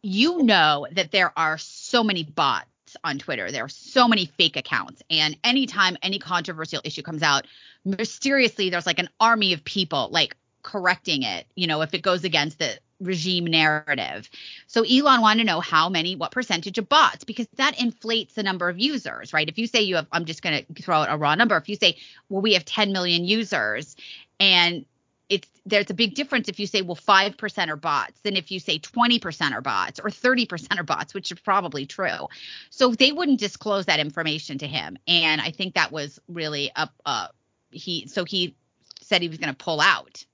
you 0.02 0.44
know 0.44 0.88
that 0.92 1.12
there 1.12 1.34
are 1.38 1.58
so 1.58 2.04
many 2.04 2.24
bots 2.24 2.68
on 3.04 3.20
Twitter. 3.20 3.52
There 3.52 3.66
are 3.66 3.70
so 3.70 4.08
many 4.08 4.26
fake 4.26 4.56
accounts. 4.56 5.04
And 5.10 5.38
anytime 5.44 5.98
any 6.02 6.20
controversial 6.20 6.82
issue 6.84 7.02
comes 7.02 7.22
out, 7.22 7.46
mysteriously 7.86 8.70
there's 8.70 8.86
like 8.86 9.00
an 9.00 9.10
army 9.20 9.54
of 9.54 9.64
people 9.64 10.10
like 10.12 10.36
correcting 10.64 11.24
it, 11.24 11.46
you 11.56 11.68
know, 11.68 11.82
if 11.82 11.94
it 11.94 12.02
goes 12.02 12.24
against 12.24 12.60
the 12.60 12.80
regime 13.00 13.46
narrative. 13.46 14.30
So 14.68 14.84
Elon 14.84 15.22
wanted 15.22 15.44
to 15.44 15.48
know 15.48 15.60
how 15.60 15.90
many, 15.90 16.16
what 16.16 16.32
percentage 16.32 16.78
of 16.78 16.90
bots, 16.90 17.24
because 17.24 17.48
that 17.56 17.80
inflates 17.82 18.34
the 18.36 18.44
number 18.44 18.70
of 18.70 18.80
users, 18.80 19.34
right? 19.34 19.48
If 19.48 19.58
you 19.58 19.68
say 19.68 19.82
you 19.82 19.96
have, 19.96 20.08
I'm 20.12 20.26
just 20.26 20.42
going 20.42 20.66
to 20.66 20.82
throw 20.82 20.98
out 20.98 21.08
a 21.10 21.18
raw 21.18 21.36
number. 21.36 21.58
If 21.58 21.70
you 21.70 21.76
say, 21.76 21.98
well, 22.30 22.42
we 22.42 22.54
have 22.54 22.66
10 22.66 22.92
million 22.92 23.26
users 23.26 23.96
and 24.40 24.86
it's 25.30 25.48
there's 25.66 25.90
a 25.90 25.94
big 25.94 26.16
difference 26.16 26.50
if 26.50 26.60
you 26.60 26.66
say 26.66 26.82
well 26.82 26.96
5% 26.96 27.68
are 27.70 27.76
bots 27.76 28.20
than 28.22 28.36
if 28.36 28.52
you 28.52 28.60
say 28.60 28.80
20% 28.80 29.52
are 29.52 29.62
bots 29.62 30.00
or 30.00 30.10
30% 30.10 30.80
are 30.80 30.84
bots 30.84 31.14
which 31.14 31.32
is 31.32 31.40
probably 31.40 31.86
true 31.86 32.28
so 32.72 32.92
they 32.92 33.12
wouldn't 33.12 33.40
disclose 33.40 33.86
that 33.86 34.00
information 34.00 34.58
to 34.58 34.68
him 34.68 34.98
and 35.08 35.40
i 35.40 35.52
think 35.52 35.76
that 35.76 35.92
was 35.92 36.20
really 36.28 36.72
uh 36.76 37.28
he 37.70 38.08
so 38.08 38.26
he 38.26 38.56
said 39.02 39.22
he 39.22 39.30
was 39.30 39.38
going 39.38 39.54
to 39.54 39.64
pull 39.64 39.80
out 39.80 40.26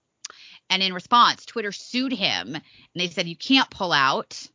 and 0.70 0.82
in 0.82 0.94
response, 0.94 1.46
Twitter 1.46 1.72
sued 1.72 2.12
him 2.12 2.56
and 2.56 2.64
they 2.96 3.08
said, 3.08 3.28
you 3.28 3.36
can't 3.36 3.70
pull 3.70 3.92
out. 3.92 4.48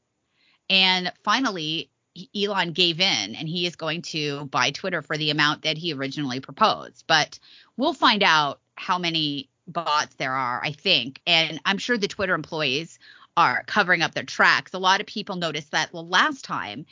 And 0.68 1.12
finally, 1.24 1.90
Elon 2.34 2.72
gave 2.72 3.00
in 3.00 3.34
and 3.34 3.48
he 3.48 3.66
is 3.66 3.76
going 3.76 4.02
to 4.02 4.46
buy 4.46 4.70
Twitter 4.70 5.02
for 5.02 5.16
the 5.16 5.30
amount 5.30 5.62
that 5.62 5.78
he 5.78 5.92
originally 5.92 6.40
proposed. 6.40 7.04
But 7.06 7.38
we'll 7.76 7.94
find 7.94 8.22
out 8.22 8.60
how 8.74 8.98
many 8.98 9.48
bots 9.66 10.14
there 10.16 10.34
are, 10.34 10.60
I 10.62 10.72
think. 10.72 11.20
And 11.26 11.60
I'm 11.64 11.78
sure 11.78 11.96
the 11.96 12.08
Twitter 12.08 12.34
employees 12.34 12.98
are 13.36 13.62
covering 13.66 14.02
up 14.02 14.14
their 14.14 14.24
tracks. 14.24 14.74
A 14.74 14.78
lot 14.78 15.00
of 15.00 15.06
people 15.06 15.36
noticed 15.36 15.70
that 15.70 15.92
the 15.92 16.02
last 16.02 16.44
time 16.44 16.86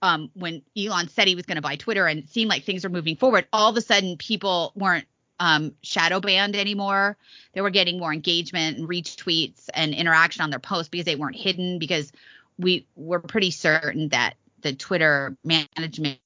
um, 0.00 0.30
when 0.34 0.62
Elon 0.76 1.08
said 1.08 1.28
he 1.28 1.36
was 1.36 1.46
going 1.46 1.56
to 1.56 1.62
buy 1.62 1.76
Twitter 1.76 2.06
and 2.06 2.28
seemed 2.28 2.48
like 2.48 2.64
things 2.64 2.82
were 2.82 2.90
moving 2.90 3.16
forward, 3.16 3.46
all 3.52 3.70
of 3.70 3.76
a 3.76 3.80
sudden 3.80 4.16
people 4.16 4.72
weren't 4.74 5.06
um, 5.42 5.74
shadow 5.82 6.20
banned 6.20 6.54
anymore. 6.54 7.16
They 7.52 7.62
were 7.62 7.70
getting 7.70 7.98
more 7.98 8.12
engagement 8.12 8.78
and 8.78 8.88
retweets 8.88 9.68
and 9.74 9.92
interaction 9.92 10.44
on 10.44 10.50
their 10.50 10.60
posts 10.60 10.88
because 10.88 11.04
they 11.04 11.16
weren't 11.16 11.34
hidden 11.34 11.80
because 11.80 12.12
we 12.58 12.86
were 12.94 13.18
pretty 13.18 13.50
certain 13.50 14.10
that 14.10 14.36
the 14.60 14.72
Twitter 14.72 15.36
management 15.42 16.20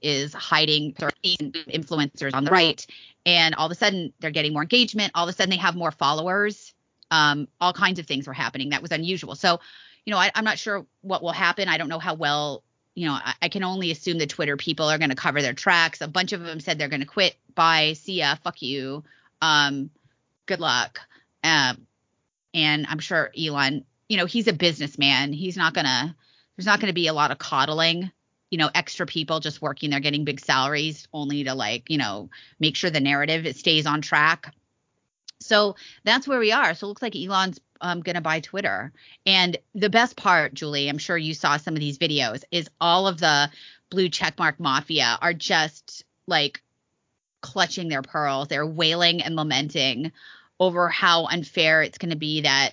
is 0.00 0.34
hiding 0.34 0.92
influencers 1.24 2.34
on 2.34 2.42
the 2.42 2.50
right. 2.50 2.84
And 3.24 3.54
all 3.54 3.66
of 3.66 3.72
a 3.72 3.76
sudden 3.76 4.12
they're 4.18 4.32
getting 4.32 4.52
more 4.52 4.62
engagement. 4.62 5.12
All 5.14 5.22
of 5.22 5.32
a 5.32 5.32
sudden 5.32 5.50
they 5.50 5.56
have 5.58 5.76
more 5.76 5.92
followers. 5.92 6.74
Um, 7.12 7.46
all 7.60 7.72
kinds 7.72 8.00
of 8.00 8.06
things 8.06 8.26
were 8.26 8.32
happening 8.32 8.70
that 8.70 8.82
was 8.82 8.90
unusual. 8.90 9.36
So 9.36 9.60
you 10.04 10.10
know 10.10 10.18
I, 10.18 10.32
i'm 10.34 10.42
not 10.42 10.58
sure 10.58 10.84
what 11.02 11.22
will 11.22 11.30
happen. 11.30 11.68
I 11.68 11.78
don't 11.78 11.88
know 11.88 12.00
how 12.00 12.14
well 12.14 12.64
you 12.94 13.06
know, 13.06 13.14
I, 13.14 13.34
I, 13.42 13.48
can 13.48 13.64
only 13.64 13.90
assume 13.90 14.18
the 14.18 14.26
Twitter 14.26 14.56
people 14.56 14.86
are 14.86 14.98
going 14.98 15.10
to 15.10 15.16
cover 15.16 15.40
their 15.40 15.54
tracks. 15.54 16.00
A 16.00 16.08
bunch 16.08 16.32
of 16.32 16.42
them 16.42 16.60
said 16.60 16.78
they're 16.78 16.88
going 16.88 17.00
to 17.00 17.06
quit. 17.06 17.36
Bye. 17.54 17.94
See 17.94 18.18
ya. 18.18 18.34
Fuck 18.36 18.62
you. 18.62 19.04
Um, 19.40 19.90
good 20.46 20.60
luck. 20.60 21.00
Um, 21.42 21.86
and 22.54 22.86
I'm 22.88 22.98
sure 22.98 23.30
Elon, 23.38 23.84
you 24.08 24.16
know, 24.16 24.26
he's 24.26 24.48
a 24.48 24.52
businessman. 24.52 25.32
He's 25.32 25.56
not 25.56 25.74
going 25.74 25.86
to, 25.86 26.14
there's 26.56 26.66
not 26.66 26.80
going 26.80 26.88
to 26.88 26.94
be 26.94 27.06
a 27.06 27.14
lot 27.14 27.30
of 27.30 27.38
coddling, 27.38 28.10
you 28.50 28.58
know, 28.58 28.70
extra 28.74 29.06
people 29.06 29.40
just 29.40 29.62
working 29.62 29.90
there 29.90 30.00
getting 30.00 30.24
big 30.24 30.40
salaries 30.40 31.08
only 31.12 31.44
to 31.44 31.54
like, 31.54 31.88
you 31.88 31.98
know, 31.98 32.28
make 32.60 32.76
sure 32.76 32.90
the 32.90 33.00
narrative 33.00 33.46
it 33.46 33.56
stays 33.56 33.86
on 33.86 34.02
track. 34.02 34.54
So 35.40 35.76
that's 36.04 36.28
where 36.28 36.38
we 36.38 36.52
are. 36.52 36.74
So 36.74 36.86
it 36.86 36.88
looks 36.88 37.02
like 37.02 37.16
Elon's 37.16 37.58
um, 37.82 38.00
going 38.00 38.14
to 38.14 38.22
buy 38.22 38.40
Twitter. 38.40 38.92
And 39.26 39.58
the 39.74 39.90
best 39.90 40.16
part, 40.16 40.54
Julie, 40.54 40.88
I'm 40.88 40.98
sure 40.98 41.18
you 41.18 41.34
saw 41.34 41.56
some 41.56 41.74
of 41.74 41.80
these 41.80 41.98
videos, 41.98 42.44
is 42.50 42.70
all 42.80 43.06
of 43.06 43.18
the 43.18 43.50
blue 43.90 44.08
checkmark 44.08 44.58
mafia 44.58 45.18
are 45.20 45.34
just 45.34 46.04
like 46.26 46.62
clutching 47.42 47.88
their 47.88 48.02
pearls. 48.02 48.48
They're 48.48 48.66
wailing 48.66 49.22
and 49.22 49.36
lamenting 49.36 50.12
over 50.58 50.88
how 50.88 51.26
unfair 51.26 51.82
it's 51.82 51.98
going 51.98 52.10
to 52.10 52.16
be 52.16 52.42
that 52.42 52.70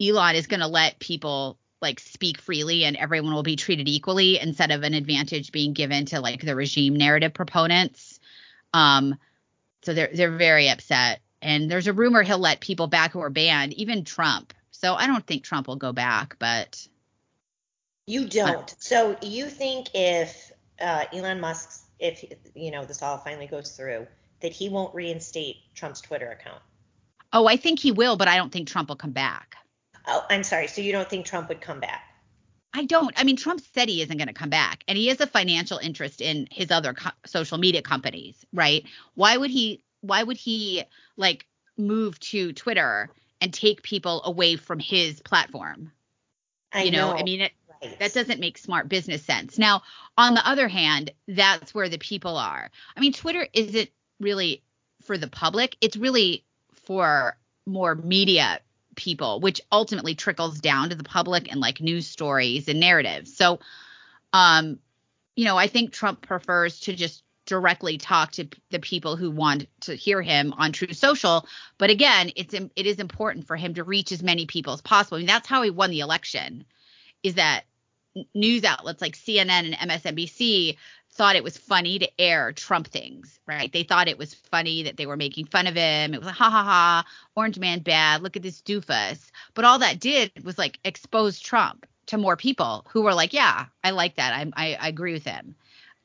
Elon 0.00 0.36
is 0.36 0.46
going 0.46 0.60
to 0.60 0.68
let 0.68 0.98
people 0.98 1.58
like 1.80 1.98
speak 1.98 2.40
freely 2.40 2.84
and 2.84 2.96
everyone 2.96 3.34
will 3.34 3.42
be 3.42 3.56
treated 3.56 3.88
equally 3.88 4.38
instead 4.40 4.70
of 4.70 4.84
an 4.84 4.94
advantage 4.94 5.50
being 5.50 5.72
given 5.72 6.06
to 6.06 6.20
like 6.20 6.40
the 6.40 6.54
regime 6.54 6.94
narrative 6.94 7.34
proponents. 7.34 8.20
Um, 8.72 9.16
so 9.82 9.92
they're 9.92 10.10
they're 10.14 10.36
very 10.36 10.68
upset 10.68 11.20
and 11.42 11.70
there's 11.70 11.88
a 11.88 11.92
rumor 11.92 12.22
he'll 12.22 12.38
let 12.38 12.60
people 12.60 12.86
back 12.86 13.12
who 13.12 13.20
are 13.20 13.30
banned, 13.30 13.74
even 13.74 14.04
Trump. 14.04 14.54
So 14.70 14.94
I 14.94 15.06
don't 15.06 15.26
think 15.26 15.44
Trump 15.44 15.66
will 15.66 15.76
go 15.76 15.92
back, 15.92 16.36
but 16.38 16.86
you 18.06 18.26
don't. 18.26 18.74
so 18.78 19.16
you 19.22 19.46
think 19.46 19.88
if 19.94 20.52
uh, 20.80 21.04
Elon 21.12 21.40
Musk, 21.40 21.84
if 21.98 22.24
you 22.54 22.70
know 22.70 22.84
this 22.84 23.02
all 23.02 23.18
finally 23.18 23.46
goes 23.46 23.72
through, 23.72 24.06
that 24.40 24.52
he 24.52 24.68
won't 24.68 24.94
reinstate 24.94 25.56
Trump's 25.74 26.00
Twitter 26.00 26.30
account? 26.30 26.62
Oh, 27.32 27.46
I 27.46 27.56
think 27.56 27.78
he 27.78 27.92
will, 27.92 28.16
but 28.16 28.28
I 28.28 28.36
don't 28.36 28.52
think 28.52 28.68
Trump 28.68 28.88
will 28.88 28.96
come 28.96 29.12
back. 29.12 29.56
Oh, 30.06 30.24
I'm 30.28 30.42
sorry. 30.42 30.66
So 30.66 30.80
you 30.80 30.92
don't 30.92 31.08
think 31.08 31.26
Trump 31.26 31.48
would 31.48 31.60
come 31.60 31.80
back? 31.80 32.02
I 32.74 32.84
don't. 32.84 33.12
I 33.18 33.24
mean, 33.24 33.36
Trump 33.36 33.62
said 33.74 33.88
he 33.88 34.02
isn't 34.02 34.16
going 34.16 34.28
to 34.28 34.34
come 34.34 34.50
back, 34.50 34.82
and 34.88 34.96
he 34.96 35.08
has 35.08 35.20
a 35.20 35.26
financial 35.26 35.78
interest 35.78 36.20
in 36.20 36.48
his 36.50 36.70
other 36.70 36.94
co- 36.94 37.10
social 37.26 37.58
media 37.58 37.82
companies, 37.82 38.44
right? 38.52 38.84
Why 39.14 39.36
would 39.36 39.50
he 39.50 39.82
why 40.00 40.22
would 40.22 40.36
he 40.36 40.82
like 41.16 41.46
move 41.76 42.18
to 42.20 42.52
Twitter 42.52 43.10
and 43.40 43.52
take 43.52 43.82
people 43.82 44.22
away 44.24 44.56
from 44.56 44.78
his 44.78 45.20
platform. 45.20 45.92
I 46.72 46.84
you 46.84 46.90
know, 46.90 47.12
know. 47.12 47.18
I 47.18 47.22
mean, 47.22 47.42
it, 47.42 47.52
Right. 47.82 47.98
that 47.98 48.14
doesn't 48.14 48.40
make 48.40 48.58
smart 48.58 48.88
business 48.88 49.24
sense. 49.24 49.58
Now, 49.58 49.82
on 50.16 50.34
the 50.34 50.48
other 50.48 50.68
hand, 50.68 51.10
that's 51.26 51.74
where 51.74 51.88
the 51.88 51.98
people 51.98 52.36
are. 52.36 52.70
I 52.96 53.00
mean, 53.00 53.12
Twitter 53.12 53.48
isn't 53.52 53.90
really 54.20 54.62
for 55.02 55.18
the 55.18 55.26
public, 55.26 55.76
it's 55.80 55.96
really 55.96 56.44
for 56.86 57.36
more 57.66 57.94
media 57.94 58.60
people, 58.94 59.40
which 59.40 59.60
ultimately 59.72 60.14
trickles 60.14 60.60
down 60.60 60.90
to 60.90 60.94
the 60.94 61.04
public 61.04 61.50
and 61.50 61.60
like 61.60 61.80
news 61.80 62.06
stories 62.06 62.68
and 62.68 62.78
narratives. 62.78 63.36
So, 63.36 63.58
um, 64.32 64.78
you 65.34 65.44
know, 65.44 65.56
I 65.56 65.66
think 65.66 65.92
Trump 65.92 66.22
prefers 66.22 66.80
to 66.80 66.94
just 66.94 67.24
directly 67.46 67.98
talk 67.98 68.32
to 68.32 68.48
the 68.70 68.78
people 68.78 69.16
who 69.16 69.30
want 69.30 69.66
to 69.80 69.94
hear 69.94 70.22
him 70.22 70.52
on 70.56 70.72
Truth 70.72 70.96
Social. 70.96 71.46
But 71.78 71.90
again, 71.90 72.30
it's 72.36 72.54
it 72.54 72.86
is 72.86 72.98
important 72.98 73.46
for 73.46 73.56
him 73.56 73.74
to 73.74 73.84
reach 73.84 74.12
as 74.12 74.22
many 74.22 74.46
people 74.46 74.72
as 74.72 74.80
possible. 74.80 75.16
I 75.16 75.20
mean, 75.20 75.26
that's 75.26 75.48
how 75.48 75.62
he 75.62 75.70
won 75.70 75.90
the 75.90 76.00
election. 76.00 76.64
Is 77.22 77.34
that 77.34 77.64
news 78.34 78.64
outlets 78.64 79.00
like 79.00 79.16
CNN 79.16 79.74
and 79.74 79.90
MSNBC 79.90 80.76
thought 81.12 81.36
it 81.36 81.44
was 81.44 81.58
funny 81.58 81.98
to 81.98 82.20
air 82.20 82.52
Trump 82.52 82.88
things, 82.88 83.38
right? 83.46 83.70
They 83.72 83.82
thought 83.82 84.08
it 84.08 84.18
was 84.18 84.34
funny 84.34 84.84
that 84.84 84.96
they 84.96 85.06
were 85.06 85.16
making 85.16 85.46
fun 85.46 85.66
of 85.66 85.74
him. 85.74 86.14
It 86.14 86.18
was 86.18 86.26
like, 86.26 86.36
ha 86.36 86.50
ha 86.50 86.64
ha, 86.64 87.04
Orange 87.36 87.58
Man 87.58 87.80
bad. 87.80 88.22
Look 88.22 88.36
at 88.36 88.42
this 88.42 88.62
doofus. 88.62 89.30
But 89.54 89.64
all 89.64 89.78
that 89.80 90.00
did 90.00 90.32
was 90.44 90.56
like 90.56 90.78
expose 90.84 91.38
Trump 91.38 91.86
to 92.06 92.18
more 92.18 92.36
people 92.36 92.86
who 92.90 93.02
were 93.02 93.14
like, 93.14 93.32
yeah, 93.32 93.66
I 93.84 93.90
like 93.90 94.16
that. 94.16 94.34
I, 94.34 94.50
I, 94.56 94.74
I 94.80 94.88
agree 94.88 95.12
with 95.12 95.24
him. 95.24 95.54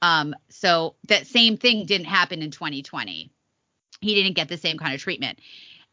Um, 0.01 0.35
so 0.49 0.95
that 1.07 1.27
same 1.27 1.57
thing 1.57 1.85
didn't 1.85 2.05
happen 2.05 2.41
in 2.41 2.51
2020. 2.51 3.31
He 3.99 4.15
didn't 4.15 4.35
get 4.35 4.47
the 4.47 4.57
same 4.57 4.77
kind 4.77 4.93
of 4.93 5.01
treatment. 5.01 5.39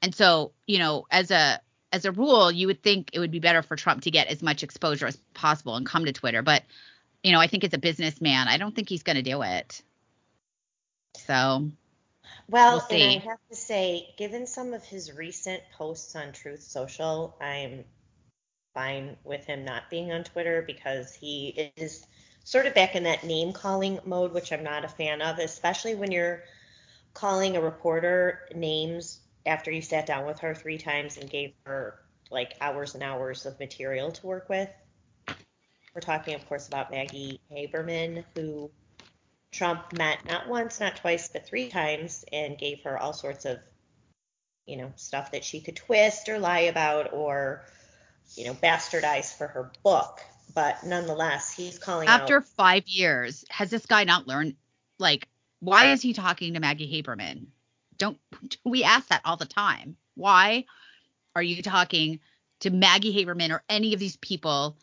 And 0.03 0.15
so, 0.15 0.53
you 0.67 0.79
know, 0.79 1.07
as 1.11 1.31
a 1.31 1.61
as 1.93 2.05
a 2.05 2.13
rule, 2.13 2.51
you 2.51 2.67
would 2.67 2.83
think 2.83 3.11
it 3.13 3.21
would 3.21 3.31
be 3.31 3.39
better 3.39 3.63
for 3.63 3.77
Trump 3.77 4.03
to 4.03 4.11
get 4.11 4.27
as 4.27 4.43
much 4.43 4.65
exposure 4.65 5.07
as 5.07 5.17
possible 5.33 5.77
and 5.77 5.87
come 5.87 6.05
to 6.05 6.13
Twitter. 6.13 6.43
But, 6.43 6.65
you 7.23 7.31
know, 7.31 7.39
I 7.39 7.47
think 7.47 7.63
as 7.63 7.73
a 7.73 7.79
businessman, 7.79 8.49
I 8.49 8.59
don't 8.59 8.75
think 8.75 8.89
he's 8.89 9.05
going 9.05 9.17
to 9.17 9.23
do 9.23 9.43
it. 9.43 9.81
So, 11.17 11.71
Well, 12.49 12.85
We'll 12.91 13.01
and 13.01 13.23
I 13.23 13.25
have 13.25 13.39
to 13.49 13.57
say, 13.57 14.13
given 14.19 14.49
some 14.49 14.75
of 14.75 14.85
his 14.85 15.13
recent 15.15 15.63
posts 15.79 16.17
on 16.17 16.33
Truth 16.33 16.63
Social, 16.63 17.37
I'm 17.41 17.85
fine 18.75 19.17
with 19.23 19.45
him 19.45 19.65
not 19.65 19.89
being 19.89 20.11
on 20.11 20.25
Twitter 20.25 20.63
because 20.67 21.15
he 21.15 21.73
is 21.77 22.05
sort 22.45 22.67
of 22.67 22.75
back 22.75 22.95
in 22.95 23.05
that 23.05 23.25
name 23.25 23.53
calling 23.53 23.99
mode, 24.05 24.33
which 24.33 24.53
I'm 24.53 24.63
not 24.63 24.85
a 24.85 24.89
fan 24.89 25.23
of, 25.23 25.39
especially 25.39 25.95
when 25.95 26.13
you're 26.13 26.43
calling 27.15 27.57
a 27.57 27.61
reporter 27.61 28.41
names 28.55 29.21
after 29.47 29.71
you 29.71 29.83
sat 29.83 30.07
down 30.07 30.27
with 30.27 30.39
her 30.41 30.55
three 30.55 30.79
times 30.79 31.17
and 31.17 31.29
gave 31.29 31.53
her 31.65 31.99
like 32.31 32.55
hours 32.61 32.95
and 32.95 33.03
hours 33.03 33.47
of 33.47 33.59
material 33.59 34.13
to 34.13 34.27
work 34.27 34.49
with. 34.49 34.69
We're 35.95 36.01
talking, 36.01 36.35
of 36.35 36.47
course, 36.49 36.69
about 36.69 36.91
Maggie 36.91 37.41
Haberman, 37.53 38.25
who 38.35 38.71
Trump 39.53 39.93
met 39.93 40.19
not 40.27 40.49
once, 40.49 40.81
not 40.81 40.97
twice, 40.97 41.29
but 41.29 41.47
three 41.47 41.69
times 41.69 42.25
and 42.33 42.59
gave 42.59 42.83
her 42.83 42.99
all 42.99 43.13
sorts 43.13 43.45
of, 43.45 43.59
you 44.67 44.77
know, 44.77 44.93
stuff 44.97 45.31
that 45.31 45.45
she 45.45 45.61
could 45.61 45.77
twist 45.77 46.29
or 46.29 46.39
lie 46.39 46.61
about 46.61 47.13
or, 47.13 47.65
you 48.35 48.45
know, 48.45 48.55
bastardize 48.55 49.33
for 49.37 49.47
her 49.47 49.71
book. 49.85 50.21
But 50.53 50.85
nonetheless, 50.85 51.53
he's 51.53 51.79
calling 51.79 52.09
after 52.09 52.39
out. 52.39 52.47
five 52.47 52.87
years, 52.87 53.45
has 53.51 53.71
this 53.71 53.87
guy 53.87 54.05
not 54.05 54.27
learned? 54.27 54.57
Like, 54.99 55.29
why 55.61 55.93
is 55.93 56.03
he 56.03 56.13
talking 56.13 56.55
to 56.55 56.61
Maggie 56.61 57.03
Haberman? 57.03 57.47
Don't 57.97 58.19
we 58.65 58.85
ask 58.85 59.09
that 59.09 59.23
all 59.25 59.37
the 59.37 59.47
time? 59.47 59.97
Why 60.15 60.67
are 61.35 61.43
you 61.43 61.63
talking 61.63 62.21
to 62.61 62.71
Maggie 62.71 63.15
Haberman 63.15 63.51
or 63.51 63.63
any 63.69 63.95
of 63.95 64.01
these 64.01 64.17
people 64.17 64.77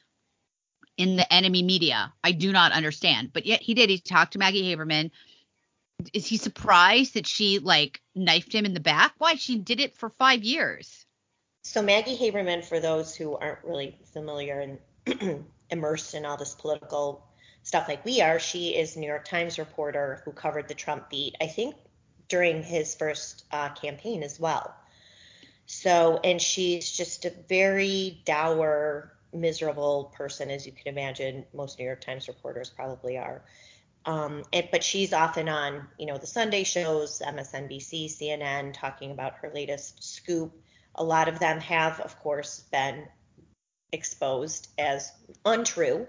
in 0.97 1.16
the 1.16 1.34
enemy 1.34 1.64
media? 1.64 2.14
I 2.24 2.32
do 2.32 2.51
not 2.51 2.74
understand. 2.74 3.32
But 3.32 3.45
yet 3.45 3.62
he 3.62 3.74
did. 3.74 3.89
He 3.89 3.99
talked 3.99 4.34
to 4.34 4.39
Maggie 4.39 4.76
Haberman. 4.76 5.12
Is 6.14 6.26
he 6.26 6.38
surprised 6.38 7.14
that 7.14 7.28
she 7.28 7.59
like 7.59 8.01
knifed 8.16 8.53
him 8.53 8.66
in 8.66 8.74
the 8.74 8.80
back? 8.80 9.14
Why? 9.18 9.36
She 9.36 9.57
did 9.57 9.80
it 9.80 9.95
for 9.95 10.09
five 10.09 10.43
years. 10.43 11.05
So 11.64 11.82
Maggie 11.82 12.18
Haberman, 12.18 12.66
for 12.66 12.80
those 12.80 13.16
who 13.16 13.36
aren't 13.36 13.64
really 13.64 13.99
familiar 14.14 14.59
and 14.59 14.80
immersed 15.70 16.14
in 16.14 16.26
all 16.26 16.38
this 16.38 16.56
political 16.56 17.26
stuff 17.64 17.88
like 17.88 18.04
we 18.06 18.22
are, 18.22 18.39
she 18.39 18.76
is 18.76 18.97
New 18.97 19.08
York 19.08 19.26
Times 19.26 19.60
reporter 19.60 20.22
who 20.26 20.32
covered 20.32 20.68
the 20.68 20.74
Trump 20.74 21.10
beat. 21.10 21.36
I 21.39 21.47
think 21.47 21.76
during 22.28 22.64
his 22.64 22.95
first 22.95 23.45
uh, 23.52 23.70
campaign 23.70 24.24
as 24.24 24.39
well. 24.39 24.74
So, 25.66 26.20
and 26.24 26.41
she's 26.41 26.89
just 26.91 27.26
a 27.26 27.34
very 27.47 28.22
dour, 28.26 29.14
miserable 29.34 30.14
person, 30.16 30.49
as 30.49 30.66
you 30.66 30.72
can 30.72 30.88
imagine. 30.88 31.45
Most 31.54 31.80
New 31.80 31.86
York 31.86 32.02
Times 32.02 32.28
reporters 32.28 32.70
probably 32.70 33.18
are. 33.18 33.43
Um, 34.06 34.43
and, 34.52 34.68
but 34.72 34.84
she's 34.84 35.14
often 35.14 35.47
on, 35.47 35.88
you 35.99 36.08
know, 36.08 36.18
the 36.18 36.28
Sunday 36.28 36.64
shows, 36.64 37.22
MSNBC, 37.26 38.06
CNN, 38.06 38.74
talking 38.74 39.12
about 39.12 39.36
her 39.36 39.52
latest 39.54 40.04
scoop. 40.04 40.54
A 40.95 41.04
lot 41.04 41.28
of 41.28 41.39
them 41.39 41.60
have, 41.60 41.99
of 41.99 42.20
course, 42.20 42.62
been 42.72 43.08
exposed 43.92 44.70
as 44.78 45.12
untrue. 45.46 46.08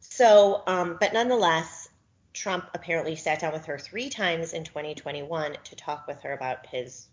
So, 0.00 0.62
um, 0.66 0.96
but 1.00 1.12
nonetheless, 1.12 1.88
Trump 2.32 2.66
apparently 2.74 3.16
sat 3.16 3.40
down 3.40 3.52
with 3.52 3.66
her 3.66 3.78
three 3.78 4.08
times 4.08 4.52
in 4.52 4.64
2021 4.64 5.56
to 5.64 5.76
talk 5.76 6.06
with 6.06 6.22
her 6.22 6.32
about 6.32 6.66
his, 6.66 7.08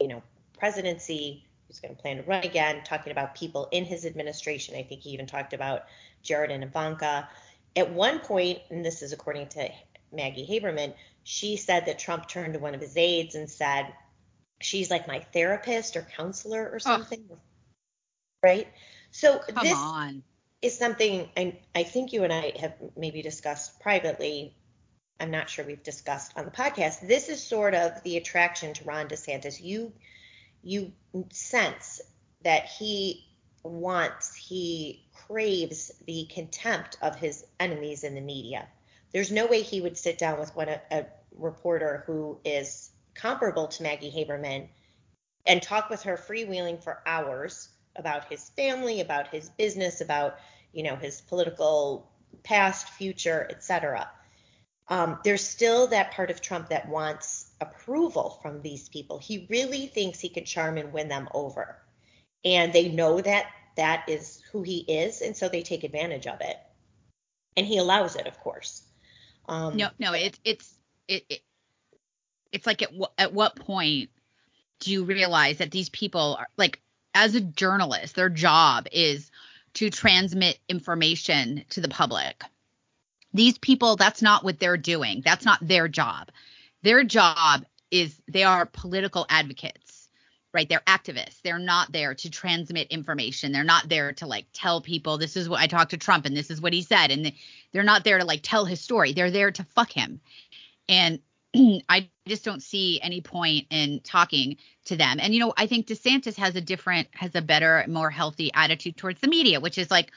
you 0.00 0.08
know, 0.08 0.22
presidency. 0.58 1.44
He's 1.66 1.80
going 1.80 1.94
to 1.94 2.00
plan 2.00 2.16
to 2.16 2.22
run 2.22 2.44
again, 2.44 2.82
talking 2.84 3.12
about 3.12 3.34
people 3.34 3.68
in 3.70 3.84
his 3.84 4.04
administration. 4.04 4.74
I 4.74 4.82
think 4.82 5.02
he 5.02 5.10
even 5.10 5.26
talked 5.26 5.52
about 5.52 5.84
Jared 6.22 6.50
and 6.50 6.64
Ivanka. 6.64 7.28
At 7.76 7.92
one 7.92 8.20
point, 8.20 8.58
and 8.70 8.84
this 8.84 9.02
is 9.02 9.12
according 9.12 9.48
to 9.48 9.68
Maggie 10.12 10.46
Haberman, 10.46 10.94
she 11.22 11.56
said 11.56 11.86
that 11.86 11.98
Trump 11.98 12.26
turned 12.26 12.54
to 12.54 12.58
one 12.58 12.74
of 12.74 12.80
his 12.80 12.96
aides 12.96 13.34
and 13.34 13.50
said, 13.50 13.92
She's 14.60 14.90
like 14.90 15.06
my 15.06 15.20
therapist 15.20 15.96
or 15.96 16.02
counselor 16.02 16.68
or 16.72 16.80
something. 16.80 17.24
Right? 18.42 18.66
So 19.10 19.38
Come 19.38 19.64
this 19.64 19.76
on. 19.76 20.22
is 20.62 20.76
something 20.78 21.28
I, 21.36 21.58
I 21.74 21.82
think 21.82 22.12
you 22.12 22.24
and 22.24 22.32
I 22.32 22.52
have 22.60 22.74
maybe 22.96 23.22
discussed 23.22 23.80
privately. 23.80 24.54
I'm 25.20 25.30
not 25.30 25.50
sure 25.50 25.64
we've 25.64 25.82
discussed 25.82 26.32
on 26.36 26.44
the 26.44 26.50
podcast. 26.50 27.06
This 27.06 27.28
is 27.28 27.42
sort 27.42 27.74
of 27.74 28.02
the 28.04 28.16
attraction 28.16 28.74
to 28.74 28.84
Ron 28.84 29.08
DeSantis. 29.08 29.62
You 29.62 29.92
you 30.62 30.92
sense 31.30 32.00
that 32.42 32.66
he 32.66 33.26
wants, 33.62 34.34
he 34.34 35.06
craves 35.26 35.90
the 36.06 36.28
contempt 36.32 36.96
of 37.02 37.16
his 37.16 37.44
enemies 37.60 38.04
in 38.04 38.14
the 38.14 38.20
media. 38.20 38.68
There's 39.12 39.32
no 39.32 39.46
way 39.46 39.62
he 39.62 39.80
would 39.80 39.96
sit 39.96 40.18
down 40.18 40.38
with 40.38 40.54
one 40.54 40.68
a, 40.68 40.80
a 40.90 41.06
reporter 41.36 42.04
who 42.06 42.38
is 42.44 42.90
comparable 43.14 43.68
to 43.68 43.82
Maggie 43.82 44.10
Haberman 44.10 44.68
and 45.46 45.62
talk 45.62 45.90
with 45.90 46.02
her 46.02 46.16
freewheeling 46.16 46.82
for 46.82 47.02
hours 47.06 47.68
about 47.98 48.30
his 48.30 48.50
family, 48.50 49.00
about 49.00 49.28
his 49.28 49.50
business, 49.50 50.00
about 50.00 50.38
you 50.72 50.82
know 50.82 50.96
his 50.96 51.20
political 51.20 52.10
past, 52.42 52.88
future, 52.90 53.46
etc. 53.50 54.10
Um, 54.88 55.18
there's 55.22 55.46
still 55.46 55.88
that 55.88 56.12
part 56.12 56.30
of 56.30 56.40
Trump 56.40 56.70
that 56.70 56.88
wants 56.88 57.50
approval 57.60 58.38
from 58.40 58.62
these 58.62 58.88
people. 58.88 59.18
He 59.18 59.46
really 59.50 59.86
thinks 59.86 60.18
he 60.18 60.30
can 60.30 60.44
charm 60.44 60.78
and 60.78 60.92
win 60.92 61.08
them 61.08 61.28
over, 61.34 61.76
and 62.44 62.72
they 62.72 62.88
know 62.88 63.20
that 63.20 63.46
that 63.76 64.08
is 64.08 64.42
who 64.50 64.62
he 64.62 64.78
is, 64.78 65.20
and 65.20 65.36
so 65.36 65.48
they 65.48 65.62
take 65.62 65.84
advantage 65.84 66.26
of 66.26 66.40
it, 66.40 66.56
and 67.56 67.66
he 67.66 67.78
allows 67.78 68.16
it, 68.16 68.26
of 68.26 68.38
course. 68.40 68.82
Um, 69.48 69.76
No, 69.76 69.90
no, 69.98 70.12
it's 70.14 70.38
it's 70.44 70.74
it, 71.06 71.24
it 71.28 71.40
it's 72.52 72.66
like 72.66 72.82
at 72.82 72.92
what 72.92 73.12
at 73.18 73.32
what 73.32 73.56
point 73.56 74.10
do 74.80 74.92
you 74.92 75.04
realize 75.04 75.58
that 75.58 75.70
these 75.70 75.88
people 75.88 76.36
are 76.38 76.48
like 76.56 76.80
as 77.18 77.34
a 77.34 77.40
journalist, 77.40 78.14
their 78.14 78.28
job 78.28 78.86
is 78.92 79.32
to 79.74 79.90
transmit 79.90 80.58
information 80.68 81.64
to 81.70 81.80
the 81.80 81.88
public. 81.88 82.44
These 83.34 83.58
people, 83.58 83.96
that's 83.96 84.22
not 84.22 84.44
what 84.44 84.60
they're 84.60 84.76
doing. 84.76 85.22
That's 85.24 85.44
not 85.44 85.58
their 85.60 85.88
job. 85.88 86.30
Their 86.82 87.02
job 87.02 87.64
is 87.90 88.20
they 88.28 88.44
are 88.44 88.66
political 88.66 89.26
advocates, 89.28 90.08
right? 90.54 90.68
They're 90.68 90.80
activists. 90.86 91.42
They're 91.42 91.58
not 91.58 91.90
there 91.90 92.14
to 92.14 92.30
transmit 92.30 92.92
information. 92.92 93.50
They're 93.50 93.64
not 93.64 93.88
there 93.88 94.12
to 94.12 94.26
like 94.26 94.46
tell 94.52 94.80
people 94.80 95.18
this 95.18 95.36
is 95.36 95.48
what 95.48 95.60
I 95.60 95.66
talked 95.66 95.90
to 95.90 95.96
Trump 95.96 96.24
and 96.24 96.36
this 96.36 96.52
is 96.52 96.60
what 96.60 96.72
he 96.72 96.82
said. 96.82 97.10
And 97.10 97.32
they're 97.72 97.82
not 97.82 98.04
there 98.04 98.18
to 98.18 98.24
like 98.24 98.40
tell 98.44 98.64
his 98.64 98.80
story. 98.80 99.12
They're 99.12 99.32
there 99.32 99.50
to 99.50 99.64
fuck 99.74 99.90
him. 99.90 100.20
And 100.88 101.18
I 101.88 102.08
just 102.26 102.44
don't 102.44 102.62
see 102.62 103.00
any 103.00 103.20
point 103.20 103.66
in 103.70 104.00
talking 104.00 104.56
to 104.86 104.96
them. 104.96 105.18
And 105.20 105.34
you 105.34 105.40
know, 105.40 105.52
I 105.56 105.66
think 105.66 105.86
DeSantis 105.86 106.36
has 106.36 106.56
a 106.56 106.60
different, 106.60 107.08
has 107.12 107.34
a 107.34 107.42
better, 107.42 107.84
more 107.88 108.10
healthy 108.10 108.50
attitude 108.54 108.96
towards 108.96 109.20
the 109.20 109.28
media, 109.28 109.60
which 109.60 109.78
is 109.78 109.90
like 109.90 110.12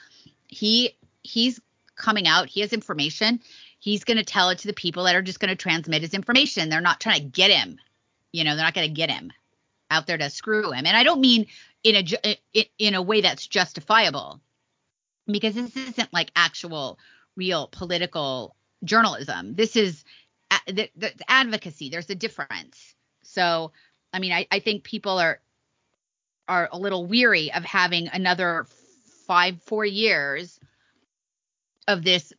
he 0.48 0.96
he's 1.22 1.60
coming 1.96 2.26
out, 2.26 2.48
he 2.48 2.60
has 2.60 2.72
information, 2.72 3.40
he's 3.78 4.04
going 4.04 4.16
to 4.16 4.24
tell 4.24 4.50
it 4.50 4.58
to 4.58 4.66
the 4.66 4.72
people 4.72 5.04
that 5.04 5.14
are 5.14 5.22
just 5.22 5.40
going 5.40 5.50
to 5.50 5.56
transmit 5.56 6.02
his 6.02 6.14
information. 6.14 6.68
They're 6.68 6.80
not 6.80 7.00
trying 7.00 7.20
to 7.20 7.28
get 7.28 7.50
him, 7.50 7.78
you 8.32 8.44
know, 8.44 8.56
they're 8.56 8.64
not 8.64 8.74
going 8.74 8.88
to 8.88 8.94
get 8.94 9.10
him 9.10 9.32
out 9.90 10.06
there 10.06 10.18
to 10.18 10.30
screw 10.30 10.72
him. 10.72 10.86
And 10.86 10.96
I 10.96 11.04
don't 11.04 11.20
mean 11.20 11.46
in 11.84 11.96
a 11.96 12.36
in 12.78 12.94
a 12.94 13.02
way 13.02 13.20
that's 13.20 13.46
justifiable 13.46 14.40
because 15.26 15.54
this 15.54 15.76
isn't 15.76 16.12
like 16.12 16.30
actual 16.36 16.98
real 17.36 17.68
political 17.68 18.54
journalism 18.84 19.54
this 19.54 19.76
is 19.76 20.04
the, 20.66 20.90
the 20.96 21.12
advocacy 21.28 21.88
there's 21.88 22.10
a 22.10 22.14
difference 22.14 22.94
so 23.22 23.72
i 24.12 24.18
mean 24.18 24.32
I, 24.32 24.46
I 24.50 24.58
think 24.60 24.84
people 24.84 25.18
are 25.18 25.40
are 26.48 26.68
a 26.72 26.78
little 26.78 27.06
weary 27.06 27.52
of 27.52 27.64
having 27.64 28.08
another 28.08 28.66
five 29.26 29.62
four 29.62 29.84
years 29.84 30.58
of 31.88 32.02
this 32.04 32.32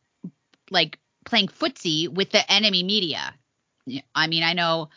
like 0.70 0.98
playing 1.24 1.48
footsie 1.48 2.08
with 2.08 2.30
the 2.30 2.52
enemy 2.52 2.82
media 2.82 3.34
i 4.14 4.26
mean 4.26 4.42
i 4.42 4.52
know 4.52 4.88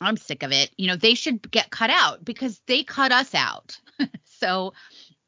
I'm 0.00 0.16
sick 0.16 0.42
of 0.42 0.52
it. 0.52 0.70
You 0.76 0.88
know, 0.88 0.96
they 0.96 1.14
should 1.14 1.50
get 1.50 1.70
cut 1.70 1.90
out 1.90 2.24
because 2.24 2.60
they 2.66 2.82
cut 2.82 3.12
us 3.12 3.34
out. 3.34 3.78
so 4.24 4.74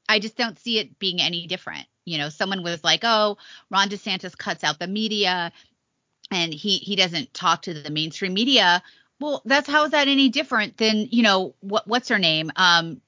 I 0.08 0.18
just 0.18 0.36
don't 0.36 0.58
see 0.58 0.78
it 0.78 0.98
being 0.98 1.20
any 1.20 1.46
different. 1.46 1.86
You 2.04 2.18
know, 2.18 2.28
someone 2.28 2.62
was 2.62 2.82
like, 2.82 3.00
"Oh, 3.02 3.36
Ron 3.70 3.88
DeSantis 3.88 4.36
cuts 4.36 4.64
out 4.64 4.78
the 4.78 4.86
media 4.86 5.52
and 6.30 6.52
he 6.52 6.78
he 6.78 6.96
doesn't 6.96 7.34
talk 7.34 7.62
to 7.62 7.74
the 7.74 7.90
mainstream 7.90 8.34
media." 8.34 8.82
Well, 9.20 9.42
that's 9.44 9.68
how 9.68 9.84
is 9.84 9.90
that 9.90 10.06
any 10.08 10.28
different 10.28 10.76
than, 10.76 11.08
you 11.10 11.22
know, 11.22 11.54
what 11.60 11.86
what's 11.86 12.08
her 12.08 12.18
name? 12.18 12.50
Um 12.56 13.00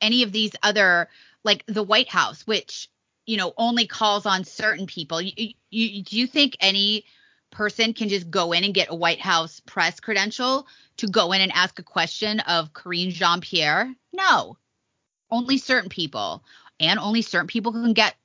any 0.00 0.22
of 0.22 0.32
these 0.32 0.52
other 0.62 1.08
like 1.44 1.64
the 1.66 1.82
White 1.82 2.08
House, 2.08 2.46
which, 2.46 2.88
you 3.26 3.36
know, 3.36 3.52
only 3.56 3.86
calls 3.86 4.26
on 4.26 4.44
certain 4.44 4.86
people. 4.86 5.20
You, 5.20 5.54
you, 5.70 6.02
do 6.02 6.18
you 6.18 6.26
think 6.26 6.56
any 6.60 7.04
person 7.50 7.92
can 7.92 8.08
just 8.08 8.30
go 8.30 8.52
in 8.52 8.64
and 8.64 8.74
get 8.74 8.90
a 8.90 8.94
White 8.94 9.20
House 9.20 9.60
press 9.60 10.00
credential 10.00 10.66
to 10.96 11.06
go 11.06 11.32
in 11.32 11.40
and 11.40 11.52
ask 11.52 11.78
a 11.78 11.82
question 11.82 12.40
of 12.40 12.72
Karine 12.72 13.10
Jean 13.10 13.40
Pierre? 13.40 13.94
No, 14.12 14.56
only 15.30 15.58
certain 15.58 15.90
people, 15.90 16.42
and 16.80 16.98
only 16.98 17.22
certain 17.22 17.46
people 17.46 17.72
can 17.72 17.92
get 17.92 18.16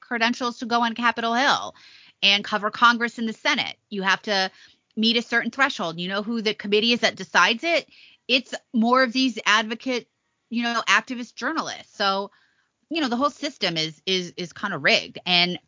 credentials 0.00 0.58
to 0.58 0.66
go 0.66 0.82
on 0.82 0.94
Capitol 0.94 1.34
Hill 1.34 1.74
and 2.22 2.44
cover 2.44 2.70
Congress 2.70 3.18
and 3.18 3.28
the 3.28 3.32
Senate. 3.32 3.76
You 3.90 4.02
have 4.02 4.22
to 4.22 4.50
meet 4.96 5.16
a 5.16 5.22
certain 5.22 5.50
threshold. 5.50 5.98
You 5.98 6.08
know 6.08 6.22
who 6.22 6.42
the 6.42 6.54
committee 6.54 6.92
is 6.92 7.00
that 7.00 7.16
decides 7.16 7.64
it? 7.64 7.86
It's 8.26 8.54
more 8.74 9.02
of 9.02 9.12
these 9.12 9.38
advocate, 9.46 10.08
you 10.50 10.62
know, 10.62 10.82
activist 10.88 11.34
journalists. 11.34 11.96
So, 11.96 12.30
you 12.90 13.00
know, 13.00 13.08
the 13.08 13.16
whole 13.16 13.30
system 13.30 13.76
is 13.76 14.00
is 14.06 14.32
is 14.36 14.52
kind 14.52 14.74
of 14.74 14.82
rigged. 14.82 15.18
And 15.24 15.58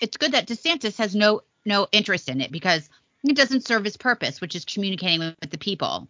it's 0.00 0.16
good 0.16 0.32
that 0.32 0.48
DeSantis 0.48 0.98
has 0.98 1.14
no 1.14 1.42
no 1.64 1.86
interest 1.92 2.28
in 2.28 2.40
it 2.40 2.50
because 2.50 2.88
it 3.24 3.36
doesn't 3.36 3.66
serve 3.66 3.84
his 3.84 3.96
purpose, 3.96 4.40
which 4.40 4.56
is 4.56 4.64
communicating 4.64 5.20
with 5.40 5.50
the 5.50 5.58
people. 5.58 6.08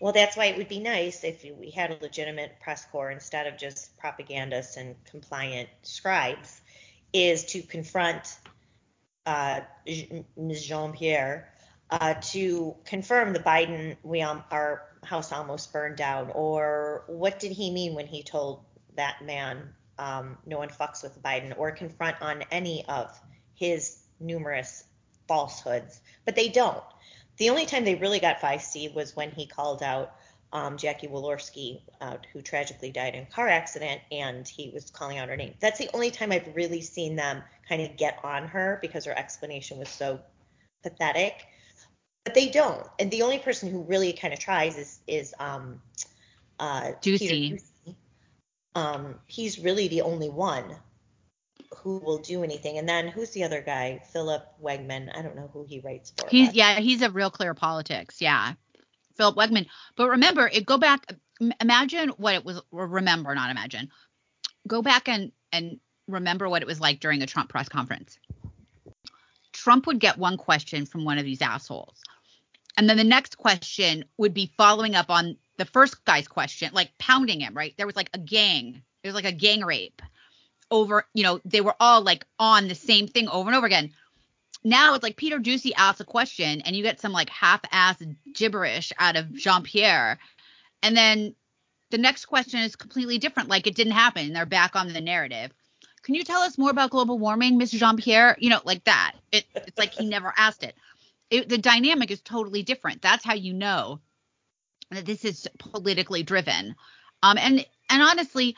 Well, 0.00 0.12
that's 0.12 0.36
why 0.36 0.46
it 0.46 0.56
would 0.56 0.68
be 0.68 0.78
nice 0.78 1.24
if 1.24 1.44
we 1.58 1.70
had 1.70 1.90
a 1.90 1.98
legitimate 2.00 2.60
press 2.60 2.84
corps 2.84 3.10
instead 3.10 3.46
of 3.48 3.58
just 3.58 3.96
propagandists 3.98 4.76
and 4.76 4.94
compliant 5.04 5.68
scribes, 5.82 6.60
is 7.12 7.44
to 7.46 7.62
confront 7.62 8.36
uh, 9.26 9.60
Ms. 10.36 10.64
Jean 10.64 10.92
Pierre 10.92 11.52
uh, 11.90 12.14
to 12.14 12.76
confirm 12.84 13.32
the 13.32 13.38
Biden, 13.38 13.96
we 14.02 14.20
um, 14.20 14.44
our 14.50 14.82
house 15.04 15.32
almost 15.32 15.72
burned 15.72 15.96
down, 15.96 16.30
or 16.34 17.04
what 17.06 17.38
did 17.38 17.52
he 17.52 17.70
mean 17.70 17.94
when 17.94 18.06
he 18.06 18.22
told 18.22 18.64
that 18.96 19.24
man 19.24 19.70
um, 19.98 20.36
no 20.46 20.58
one 20.58 20.68
fucks 20.68 21.02
with 21.02 21.20
Biden, 21.22 21.54
or 21.56 21.70
confront 21.72 22.20
on 22.20 22.42
any 22.50 22.84
of 22.88 23.18
his 23.54 23.98
numerous 24.20 24.84
falsehoods, 25.26 26.00
but 26.24 26.36
they 26.36 26.48
don't. 26.48 26.82
The 27.38 27.50
only 27.50 27.66
time 27.66 27.84
they 27.84 27.94
really 27.94 28.20
got 28.20 28.40
feisty 28.40 28.92
was 28.92 29.16
when 29.16 29.30
he 29.30 29.46
called 29.46 29.82
out 29.82 30.14
um, 30.52 30.76
Jackie 30.76 31.08
Walorski, 31.08 31.82
uh, 32.00 32.16
who 32.32 32.40
tragically 32.40 32.90
died 32.90 33.14
in 33.14 33.24
a 33.24 33.26
car 33.26 33.48
accident, 33.48 34.00
and 34.10 34.46
he 34.46 34.70
was 34.70 34.90
calling 34.90 35.18
out 35.18 35.28
her 35.28 35.36
name. 35.36 35.54
That's 35.60 35.78
the 35.78 35.90
only 35.92 36.10
time 36.10 36.32
I've 36.32 36.54
really 36.54 36.80
seen 36.80 37.16
them 37.16 37.42
kind 37.68 37.82
of 37.82 37.96
get 37.96 38.18
on 38.24 38.48
her 38.48 38.78
because 38.80 39.04
her 39.04 39.16
explanation 39.16 39.78
was 39.78 39.88
so 39.88 40.20
pathetic. 40.82 41.46
But 42.24 42.34
they 42.34 42.48
don't. 42.48 42.86
And 42.98 43.10
the 43.10 43.22
only 43.22 43.38
person 43.38 43.70
who 43.70 43.82
really 43.82 44.12
kind 44.12 44.32
of 44.32 44.40
tries 44.40 44.76
is 44.76 45.00
is 45.06 45.34
um, 45.38 45.80
uh, 46.58 46.92
Doocy. 47.02 47.62
Um, 48.74 49.16
he's 49.26 49.58
really 49.58 49.88
the 49.88 50.02
only 50.02 50.28
one 50.28 50.76
who 51.76 51.98
will 51.98 52.18
do 52.18 52.44
anything. 52.44 52.78
And 52.78 52.88
then 52.88 53.08
who's 53.08 53.30
the 53.30 53.44
other 53.44 53.60
guy? 53.60 54.02
Philip 54.12 54.46
Wegmann. 54.62 55.10
I 55.16 55.22
don't 55.22 55.36
know 55.36 55.50
who 55.52 55.64
he 55.64 55.80
writes 55.80 56.12
for. 56.16 56.28
He's 56.28 56.48
but. 56.48 56.54
yeah, 56.54 56.78
he's 56.80 57.02
a 57.02 57.10
real 57.10 57.30
clear 57.30 57.54
politics. 57.54 58.20
Yeah. 58.20 58.54
Philip 59.18 59.36
Wegmann. 59.36 59.66
But 59.96 60.08
remember, 60.08 60.48
it 60.48 60.64
go 60.64 60.78
back 60.78 61.04
imagine 61.60 62.10
what 62.10 62.34
it 62.34 62.44
was 62.44 62.60
remember, 62.70 63.34
not 63.34 63.50
imagine. 63.50 63.90
Go 64.66 64.82
back 64.82 65.08
and 65.08 65.32
and 65.52 65.78
remember 66.06 66.48
what 66.48 66.62
it 66.62 66.68
was 66.68 66.80
like 66.80 67.00
during 67.00 67.22
a 67.22 67.26
Trump 67.26 67.50
press 67.50 67.68
conference. 67.68 68.18
Trump 69.52 69.86
would 69.86 69.98
get 69.98 70.18
one 70.18 70.36
question 70.36 70.86
from 70.86 71.04
one 71.04 71.18
of 71.18 71.24
these 71.24 71.42
assholes. 71.42 72.00
And 72.76 72.88
then 72.88 72.96
the 72.96 73.04
next 73.04 73.36
question 73.36 74.04
would 74.16 74.32
be 74.32 74.52
following 74.56 74.94
up 74.94 75.10
on 75.10 75.36
the 75.56 75.64
first 75.64 76.04
guy's 76.04 76.28
question, 76.28 76.70
like 76.72 76.96
pounding 76.98 77.40
him, 77.40 77.54
right? 77.54 77.74
There 77.76 77.86
was 77.86 77.96
like 77.96 78.10
a 78.14 78.18
gang. 78.18 78.82
It 79.02 79.08
was 79.08 79.14
like 79.14 79.24
a 79.24 79.32
gang 79.32 79.62
rape 79.62 80.00
over, 80.70 81.04
you 81.12 81.24
know, 81.24 81.40
they 81.44 81.60
were 81.60 81.74
all 81.80 82.02
like 82.02 82.24
on 82.38 82.68
the 82.68 82.74
same 82.74 83.08
thing 83.08 83.28
over 83.28 83.48
and 83.48 83.56
over 83.56 83.66
again. 83.66 83.92
Now 84.64 84.94
it's 84.94 85.02
like 85.02 85.16
Peter 85.16 85.38
Doocy 85.38 85.72
asks 85.76 86.00
a 86.00 86.04
question 86.04 86.60
and 86.62 86.74
you 86.74 86.82
get 86.82 87.00
some 87.00 87.12
like 87.12 87.30
half-ass 87.30 88.02
gibberish 88.34 88.92
out 88.98 89.16
of 89.16 89.32
Jean 89.34 89.62
Pierre. 89.62 90.18
And 90.82 90.96
then 90.96 91.34
the 91.90 91.98
next 91.98 92.26
question 92.26 92.60
is 92.60 92.76
completely 92.76 93.18
different, 93.18 93.48
like 93.48 93.66
it 93.66 93.74
didn't 93.74 93.92
happen. 93.92 94.32
They're 94.32 94.46
back 94.46 94.76
on 94.76 94.92
the 94.92 95.00
narrative. 95.00 95.52
Can 96.02 96.14
you 96.14 96.24
tell 96.24 96.40
us 96.40 96.58
more 96.58 96.70
about 96.70 96.90
global 96.90 97.18
warming, 97.18 97.58
Mr. 97.58 97.78
Jean 97.78 97.96
Pierre? 97.96 98.36
You 98.38 98.50
know, 98.50 98.60
like 98.64 98.84
that. 98.84 99.12
It, 99.32 99.44
it's 99.54 99.78
like 99.78 99.92
he 99.92 100.06
never 100.06 100.32
asked 100.36 100.64
it. 100.64 100.74
it. 101.30 101.48
The 101.48 101.58
dynamic 101.58 102.10
is 102.10 102.20
totally 102.20 102.62
different. 102.62 103.02
That's 103.02 103.24
how 103.24 103.34
you 103.34 103.52
know 103.52 104.00
that 104.90 105.04
this 105.04 105.24
is 105.24 105.48
politically 105.58 106.22
driven. 106.22 106.74
Um, 107.22 107.36
and 107.38 107.66
and 107.90 108.02
honestly, 108.02 108.56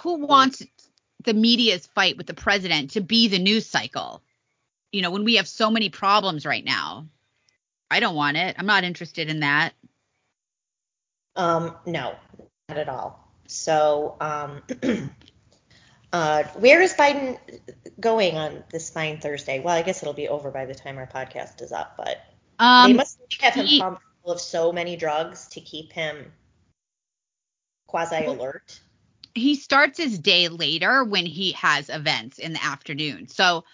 who 0.00 0.26
wants 0.26 0.62
the 1.24 1.34
media's 1.34 1.86
fight 1.86 2.16
with 2.16 2.26
the 2.26 2.34
president 2.34 2.92
to 2.92 3.00
be 3.00 3.28
the 3.28 3.38
news 3.38 3.66
cycle. 3.66 4.22
You 4.94 5.02
know, 5.02 5.10
when 5.10 5.24
we 5.24 5.34
have 5.34 5.48
so 5.48 5.72
many 5.72 5.88
problems 5.88 6.46
right 6.46 6.64
now. 6.64 7.08
I 7.90 7.98
don't 8.00 8.14
want 8.14 8.36
it. 8.36 8.54
I'm 8.58 8.66
not 8.66 8.84
interested 8.84 9.28
in 9.28 9.40
that. 9.40 9.72
Um, 11.36 11.76
no, 11.84 12.14
not 12.68 12.78
at 12.78 12.88
all. 12.88 13.28
So, 13.46 14.16
um, 14.20 14.62
uh, 16.12 16.44
where 16.54 16.80
is 16.80 16.94
Biden 16.94 17.38
going 17.98 18.36
on 18.36 18.62
this 18.70 18.88
fine 18.88 19.20
Thursday? 19.20 19.60
Well, 19.60 19.74
I 19.74 19.82
guess 19.82 20.00
it'll 20.02 20.14
be 20.14 20.28
over 20.28 20.50
by 20.52 20.64
the 20.64 20.74
time 20.74 20.96
our 20.96 21.08
podcast 21.08 21.60
is 21.60 21.72
up, 21.72 21.96
but 21.96 22.22
um, 22.58 22.90
they 22.90 22.96
must 22.96 23.18
have 23.40 23.54
him 23.54 23.66
he, 23.66 23.80
pumped 23.80 24.02
full 24.22 24.32
of 24.32 24.40
so 24.40 24.72
many 24.72 24.96
drugs 24.96 25.48
to 25.48 25.60
keep 25.60 25.92
him 25.92 26.32
quasi 27.88 28.24
alert 28.24 28.80
he 29.34 29.56
starts 29.56 29.98
his 29.98 30.18
day 30.18 30.48
later 30.48 31.04
when 31.04 31.26
he 31.26 31.52
has 31.52 31.88
events 31.88 32.38
in 32.38 32.52
the 32.52 32.64
afternoon. 32.64 33.28
So 33.28 33.64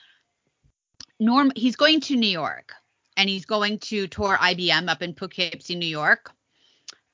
Norm 1.21 1.53
he's 1.55 1.77
going 1.77 2.01
to 2.01 2.17
New 2.17 2.31
York 2.31 2.73
and 3.17 3.29
he's 3.29 3.45
going 3.45 3.79
to 3.79 4.09
tour 4.09 4.37
IBM 4.37 4.89
up 4.89 5.03
in 5.03 5.15
Poughkeepsie, 5.15 5.77
New 5.77 5.87
York. 5.87 6.33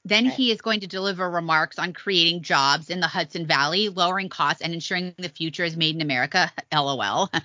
Then 0.05 0.29
okay. 0.29 0.37
he 0.37 0.51
is 0.53 0.61
going 0.61 0.81
to 0.81 0.87
deliver 0.87 1.29
remarks 1.29 1.81
on 1.81 1.93
creating 1.93 2.43
jobs 2.43 2.91
in 2.91 3.01
the 3.01 3.09
Hudson 3.09 3.45
Valley, 3.45 3.89
lowering 3.89 4.29
costs, 4.29 4.63
and 4.63 4.73
ensuring 4.73 5.13
the 5.19 5.29
future 5.29 5.65
is 5.65 5.77
made 5.77 5.97
in 5.97 6.01
America. 6.01 6.51
LOL. 6.73 7.29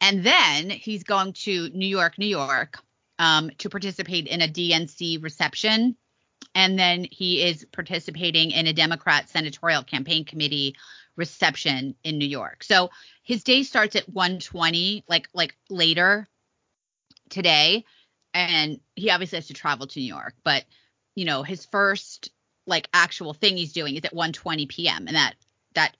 And 0.00 0.24
then 0.24 0.70
he's 0.70 1.04
going 1.04 1.34
to 1.44 1.68
New 1.70 1.86
York, 1.86 2.18
New 2.18 2.26
York, 2.26 2.78
um, 3.18 3.50
to 3.58 3.68
participate 3.68 4.26
in 4.26 4.40
a 4.40 4.48
DNC 4.48 5.22
reception 5.22 5.96
and 6.56 6.78
then 6.78 7.06
he 7.10 7.42
is 7.42 7.66
participating 7.70 8.50
in 8.50 8.66
a 8.66 8.72
Democrat 8.72 9.28
senatorial 9.28 9.82
campaign 9.82 10.24
committee 10.24 10.74
reception 11.16 11.94
in 12.04 12.18
New 12.18 12.26
York. 12.28 12.62
So 12.62 12.90
his 13.22 13.44
day 13.44 13.62
starts 13.62 13.96
at 13.96 14.12
1:20, 14.12 15.04
like 15.08 15.28
like 15.34 15.56
later 15.68 16.28
today, 17.28 17.84
and 18.34 18.80
he 18.94 19.10
obviously 19.10 19.36
has 19.36 19.48
to 19.48 19.54
travel 19.54 19.86
to 19.86 20.00
New 20.00 20.06
York. 20.06 20.34
But 20.44 20.64
you 21.14 21.24
know, 21.24 21.42
his 21.42 21.64
first 21.66 22.30
like 22.66 22.88
actual 22.92 23.32
thing 23.32 23.56
he's 23.56 23.72
doing 23.72 23.96
is 23.96 24.04
at 24.04 24.14
1:20 24.14 24.68
p.m. 24.68 25.06
and 25.06 25.16
that 25.16 25.34
that 25.74 25.96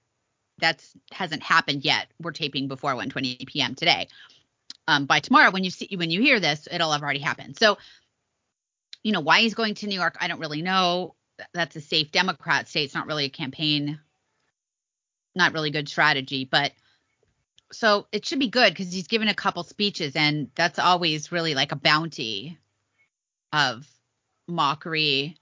that's 0.58 0.92
hasn't 1.12 1.42
happened 1.42 1.84
yet. 1.84 2.08
We're 2.20 2.32
taping 2.32 2.68
before 2.68 2.94
1:20 2.94 3.46
p.m. 3.46 3.74
today. 3.74 4.08
Um, 4.88 5.06
by 5.06 5.20
tomorrow, 5.20 5.50
when 5.50 5.64
you 5.64 5.70
see 5.70 5.88
when 5.96 6.10
you 6.10 6.20
hear 6.20 6.40
this, 6.40 6.68
it'll 6.70 6.92
have 6.92 7.02
already 7.02 7.20
happened. 7.20 7.58
So 7.58 7.78
you 9.02 9.12
know, 9.12 9.20
why 9.20 9.40
he's 9.40 9.54
going 9.54 9.74
to 9.74 9.86
New 9.86 9.94
York, 9.94 10.16
I 10.20 10.26
don't 10.26 10.40
really 10.40 10.62
know. 10.62 11.14
That's 11.54 11.76
a 11.76 11.80
safe 11.80 12.10
Democrat 12.10 12.66
state. 12.66 12.86
It's 12.86 12.94
not 12.94 13.06
really 13.06 13.26
a 13.26 13.30
campaign, 13.30 14.00
not 15.36 15.52
really 15.52 15.70
good 15.70 15.88
strategy. 15.88 16.44
But 16.44 16.72
so 17.72 18.06
it 18.12 18.24
should 18.24 18.38
be 18.38 18.48
good 18.48 18.72
because 18.72 18.92
he's 18.92 19.06
given 19.06 19.28
a 19.28 19.34
couple 19.34 19.62
speeches, 19.62 20.16
and 20.16 20.50
that's 20.54 20.78
always 20.78 21.30
really 21.30 21.54
like 21.54 21.72
a 21.72 21.76
bounty 21.76 22.58
of 23.52 23.86
mockery, 24.48 25.36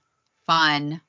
fun. 0.47 1.01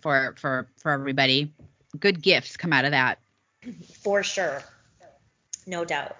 for 0.00 0.34
for 0.38 0.68
for 0.78 0.92
everybody. 0.92 1.52
Good 1.98 2.22
gifts 2.22 2.56
come 2.56 2.72
out 2.72 2.84
of 2.84 2.92
that. 2.92 3.18
For 4.02 4.22
sure. 4.22 4.62
No 5.66 5.84
doubt. 5.84 6.16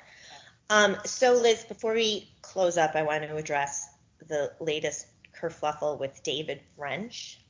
Um, 0.71 0.97
so 1.05 1.33
Liz, 1.33 1.65
before 1.65 1.95
we 1.95 2.31
close 2.43 2.77
up, 2.77 2.95
I 2.95 3.03
want 3.03 3.23
to 3.23 3.37
address 3.37 3.89
the 4.27 4.53
latest 4.61 5.07
kerfluffle 5.39 5.99
with 5.99 6.23
David 6.23 6.61
French, 6.77 7.41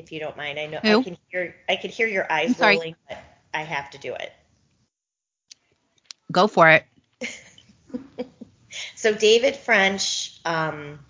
if 0.00 0.12
you 0.12 0.20
don't 0.20 0.36
mind. 0.36 0.58
I 0.58 0.66
know 0.66 0.80
Who? 0.82 1.00
I 1.00 1.02
can 1.02 1.16
hear 1.30 1.54
I 1.68 1.76
can 1.76 1.90
hear 1.90 2.06
your 2.06 2.30
eyes 2.30 2.58
rolling, 2.58 2.96
but 3.08 3.18
I 3.54 3.62
have 3.62 3.90
to 3.90 3.98
do 3.98 4.14
it. 4.14 4.32
Go 6.32 6.46
for 6.46 6.68
it. 6.68 6.84
So 8.94 9.14
David 9.14 9.56
French, 9.56 10.38
um, 10.44 11.00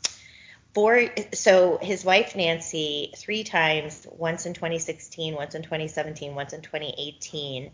for 0.74 1.07
so 1.34 1.78
his 1.82 2.05
wife 2.05 2.36
Nancy, 2.36 3.12
three 3.16 3.45
times, 3.45 4.07
once 4.11 4.47
in 4.47 4.55
2016, 4.55 5.34
once 5.34 5.55
in 5.55 5.62
2017, 5.62 6.34
once 6.34 6.53
in 6.53 6.62
2018, 6.62 7.70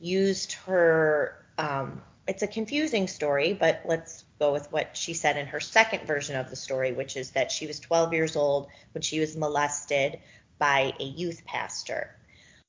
used 0.00 0.54
her. 0.66 1.36
Um, 1.58 2.02
it's 2.26 2.42
a 2.42 2.46
confusing 2.46 3.08
story, 3.08 3.52
but 3.52 3.82
let's 3.84 4.24
go 4.38 4.52
with 4.52 4.70
what 4.70 4.96
she 4.96 5.14
said 5.14 5.36
in 5.36 5.46
her 5.46 5.60
second 5.60 6.06
version 6.06 6.36
of 6.36 6.50
the 6.50 6.56
story, 6.56 6.92
which 6.92 7.16
is 7.16 7.32
that 7.32 7.50
she 7.50 7.66
was 7.66 7.80
12 7.80 8.12
years 8.12 8.36
old 8.36 8.68
when 8.92 9.02
she 9.02 9.18
was 9.20 9.36
molested 9.36 10.18
by 10.62 10.92
a 11.00 11.02
youth 11.02 11.44
pastor. 11.44 12.14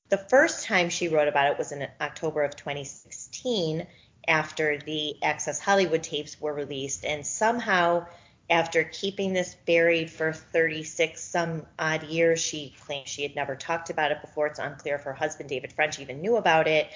The 0.09 0.17
first 0.17 0.65
time 0.65 0.89
she 0.89 1.09
wrote 1.09 1.27
about 1.27 1.51
it 1.51 1.59
was 1.59 1.71
in 1.71 1.87
October 2.01 2.41
of 2.41 2.55
2016 2.55 3.85
after 4.27 4.79
the 4.79 5.21
Access 5.21 5.59
Hollywood 5.59 6.01
tapes 6.01 6.41
were 6.41 6.55
released. 6.55 7.05
And 7.05 7.23
somehow, 7.23 8.07
after 8.49 8.83
keeping 8.83 9.33
this 9.33 9.55
buried 9.67 10.09
for 10.09 10.33
36 10.33 11.21
some 11.21 11.67
odd 11.77 12.01
years, 12.05 12.39
she 12.41 12.73
claimed 12.83 13.07
she 13.07 13.21
had 13.21 13.35
never 13.35 13.55
talked 13.55 13.91
about 13.91 14.11
it 14.11 14.21
before. 14.21 14.47
It's 14.47 14.57
unclear 14.57 14.95
if 14.95 15.03
her 15.03 15.13
husband, 15.13 15.49
David 15.49 15.71
French, 15.71 15.99
even 15.99 16.19
knew 16.19 16.37
about 16.37 16.67
it. 16.67 16.89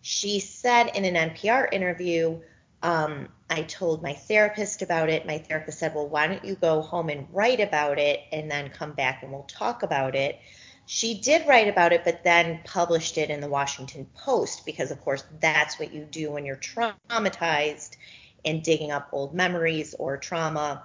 She 0.00 0.40
said 0.40 0.90
in 0.96 1.04
an 1.04 1.30
NPR 1.30 1.72
interview, 1.72 2.40
um, 2.82 3.28
I 3.52 3.64
told 3.64 4.02
my 4.02 4.14
therapist 4.14 4.80
about 4.80 5.10
it. 5.10 5.26
My 5.26 5.36
therapist 5.36 5.78
said, 5.78 5.94
Well, 5.94 6.08
why 6.08 6.26
don't 6.26 6.42
you 6.42 6.54
go 6.54 6.80
home 6.80 7.10
and 7.10 7.26
write 7.30 7.60
about 7.60 7.98
it 7.98 8.20
and 8.32 8.50
then 8.50 8.70
come 8.70 8.92
back 8.92 9.22
and 9.22 9.30
we'll 9.30 9.42
talk 9.42 9.82
about 9.82 10.14
it? 10.14 10.40
She 10.86 11.20
did 11.20 11.46
write 11.46 11.68
about 11.68 11.92
it, 11.92 12.02
but 12.02 12.24
then 12.24 12.60
published 12.64 13.18
it 13.18 13.28
in 13.28 13.42
the 13.42 13.48
Washington 13.48 14.06
Post 14.14 14.64
because, 14.64 14.90
of 14.90 15.02
course, 15.02 15.22
that's 15.38 15.78
what 15.78 15.92
you 15.92 16.04
do 16.04 16.32
when 16.32 16.46
you're 16.46 16.56
traumatized 16.56 17.96
and 18.42 18.62
digging 18.62 18.90
up 18.90 19.10
old 19.12 19.34
memories 19.34 19.94
or 19.98 20.16
trauma. 20.16 20.84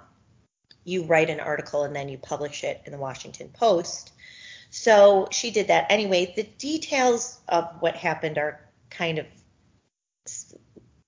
You 0.84 1.04
write 1.04 1.30
an 1.30 1.40
article 1.40 1.84
and 1.84 1.96
then 1.96 2.10
you 2.10 2.18
publish 2.18 2.64
it 2.64 2.82
in 2.84 2.92
the 2.92 2.98
Washington 2.98 3.48
Post. 3.48 4.12
So 4.68 5.28
she 5.30 5.50
did 5.50 5.68
that. 5.68 5.86
Anyway, 5.88 6.34
the 6.36 6.42
details 6.58 7.40
of 7.48 7.64
what 7.80 7.96
happened 7.96 8.36
are 8.36 8.60
kind 8.90 9.18
of 9.18 9.26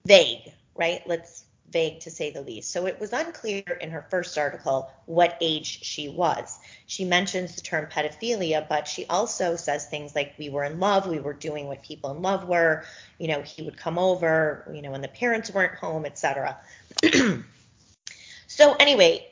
vague, 0.07 0.53
right? 0.75 1.03
Let's 1.07 1.45
vague 1.71 2.01
to 2.01 2.11
say 2.11 2.31
the 2.31 2.43
least. 2.43 2.71
So 2.71 2.87
it 2.87 3.01
was 3.01 3.13
unclear 3.13 3.63
in 3.81 3.91
her 3.91 4.07
first 4.11 4.37
article 4.37 4.91
what 5.07 5.37
age 5.41 5.85
she 5.85 6.09
was. 6.09 6.59
She 6.87 7.05
mentions 7.05 7.55
the 7.55 7.61
term 7.61 7.87
pedophilia, 7.87 8.69
but 8.69 8.89
she 8.89 9.07
also 9.07 9.57
says 9.57 9.87
things 9.87 10.15
like 10.15 10.35
we 10.39 10.49
were 10.49 10.65
in 10.65 10.81
love, 10.81 11.07
we 11.07 11.21
were 11.21 11.33
doing 11.33 11.67
what 11.67 11.83
people 11.83 12.11
in 12.11 12.23
love 12.23 12.49
were, 12.49 12.85
you 13.19 13.29
know, 13.29 13.43
he 13.43 13.63
would 13.63 13.77
come 13.77 13.99
over, 13.99 14.71
you 14.73 14.83
know, 14.83 14.91
when 14.91 15.03
the 15.03 15.09
parents 15.09 15.51
weren't 15.51 15.75
home, 15.75 16.05
etc. 16.05 16.59
so 18.47 18.75
anyway, 18.75 19.30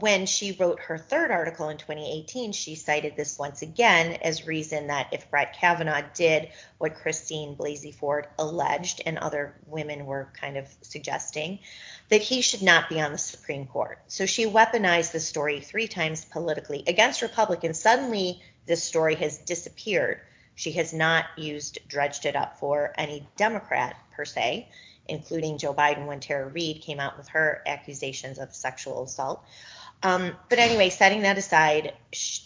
when 0.00 0.26
she 0.26 0.52
wrote 0.52 0.80
her 0.80 0.98
third 0.98 1.30
article 1.30 1.68
in 1.68 1.76
2018, 1.76 2.52
she 2.52 2.74
cited 2.74 3.16
this 3.16 3.38
once 3.38 3.62
again 3.62 4.18
as 4.22 4.46
reason 4.46 4.86
that 4.88 5.08
if 5.12 5.30
Brett 5.30 5.56
Kavanaugh 5.58 6.02
did 6.14 6.50
what 6.78 6.94
Christine 6.94 7.56
Blasey 7.56 7.94
Ford 7.94 8.26
alleged 8.38 9.02
and 9.04 9.18
other 9.18 9.54
women 9.66 10.06
were 10.06 10.30
kind 10.40 10.56
of 10.56 10.68
suggesting, 10.82 11.58
that 12.08 12.22
he 12.22 12.40
should 12.40 12.62
not 12.62 12.88
be 12.88 13.00
on 13.00 13.12
the 13.12 13.18
Supreme 13.18 13.66
Court. 13.66 13.98
So 14.08 14.26
she 14.26 14.46
weaponized 14.46 15.12
the 15.12 15.20
story 15.20 15.60
three 15.60 15.88
times 15.88 16.24
politically 16.24 16.84
against 16.86 17.22
Republicans. 17.22 17.80
Suddenly, 17.80 18.42
this 18.66 18.82
story 18.82 19.14
has 19.16 19.38
disappeared. 19.38 20.20
She 20.54 20.72
has 20.72 20.92
not 20.92 21.26
used, 21.36 21.78
dredged 21.88 22.26
it 22.26 22.34
up 22.36 22.58
for 22.58 22.92
any 22.96 23.28
Democrat 23.36 23.96
per 24.12 24.24
se, 24.24 24.68
including 25.08 25.58
Joe 25.58 25.74
Biden 25.74 26.06
when 26.06 26.20
Tara 26.20 26.48
Reade 26.48 26.82
came 26.82 27.00
out 27.00 27.16
with 27.16 27.28
her 27.28 27.62
accusations 27.66 28.38
of 28.38 28.54
sexual 28.54 29.04
assault. 29.04 29.44
Um, 30.02 30.32
but 30.48 30.58
anyway, 30.58 30.90
setting 30.90 31.22
that 31.22 31.38
aside, 31.38 31.94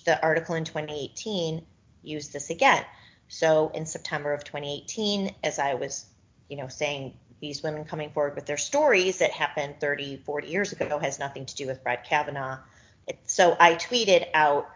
the 0.05 0.18
article 0.22 0.55
in 0.55 0.64
2018 0.64 1.64
used 2.03 2.32
this 2.32 2.51
again. 2.51 2.84
So 3.28 3.70
in 3.74 3.86
September 3.86 4.32
of 4.32 4.44
2018, 4.44 5.34
as 5.44 5.59
I 5.59 5.74
was, 5.74 6.07
you 6.48 6.57
know, 6.57 6.68
saying 6.68 7.14
these 7.40 7.62
women 7.62 7.84
coming 7.84 8.11
forward 8.11 8.34
with 8.34 8.46
their 8.46 8.57
stories 8.57 9.18
that 9.18 9.30
happened 9.30 9.76
30, 9.80 10.18
40 10.18 10.48
years 10.48 10.72
ago 10.72 10.98
has 10.98 11.18
nothing 11.18 11.46
to 11.46 11.55
do 11.55 11.66
with 11.66 11.82
Brett 11.82 12.05
Kavanaugh. 12.05 12.59
It, 13.07 13.18
so 13.26 13.57
I 13.59 13.74
tweeted 13.74 14.26
out, 14.34 14.68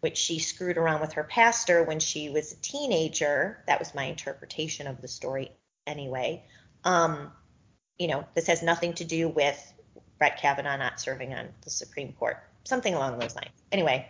which 0.00 0.16
she 0.16 0.38
screwed 0.38 0.78
around 0.78 1.02
with 1.02 1.12
her 1.12 1.24
pastor 1.24 1.84
when 1.84 2.00
she 2.00 2.30
was 2.30 2.52
a 2.52 2.56
teenager. 2.56 3.62
That 3.66 3.78
was 3.78 3.94
my 3.94 4.04
interpretation 4.04 4.86
of 4.86 5.02
the 5.02 5.08
story 5.08 5.52
anyway. 5.86 6.44
Um, 6.84 7.30
you 7.98 8.08
know, 8.08 8.24
this 8.34 8.46
has 8.46 8.62
nothing 8.62 8.94
to 8.94 9.04
do 9.04 9.28
with 9.28 9.74
Brett 10.20 10.38
Kavanaugh 10.38 10.76
not 10.76 11.00
serving 11.00 11.34
on 11.34 11.48
the 11.62 11.70
Supreme 11.70 12.12
Court, 12.12 12.36
something 12.64 12.94
along 12.94 13.18
those 13.18 13.34
lines. 13.34 13.50
Anyway, 13.72 14.06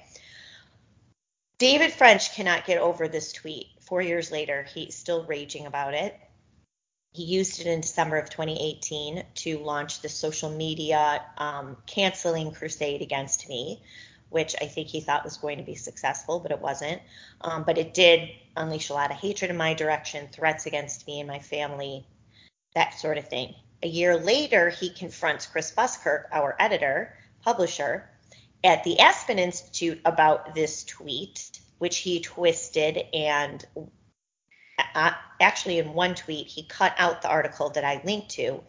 David 1.57 1.93
French 1.93 2.35
cannot 2.35 2.67
get 2.67 2.79
over 2.79 3.07
this 3.07 3.33
tweet. 3.33 3.69
Four 3.81 4.03
years 4.03 4.33
later, 4.33 4.65
he's 4.65 4.97
still 4.97 5.25
raging 5.25 5.67
about 5.67 5.95
it. 5.95 6.19
He 7.13 7.23
used 7.23 7.61
it 7.61 7.69
in 7.69 7.81
December 7.81 8.17
of 8.17 8.29
2018 8.29 9.25
to 9.37 9.59
launch 9.59 10.01
the 10.01 10.09
social 10.09 10.51
media 10.51 11.25
um, 11.39 11.77
canceling 11.87 12.53
crusade 12.53 13.03
against 13.03 13.49
me, 13.49 13.81
which 14.31 14.57
I 14.61 14.67
think 14.67 14.89
he 14.89 15.01
thought 15.01 15.25
was 15.25 15.37
going 15.37 15.59
to 15.59 15.65
be 15.65 15.77
successful, 15.77 16.41
but 16.41 16.51
it 16.51 16.61
wasn't. 16.61 17.01
Um, 17.41 17.63
but 17.63 17.79
it 17.79 17.95
did 17.95 18.31
unleash 18.57 18.91
a 18.91 18.95
lot 18.95 19.13
of 19.13 19.17
hatred 19.17 19.51
in 19.51 19.57
my 19.57 19.75
direction, 19.75 20.29
threats 20.33 20.67
against 20.67 21.07
me 21.07 21.21
and 21.21 21.29
my 21.29 21.39
family, 21.39 22.05
that 22.75 22.99
sort 22.99 23.19
of 23.19 23.29
thing. 23.29 23.55
A 23.83 23.89
year 23.89 24.17
later, 24.17 24.69
he 24.69 24.91
confronts 24.91 25.47
Chris 25.47 25.71
Buskirk, 25.71 26.29
our 26.33 26.55
editor, 26.59 27.17
publisher, 27.43 28.11
at 28.63 28.85
the 28.85 29.01
Aspen 29.01 29.39
Institute 29.39 30.01
about 30.05 30.55
this 30.55 30.85
tweet, 30.85 31.59
which 31.79 31.99
he 31.99 32.21
twisted 32.21 32.99
and 33.15 33.65
uh, 34.95 35.13
actually 35.41 35.79
in 35.79 35.95
one 35.95 36.15
tweet 36.15 36.47
he 36.47 36.63
cut 36.65 36.95
out 36.99 37.23
the 37.23 37.29
article 37.29 37.71
that 37.71 37.85
I 37.85 38.03
linked 38.05 38.31
to 38.31 38.63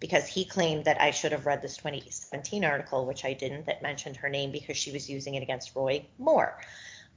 because 0.00 0.26
he 0.26 0.44
claimed 0.44 0.84
that 0.84 1.00
I 1.00 1.12
should 1.12 1.32
have 1.32 1.46
read 1.46 1.62
this 1.62 1.76
2017 1.76 2.64
article, 2.64 3.06
which 3.06 3.24
I 3.24 3.34
didn't, 3.34 3.66
that 3.66 3.82
mentioned 3.82 4.16
her 4.16 4.28
name 4.28 4.50
because 4.50 4.76
she 4.76 4.90
was 4.90 5.08
using 5.08 5.34
it 5.34 5.42
against 5.42 5.74
Roy 5.76 6.04
Moore. 6.18 6.58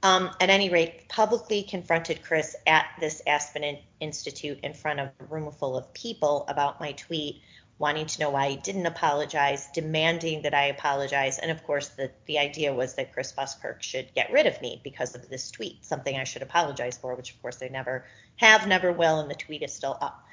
Um, 0.02 0.30
at 0.40 0.50
any 0.50 0.68
rate, 0.68 1.08
publicly 1.08 1.62
confronted 1.62 2.22
Chris 2.22 2.54
at 2.66 2.86
this 3.00 3.22
Aspen 3.26 3.78
Institute 4.00 4.60
in 4.62 4.74
front 4.74 5.00
of 5.00 5.08
a 5.18 5.24
room 5.24 5.50
full 5.50 5.76
of 5.76 5.92
people 5.94 6.44
about 6.48 6.80
my 6.80 6.92
tweet, 6.92 7.40
wanting 7.78 8.06
to 8.06 8.20
know 8.20 8.30
why 8.30 8.50
he 8.50 8.56
didn't 8.56 8.86
apologize, 8.86 9.68
demanding 9.74 10.42
that 10.42 10.54
I 10.54 10.66
apologize. 10.66 11.38
And 11.38 11.50
of 11.50 11.62
course, 11.64 11.88
the, 11.88 12.10
the 12.26 12.38
idea 12.38 12.72
was 12.72 12.94
that 12.94 13.12
Chris 13.12 13.32
Buskirk 13.32 13.82
should 13.82 14.14
get 14.14 14.32
rid 14.32 14.46
of 14.46 14.60
me 14.60 14.80
because 14.84 15.14
of 15.14 15.28
this 15.28 15.50
tweet, 15.50 15.84
something 15.84 16.16
I 16.16 16.24
should 16.24 16.42
apologize 16.42 16.96
for, 16.96 17.14
which 17.14 17.32
of 17.32 17.42
course 17.42 17.56
they 17.56 17.68
never 17.68 18.04
have, 18.36 18.66
never 18.66 18.92
will, 18.92 19.20
and 19.20 19.30
the 19.30 19.34
tweet 19.34 19.62
is 19.62 19.72
still 19.72 19.98
up. 20.00 20.26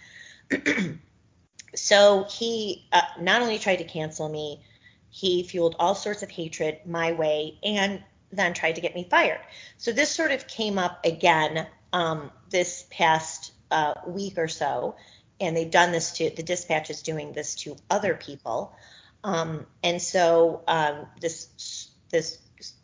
so 1.75 2.25
he 2.29 2.87
uh, 2.91 3.01
not 3.19 3.41
only 3.41 3.59
tried 3.59 3.77
to 3.77 3.85
cancel 3.85 4.29
me, 4.29 4.61
he 5.09 5.43
fueled 5.43 5.75
all 5.79 5.95
sorts 5.95 6.23
of 6.23 6.31
hatred 6.31 6.79
my 6.85 7.11
way 7.11 7.59
and 7.63 8.03
then 8.35 8.53
tried 8.53 8.75
to 8.75 8.81
get 8.81 8.95
me 8.95 9.07
fired. 9.09 9.39
So 9.77 9.91
this 9.91 10.11
sort 10.11 10.31
of 10.31 10.47
came 10.47 10.77
up 10.77 11.05
again 11.05 11.67
um, 11.91 12.31
this 12.49 12.85
past 12.89 13.53
uh, 13.71 13.93
week 14.07 14.37
or 14.37 14.47
so, 14.47 14.95
and 15.39 15.55
they've 15.55 15.69
done 15.69 15.91
this 15.91 16.13
to 16.13 16.29
the 16.29 16.43
dispatch 16.43 16.89
is 16.89 17.01
doing 17.01 17.33
this 17.33 17.55
to 17.55 17.75
other 17.89 18.15
people, 18.15 18.75
um, 19.23 19.65
and 19.83 20.01
so 20.01 20.63
um, 20.67 21.07
this 21.19 21.89
this 22.09 22.39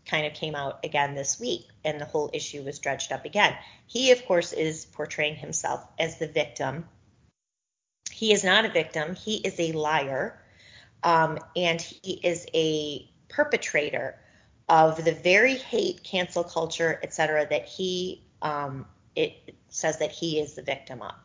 kind 0.05 0.25
of 0.25 0.33
came 0.33 0.55
out 0.55 0.79
again 0.83 1.13
this 1.15 1.39
week, 1.39 1.67
and 1.85 2.01
the 2.01 2.05
whole 2.05 2.29
issue 2.33 2.63
was 2.63 2.79
dredged 2.79 3.11
up 3.11 3.25
again. 3.25 3.55
He, 3.85 4.11
of 4.11 4.25
course, 4.25 4.53
is 4.53 4.85
portraying 4.85 5.35
himself 5.35 5.85
as 5.97 6.17
the 6.17 6.27
victim. 6.27 6.85
He 8.11 8.33
is 8.33 8.43
not 8.43 8.65
a 8.65 8.69
victim. 8.69 9.15
He 9.15 9.35
is 9.35 9.59
a 9.59 9.71
liar, 9.71 10.41
um, 11.03 11.37
and 11.55 11.79
he 11.79 12.13
is 12.13 12.45
a 12.53 13.09
perpetrator 13.29 14.19
of 14.69 15.03
the 15.03 15.11
very 15.11 15.55
hate, 15.55 16.03
cancel 16.03 16.43
culture, 16.43 16.99
et 17.03 17.13
cetera, 17.13 17.47
that 17.49 17.65
he 17.65 18.23
um, 18.41 18.85
it 19.15 19.55
says 19.67 19.99
that 19.99 20.11
he 20.11 20.39
is 20.39 20.53
the 20.53 20.61
victim 20.61 21.01
of. 21.01 21.15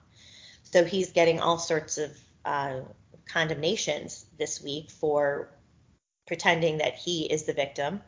So 0.62 0.84
he's 0.84 1.12
getting 1.12 1.38
all 1.40 1.58
sorts 1.58 1.98
of 1.98 2.10
uh, 2.44 2.80
condemnations 3.26 4.26
this 4.38 4.62
week 4.62 4.90
for 4.90 5.50
pretending 6.26 6.78
that 6.78 6.94
he 6.94 7.30
is 7.30 7.44
the 7.44 7.52
victim 7.52 8.00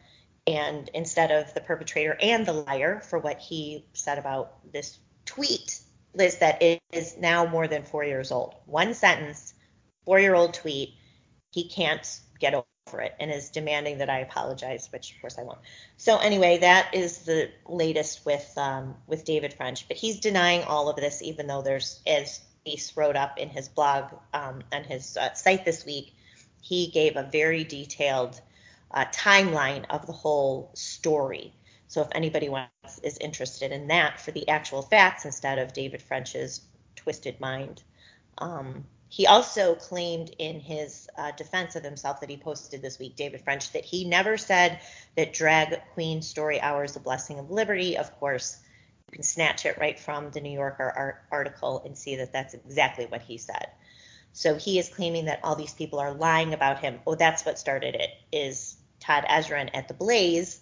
and 0.47 0.89
instead 0.95 1.30
of 1.30 1.53
the 1.55 1.61
perpetrator 1.61 2.16
and 2.20 2.47
the 2.47 2.53
liar 2.53 3.01
for 3.01 3.18
what 3.18 3.39
he 3.39 3.84
said 3.95 4.18
about 4.18 4.72
this 4.72 4.99
tweet, 5.24 5.80
Liz, 6.14 6.39
that 6.39 6.62
is 6.93 7.16
now 7.18 7.47
more 7.47 7.66
than 7.66 7.82
four 7.82 8.05
years 8.05 8.30
old. 8.30 8.55
One 8.66 8.95
sentence, 8.95 9.55
four 10.05 10.20
year 10.20 10.34
old 10.34 10.55
tweet. 10.55 10.95
He 11.51 11.68
can't 11.68 12.20
get 12.39 12.55
over 12.89 13.01
it 13.01 13.14
and 13.18 13.30
is 13.30 13.51
demanding 13.51 13.99
that 13.99 14.11
I 14.11 14.20
apologize, 14.20 14.89
which 14.93 15.14
of 15.14 15.20
course 15.20 15.39
I 15.39 15.43
won't. 15.43 15.59
So 15.97 16.18
anyway, 16.18 16.59
that 16.59 16.95
is 16.95 17.18
the 17.18 17.51
latest 17.68 18.24
with 18.24 18.53
um, 18.57 18.95
with 19.07 19.24
David 19.24 19.53
French, 19.55 19.89
but 19.89 19.97
he's 19.97 20.20
denying 20.20 20.62
all 20.62 20.89
of 20.89 20.97
this, 20.97 21.22
even 21.22 21.47
though 21.47 21.62
there's, 21.62 22.01
as 22.07 22.41
Ace 22.64 22.97
wrote 22.97 23.16
up 23.16 23.39
in 23.39 23.49
his 23.49 23.68
blog 23.68 24.12
um, 24.32 24.62
on 24.72 24.84
his 24.84 25.16
uh, 25.16 25.32
site 25.34 25.64
this 25.64 25.84
week, 25.84 26.14
he 26.61 26.89
gave 26.89 27.16
a 27.16 27.28
very 27.30 27.64
detailed 27.64 28.41
uh, 28.93 29.05
timeline 29.07 29.84
of 29.91 30.07
the 30.07 30.12
whole 30.12 30.70
story. 30.74 31.53
So 31.89 32.03
if 32.03 32.09
anybody 32.12 32.49
wants 32.49 32.70
is 33.03 33.18
interested 33.18 33.72
in 33.72 33.89
that 33.89 34.20
for 34.20 34.30
the 34.30 34.49
actual 34.49 34.82
facts 34.82 35.24
instead 35.24 35.59
of 35.59 35.72
David 35.72 36.03
French's 36.03 36.61
twisted 36.95 37.41
mind. 37.41 37.82
Um, 38.39 38.84
he 39.09 39.26
also 39.26 39.74
claimed 39.74 40.34
in 40.38 40.61
his 40.61 41.09
uh, 41.16 41.30
defense 41.32 41.76
of 41.76 41.84
himself 41.84 42.20
that 42.20 42.30
he 42.30 42.36
posted 42.36 42.82
this 42.82 42.98
week, 42.98 43.16
David 43.16 43.42
French, 43.42 43.72
that 43.72 43.84
he 43.84 44.04
never 44.04 44.36
said 44.36 44.80
that 45.16 45.32
drag 45.32 45.80
queen 45.94 46.22
story 46.22 46.61
hour 46.61 46.84
is 46.84 46.96
a 46.96 47.00
blessing 47.00 47.38
of 47.38 47.50
liberty. 47.50 47.96
Of 47.96 48.12
course, 48.18 48.59
you 49.09 49.16
can 49.16 49.22
snatch 49.22 49.64
it 49.64 49.78
right 49.78 49.98
from 49.98 50.30
the 50.30 50.40
New 50.40 50.50
Yorker 50.50 51.22
article 51.30 51.82
and 51.84 51.96
see 51.96 52.16
that 52.16 52.32
that's 52.32 52.54
exactly 52.54 53.07
what 53.07 53.22
he 53.22 53.38
said. 53.38 53.68
So 54.32 54.57
he 54.57 54.78
is 54.78 54.88
claiming 54.88 55.26
that 55.26 55.40
all 55.42 55.54
these 55.54 55.72
people 55.72 55.98
are 55.98 56.12
lying 56.12 56.52
about 56.52 56.80
him. 56.80 56.98
Oh, 57.07 57.14
that's 57.14 57.44
what 57.46 57.59
started 57.59 57.94
it. 57.94 58.11
Is 58.32 58.76
Todd 59.00 59.24
Esrin 59.28 59.70
at 59.72 59.88
the 59.88 59.94
Blaze 59.94 60.61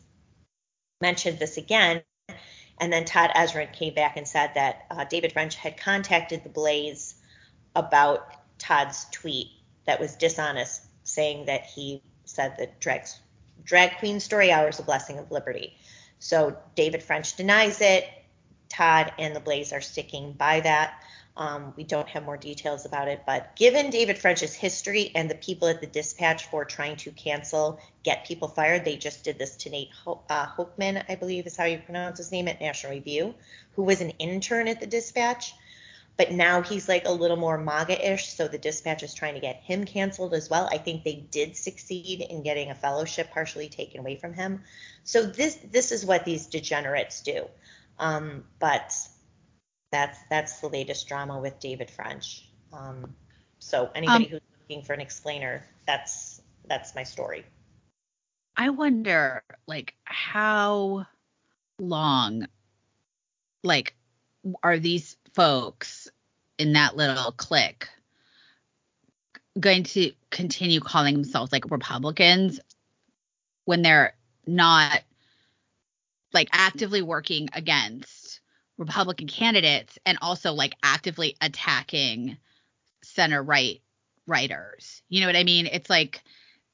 mentioned 1.01 1.39
this 1.39 1.57
again, 1.57 2.03
and 2.79 2.93
then 2.93 3.05
Todd 3.05 3.31
Esrin 3.35 3.73
came 3.73 3.95
back 3.95 4.17
and 4.17 4.29
said 4.29 4.53
that 4.55 4.87
uh, 4.91 5.05
David 5.05 5.33
French 5.33 5.57
had 5.57 5.77
contacted 5.77 6.45
the 6.45 6.51
Blaze 6.51 7.14
about 7.75 8.27
Todd's 8.59 9.07
tweet 9.11 9.49
that 9.87 10.01
was 10.01 10.17
dishonest, 10.17 10.83
saying 11.03 11.47
that 11.47 11.65
he 11.65 12.03
said 12.25 12.57
that 12.59 12.81
drag, 12.81 13.03
drag 13.65 13.99
queen 13.99 14.21
story 14.21 14.51
hour 14.51 14.69
is 14.69 14.79
a 14.79 14.83
blessing 14.83 15.19
of 15.19 15.31
liberty. 15.31 15.77
So 16.19 16.57
David 16.75 17.03
French 17.03 17.37
denies 17.37 17.81
it. 17.81 18.09
Todd 18.69 19.13
and 19.19 19.37
the 19.37 19.41
Blaze 19.41 19.73
are 19.73 19.81
sticking 19.81 20.33
by 20.33 20.61
that. 20.61 21.01
Um, 21.37 21.75
we 21.77 21.83
don't 21.83 22.09
have 22.09 22.25
more 22.25 22.37
details 22.37 22.87
about 22.87 23.09
it, 23.09 23.23
but 23.27 23.57
given 23.57 23.91
David 23.91 24.19
French's 24.19 24.55
history 24.55 25.11
and 25.17 25.29
the 25.29 25.35
people 25.35 25.67
at 25.67 25.81
the 25.81 25.87
dispatch 25.87 26.47
for 26.47 26.65
trying 26.65 26.97
to 26.99 27.11
cancel, 27.11 27.81
get 28.05 28.25
people 28.25 28.47
fired, 28.47 28.85
they 28.85 28.97
just 28.97 29.25
did 29.25 29.37
this 29.37 29.57
to 29.57 29.71
Nate 29.71 29.91
Ho- 30.05 30.23
uh, 30.31 30.47
Hochman, 30.47 31.05
I 31.09 31.17
believe 31.17 31.47
is 31.47 31.57
how 31.57 31.65
you 31.65 31.79
pronounce 31.79 32.19
his 32.19 32.31
name 32.31 32.47
at 32.47 32.61
National 32.61 32.93
Review, 32.93 33.35
who 33.75 33.83
was 33.83 34.01
an 34.01 34.11
intern 34.11 34.69
at 34.69 34.79
the 34.79 34.87
dispatch. 34.87 35.55
But 36.17 36.31
now 36.31 36.63
he's 36.63 36.89
like 36.89 37.07
a 37.07 37.13
little 37.13 37.37
more 37.37 37.59
MAGA-ish, 37.59 38.29
so 38.29 38.47
the 38.47 38.59
dispatch 38.59 39.03
is 39.03 39.15
trying 39.15 39.35
to 39.35 39.41
get 39.41 39.57
him 39.57 39.85
canceled 39.85 40.33
as 40.33 40.49
well. 40.49 40.69
I 40.71 40.79
think 40.79 41.03
they 41.03 41.27
did 41.31 41.57
succeed 41.57 42.21
in 42.21 42.43
getting 42.45 42.71
a 42.71 42.75
fellowship 42.75 43.33
partially 43.33 43.69
taken 43.69 43.99
away 43.99 44.17
from 44.17 44.33
him. 44.33 44.63
So 45.03 45.27
this 45.27 45.59
this 45.73 45.91
is 45.91 46.07
what 46.07 46.25
these 46.25 46.47
degenerates 46.47 47.21
do. 47.21 47.47
Um, 47.99 48.45
but 48.61 48.97
that's 49.91 50.19
that's 50.31 50.61
the 50.61 50.69
latest 50.69 51.09
drama 51.09 51.41
with 51.41 51.59
David 51.59 51.91
French. 51.91 52.49
Um, 52.73 53.15
so 53.59 53.91
anybody 53.95 54.27
um, 54.27 54.31
who's 54.31 54.41
looking 54.61 54.85
for 54.85 54.93
an 54.93 55.01
explainer, 55.01 55.65
that's 55.87 56.43
that's 56.69 56.95
my 56.95 57.03
story. 57.03 57.45
I 58.57 58.71
wonder, 58.71 59.43
like, 59.67 59.95
how 60.05 61.07
long, 61.81 62.47
like, 63.65 63.97
are 64.63 64.79
these 64.79 65.17
folks 65.35 66.09
in 66.59 66.73
that 66.75 66.97
little 66.97 67.33
clique 67.33 67.89
going 69.59 69.85
to 69.85 70.13
continue 70.31 70.81
calling 70.81 71.15
themselves 71.15 71.53
like 71.53 71.71
Republicans 71.71 72.61
when 73.65 73.83
they're 73.83 74.15
not 74.47 75.03
like 76.33 76.49
actively 76.53 77.03
working 77.03 77.49
against 77.53 78.41
Republican 78.77 79.29
candidates 79.29 79.99
and 80.05 80.19
also 80.21 80.53
like 80.53 80.75
actively 80.83 81.37
attacking 81.41 82.37
center 83.03 83.43
right 83.43 83.81
writers. 84.27 85.03
You 85.09 85.21
know 85.21 85.27
what 85.29 85.37
I 85.37 85.45
mean? 85.45 85.67
It's 85.67 85.89
like 85.89 86.23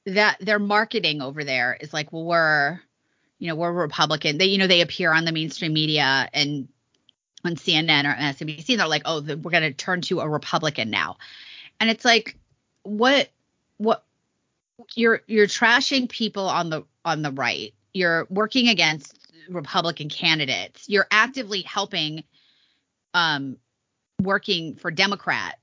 that 0.06 0.38
their 0.40 0.58
marketing 0.58 1.20
over 1.20 1.44
there 1.44 1.76
is 1.78 1.92
like, 1.92 2.12
well, 2.12 2.24
we're, 2.24 2.80
you 3.38 3.48
know, 3.48 3.54
we're 3.54 3.72
Republican. 3.72 4.38
They, 4.38 4.46
you 4.46 4.58
know, 4.58 4.66
they 4.66 4.80
appear 4.80 5.12
on 5.12 5.26
the 5.26 5.32
mainstream 5.32 5.74
media 5.74 6.28
and 6.32 6.68
on 7.44 7.56
CNN 7.56 8.04
or 8.04 8.14
MSNBC. 8.16 8.76
They're 8.76 8.86
like, 8.86 9.02
oh, 9.04 9.20
we're 9.22 9.50
going 9.50 9.62
to 9.62 9.72
turn 9.72 10.00
to 10.02 10.20
a 10.20 10.28
Republican 10.28 10.90
now. 10.90 11.16
And 11.78 11.88
it's 11.90 12.04
like, 12.04 12.36
what, 12.82 13.30
what, 13.78 14.04
you're 14.94 15.22
you're 15.26 15.46
trashing 15.46 16.08
people 16.08 16.48
on 16.48 16.70
the 16.70 16.84
on 17.04 17.22
the 17.22 17.32
right. 17.32 17.74
You're 17.92 18.26
working 18.30 18.68
against 18.68 19.32
Republican 19.48 20.08
candidates. 20.08 20.88
You're 20.88 21.06
actively 21.10 21.62
helping 21.62 22.24
um 23.14 23.56
working 24.22 24.76
for 24.76 24.90
Democrat 24.90 25.58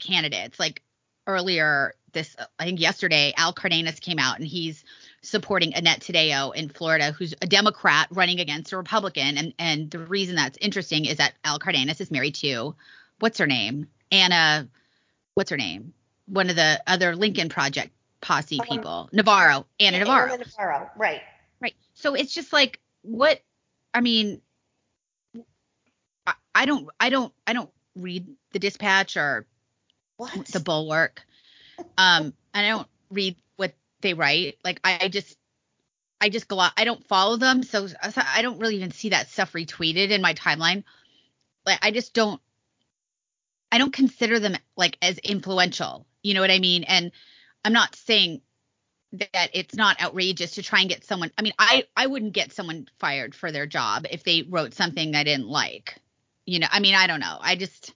candidates. 0.00 0.58
Like 0.58 0.82
earlier 1.26 1.94
this 2.12 2.36
I 2.58 2.64
think 2.64 2.80
yesterday 2.80 3.32
Al 3.36 3.52
Cardenas 3.52 4.00
came 4.00 4.18
out 4.18 4.38
and 4.38 4.46
he's 4.46 4.84
supporting 5.22 5.74
Annette 5.74 6.00
Taddeo 6.00 6.54
in 6.54 6.68
Florida 6.68 7.12
who's 7.12 7.34
a 7.42 7.46
Democrat 7.46 8.08
running 8.10 8.40
against 8.40 8.72
a 8.72 8.76
Republican 8.76 9.36
and 9.36 9.54
and 9.58 9.90
the 9.90 9.98
reason 9.98 10.34
that's 10.34 10.58
interesting 10.60 11.04
is 11.04 11.18
that 11.18 11.34
Al 11.44 11.58
Cardenas 11.58 12.00
is 12.00 12.10
married 12.10 12.34
to 12.36 12.74
what's 13.18 13.38
her 13.38 13.46
name? 13.46 13.88
Ana 14.10 14.68
what's 15.34 15.50
her 15.50 15.56
name? 15.56 15.92
One 16.26 16.48
of 16.48 16.56
the 16.56 16.82
other 16.86 17.16
Lincoln 17.16 17.48
Project 17.48 17.92
posse 18.20 18.60
people. 18.68 19.08
Navarro. 19.12 19.66
Ana 19.78 19.98
Navarro. 19.98 20.32
Ana 20.32 20.44
Navarro. 20.44 20.90
Right. 20.96 21.20
Right. 21.60 21.74
So 21.94 22.14
it's 22.14 22.32
just 22.32 22.52
like 22.52 22.80
what 23.02 23.40
I 23.92 24.00
mean, 24.00 24.40
I, 26.26 26.34
I 26.54 26.66
don't, 26.66 26.88
I 26.98 27.10
don't, 27.10 27.32
I 27.46 27.52
don't 27.52 27.70
read 27.96 28.26
the 28.52 28.58
Dispatch 28.58 29.16
or 29.16 29.46
what? 30.16 30.46
the 30.46 30.60
Bulwark. 30.60 31.22
Um, 31.98 32.34
I 32.54 32.68
don't 32.68 32.88
read 33.10 33.36
what 33.56 33.74
they 34.00 34.14
write. 34.14 34.58
Like 34.64 34.80
I 34.84 35.08
just, 35.08 35.36
I 36.20 36.28
just 36.28 36.48
go 36.48 36.60
out. 36.60 36.72
I 36.76 36.84
don't 36.84 37.06
follow 37.06 37.36
them, 37.36 37.62
so 37.62 37.88
I 38.02 38.42
don't 38.42 38.58
really 38.58 38.76
even 38.76 38.90
see 38.90 39.10
that 39.10 39.30
stuff 39.30 39.52
retweeted 39.52 40.10
in 40.10 40.22
my 40.22 40.34
timeline. 40.34 40.84
Like 41.66 41.78
I 41.82 41.90
just 41.90 42.14
don't, 42.14 42.40
I 43.72 43.78
don't 43.78 43.92
consider 43.92 44.38
them 44.38 44.56
like 44.76 44.98
as 45.00 45.18
influential. 45.18 46.06
You 46.22 46.34
know 46.34 46.40
what 46.40 46.50
I 46.50 46.58
mean? 46.58 46.84
And 46.84 47.12
I'm 47.64 47.72
not 47.72 47.94
saying 47.94 48.42
that 49.12 49.50
it's 49.52 49.74
not 49.74 50.00
outrageous 50.00 50.52
to 50.52 50.62
try 50.62 50.80
and 50.80 50.88
get 50.88 51.04
someone 51.04 51.30
i 51.36 51.42
mean 51.42 51.52
i 51.58 51.84
i 51.96 52.06
wouldn't 52.06 52.32
get 52.32 52.52
someone 52.52 52.86
fired 52.98 53.34
for 53.34 53.50
their 53.50 53.66
job 53.66 54.06
if 54.10 54.22
they 54.22 54.42
wrote 54.42 54.74
something 54.74 55.14
i 55.16 55.24
didn't 55.24 55.48
like 55.48 55.96
you 56.46 56.58
know 56.58 56.68
i 56.70 56.78
mean 56.80 56.94
i 56.94 57.06
don't 57.06 57.20
know 57.20 57.38
i 57.40 57.56
just 57.56 57.92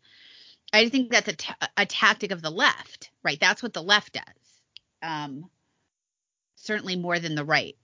i 0.73 0.89
think 0.89 1.11
that's 1.11 1.29
a, 1.29 1.33
t- 1.37 1.55
a 1.77 1.87
tactic 1.87 2.33
of 2.33 2.43
the 2.43 2.51
left 2.51 3.11
right 3.23 3.39
that's 3.39 3.63
what 3.63 3.73
the 3.73 3.83
left 3.83 4.13
does 4.15 4.63
um 5.03 5.49
certainly 6.65 6.97
more 6.97 7.19
than 7.19 7.35
the 7.35 7.45
right 7.45 7.77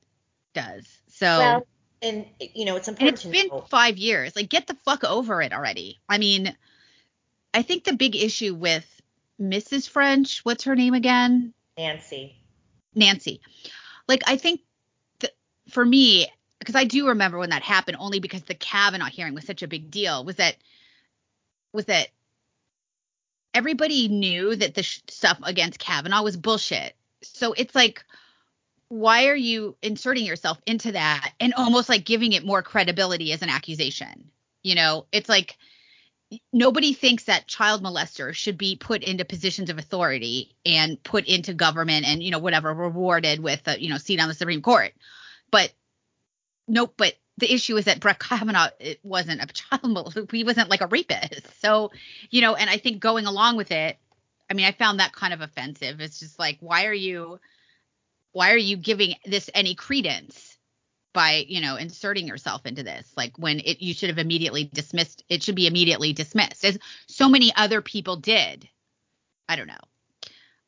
does 0.54 0.86
so 1.08 1.38
well 1.38 1.66
and 2.02 2.26
you 2.54 2.64
know 2.64 2.76
it's 2.76 2.88
important 2.88 3.24
it's 3.24 3.24
been 3.24 3.48
know. 3.48 3.64
five 3.70 3.98
years 3.98 4.34
like 4.34 4.48
get 4.48 4.66
the 4.66 4.74
fuck 4.84 5.04
over 5.04 5.40
it 5.42 5.52
already 5.52 5.98
i 6.08 6.18
mean 6.18 6.54
i 7.54 7.62
think 7.62 7.84
the 7.84 7.92
big 7.92 8.16
issue 8.16 8.54
with 8.54 8.86
mrs 9.40 9.88
french 9.88 10.40
what's 10.44 10.64
her 10.64 10.74
name 10.74 10.94
again 10.94 11.52
nancy 11.78 12.36
Nancy. 12.94 13.40
Like 14.08 14.22
I 14.26 14.36
think 14.36 14.60
th- 15.20 15.34
for 15.68 15.84
me, 15.84 16.28
because 16.58 16.74
I 16.74 16.84
do 16.84 17.08
remember 17.08 17.38
when 17.38 17.50
that 17.50 17.62
happened, 17.62 17.96
only 18.00 18.20
because 18.20 18.42
the 18.42 18.54
Kavanaugh 18.54 19.06
hearing 19.06 19.34
was 19.34 19.44
such 19.44 19.62
a 19.62 19.68
big 19.68 19.90
deal, 19.90 20.24
was 20.24 20.36
that 20.36 20.56
was 21.72 21.86
that 21.86 22.08
everybody 23.54 24.08
knew 24.08 24.54
that 24.56 24.74
the 24.74 24.82
sh- 24.82 25.00
stuff 25.08 25.38
against 25.42 25.78
Kavanaugh 25.78 26.22
was 26.22 26.36
bullshit. 26.36 26.94
So 27.22 27.52
it's 27.52 27.74
like, 27.74 28.04
why 28.91 29.28
are 29.28 29.36
you 29.36 29.76
inserting 29.82 30.26
yourself 30.26 30.61
into 30.66 30.93
that 30.93 31.32
and 31.38 31.55
almost 31.55 31.88
like 31.88 32.05
giving 32.05 32.32
it 32.32 32.45
more 32.45 32.61
credibility 32.61 33.32
as 33.32 33.41
an 33.41 33.49
accusation? 33.49 34.30
You 34.62 34.74
know, 34.74 35.07
it's 35.12 35.28
like 35.28 35.57
nobody 36.53 36.93
thinks 36.93 37.24
that 37.24 37.47
child 37.47 37.82
molesters 37.82 38.34
should 38.34 38.59
be 38.59 38.76
put 38.76 39.05
into 39.05 39.24
positions 39.24 39.70
of 39.70 39.78
authority 39.78 40.57
and 40.66 41.03
put 41.03 41.26
into 41.26 41.55
government 41.55 42.05
and 42.05 42.22
you 42.22 42.32
know 42.32 42.41
whatever 42.41 42.74
rewarded 42.74 43.41
with 43.41 43.66
a 43.68 43.80
you 43.80 43.88
know 43.88 43.97
seat 43.97 44.20
on 44.20 44.28
the 44.28 44.34
Supreme 44.34 44.61
Court. 44.61 44.93
But 45.53 45.72
nope. 46.66 46.95
But 46.97 47.14
the 47.38 47.53
issue 47.53 47.76
is 47.76 47.84
that 47.84 48.01
Brett 48.01 48.18
Kavanaugh 48.18 48.70
it 48.80 48.99
wasn't 49.05 49.41
a 49.41 49.47
child 49.47 49.82
molester. 49.84 50.30
He 50.30 50.43
wasn't 50.43 50.68
like 50.68 50.80
a 50.80 50.88
rapist. 50.88 51.61
So 51.62 51.93
you 52.28 52.41
know, 52.41 52.57
and 52.57 52.68
I 52.68 52.78
think 52.78 53.01
going 53.01 53.26
along 53.26 53.57
with 53.57 53.70
it, 53.70 53.99
I 54.51 54.55
mean, 54.55 54.66
I 54.66 54.72
found 54.72 54.99
that 54.99 55.12
kind 55.12 55.32
of 55.32 55.41
offensive. 55.41 56.01
It's 56.01 56.18
just 56.18 56.41
like, 56.41 56.59
why 56.59 56.86
are 56.86 56.93
you, 56.93 57.38
why 58.32 58.52
are 58.52 58.56
you 58.56 58.76
giving 58.76 59.14
this 59.24 59.50
any 59.54 59.74
credence? 59.74 60.50
by 61.12 61.44
you 61.48 61.60
know 61.60 61.76
inserting 61.76 62.26
yourself 62.26 62.66
into 62.66 62.82
this? 62.82 63.10
Like 63.16 63.36
when 63.38 63.60
it 63.60 63.80
you 63.80 63.94
should 63.94 64.10
have 64.10 64.18
immediately 64.18 64.64
dismissed 64.64 65.24
it 65.28 65.42
should 65.42 65.54
be 65.54 65.66
immediately 65.66 66.12
dismissed 66.12 66.64
as 66.64 66.78
so 67.06 67.28
many 67.28 67.52
other 67.54 67.82
people 67.82 68.16
did. 68.16 68.68
I 69.48 69.56
don't 69.56 69.66
know. 69.66 69.74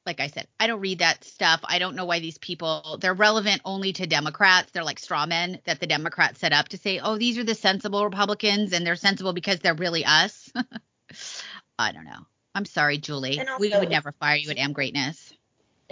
Like 0.05 0.19
i 0.19 0.27
said 0.27 0.49
i 0.59 0.67
don't 0.67 0.81
read 0.81 0.99
that 0.99 1.25
stuff. 1.25 1.61
I 1.65 1.79
don't 1.79 1.95
know 1.95 2.07
why 2.07 2.19
these 2.19 2.39
people 2.39 2.99
they're 3.01 3.15
relevant 3.15 3.63
only 3.65 3.93
to 3.95 4.07
democrats. 4.07 4.73
They're 4.73 4.85
like 4.85 4.99
straw 4.99 5.27
men 5.27 5.61
that 5.65 5.81
the 5.81 5.87
democrats 5.87 6.41
set 6.41 6.53
up 6.53 6.69
to 6.69 6.79
say 6.79 6.99
oh 6.99 7.19
these 7.19 7.39
are 7.39 7.45
the 7.45 7.55
sensible 7.55 8.05
republicans 8.05 8.73
and 8.73 8.85
they're 8.87 8.97
sensible 8.97 9.33
because 9.33 9.61
they're 9.61 9.75
really 9.75 10.05
us. 10.05 10.51
I 11.79 11.93
don't 11.93 12.05
know. 12.05 12.27
I'm 12.55 12.65
sorry 12.65 12.99
julie. 12.99 13.39
And 13.39 13.49
we 13.61 13.71
would 13.71 13.91
never 13.91 14.13
fire 14.13 14.37
you 14.37 14.51
at 14.51 14.59
am 14.59 14.73
greatness 14.73 15.32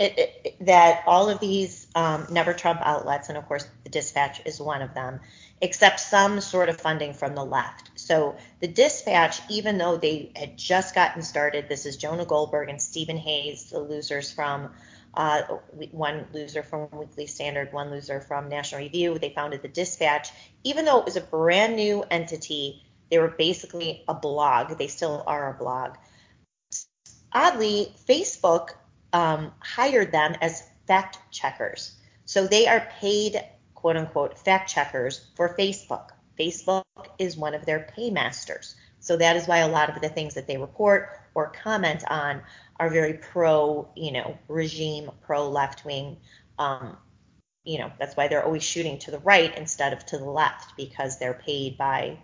it, 0.00 0.18
it, 0.18 0.56
that 0.64 1.02
all 1.06 1.28
of 1.28 1.40
these 1.40 1.86
um, 1.94 2.26
never 2.30 2.54
Trump 2.54 2.80
outlets, 2.82 3.28
and 3.28 3.36
of 3.36 3.46
course 3.46 3.68
the 3.84 3.90
Dispatch 3.90 4.40
is 4.46 4.58
one 4.58 4.80
of 4.80 4.94
them, 4.94 5.20
accept 5.60 6.00
some 6.00 6.40
sort 6.40 6.70
of 6.70 6.80
funding 6.80 7.12
from 7.12 7.34
the 7.34 7.44
left. 7.44 7.90
So 7.96 8.36
the 8.60 8.66
Dispatch, 8.66 9.40
even 9.50 9.76
though 9.76 9.98
they 9.98 10.32
had 10.34 10.56
just 10.56 10.94
gotten 10.94 11.22
started, 11.22 11.68
this 11.68 11.84
is 11.84 11.98
Jonah 11.98 12.24
Goldberg 12.24 12.70
and 12.70 12.80
Stephen 12.80 13.18
Hayes, 13.18 13.64
the 13.64 13.78
losers 13.78 14.32
from 14.32 14.70
uh, 15.12 15.42
one 15.90 16.26
loser 16.32 16.62
from 16.62 16.88
Weekly 16.92 17.26
Standard, 17.26 17.70
one 17.74 17.90
loser 17.90 18.22
from 18.22 18.48
National 18.48 18.80
Review. 18.80 19.18
They 19.18 19.30
founded 19.30 19.60
the 19.60 19.68
Dispatch, 19.68 20.30
even 20.64 20.86
though 20.86 20.98
it 21.00 21.04
was 21.04 21.16
a 21.16 21.20
brand 21.20 21.76
new 21.76 22.04
entity. 22.10 22.82
They 23.10 23.18
were 23.18 23.28
basically 23.28 24.04
a 24.08 24.14
blog. 24.14 24.78
They 24.78 24.86
still 24.86 25.24
are 25.26 25.50
a 25.50 25.58
blog. 25.58 25.96
Oddly, 27.32 27.94
Facebook 28.08 28.70
um, 29.12 29.52
hired 29.60 30.12
them 30.12 30.36
as 30.40 30.62
fact 30.86 31.18
checkers. 31.30 31.96
So 32.24 32.46
they 32.46 32.66
are 32.66 32.88
paid, 32.98 33.42
quote 33.74 33.96
unquote, 33.96 34.38
fact 34.38 34.70
checkers 34.70 35.28
for 35.36 35.56
Facebook. 35.56 36.10
Facebook 36.38 36.84
is 37.18 37.36
one 37.36 37.54
of 37.54 37.66
their 37.66 37.90
paymasters. 37.96 38.76
So 39.00 39.16
that 39.16 39.36
is 39.36 39.46
why 39.46 39.58
a 39.58 39.68
lot 39.68 39.94
of 39.94 40.00
the 40.02 40.08
things 40.08 40.34
that 40.34 40.46
they 40.46 40.58
report 40.58 41.20
or 41.34 41.50
comment 41.50 42.04
on 42.08 42.42
are 42.78 42.90
very 42.90 43.14
pro, 43.14 43.88
you 43.96 44.12
know, 44.12 44.38
regime, 44.48 45.10
pro 45.22 45.48
left 45.48 45.84
wing. 45.84 46.18
Um, 46.58 46.96
you 47.64 47.78
know, 47.78 47.90
that's 47.98 48.16
why 48.16 48.28
they're 48.28 48.44
always 48.44 48.62
shooting 48.62 48.98
to 49.00 49.10
the 49.10 49.18
right 49.18 49.56
instead 49.56 49.92
of 49.92 50.04
to 50.06 50.18
the 50.18 50.24
left 50.24 50.76
because 50.76 51.18
they're 51.18 51.34
paid 51.34 51.76
by, 51.76 52.18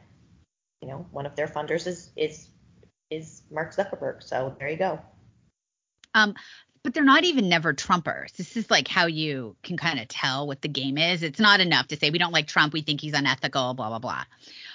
you 0.80 0.88
know, 0.88 1.06
one 1.10 1.26
of 1.26 1.36
their 1.36 1.48
funders 1.48 1.86
is 1.86 2.10
is 2.16 2.48
is 3.10 3.42
Mark 3.50 3.74
Zuckerberg. 3.74 4.22
So 4.22 4.56
there 4.58 4.68
you 4.68 4.76
go. 4.76 5.00
Um, 6.14 6.34
but 6.86 6.94
they're 6.94 7.02
not 7.02 7.24
even 7.24 7.48
never 7.48 7.74
Trumpers. 7.74 8.36
This 8.36 8.56
is 8.56 8.70
like 8.70 8.86
how 8.86 9.06
you 9.06 9.56
can 9.64 9.76
kind 9.76 9.98
of 9.98 10.06
tell 10.06 10.46
what 10.46 10.62
the 10.62 10.68
game 10.68 10.98
is. 10.98 11.24
It's 11.24 11.40
not 11.40 11.58
enough 11.58 11.88
to 11.88 11.96
say 11.96 12.10
we 12.10 12.18
don't 12.18 12.30
like 12.30 12.46
Trump, 12.46 12.72
we 12.72 12.80
think 12.80 13.00
he's 13.00 13.12
unethical, 13.12 13.74
blah 13.74 13.88
blah 13.88 13.98
blah. 13.98 14.22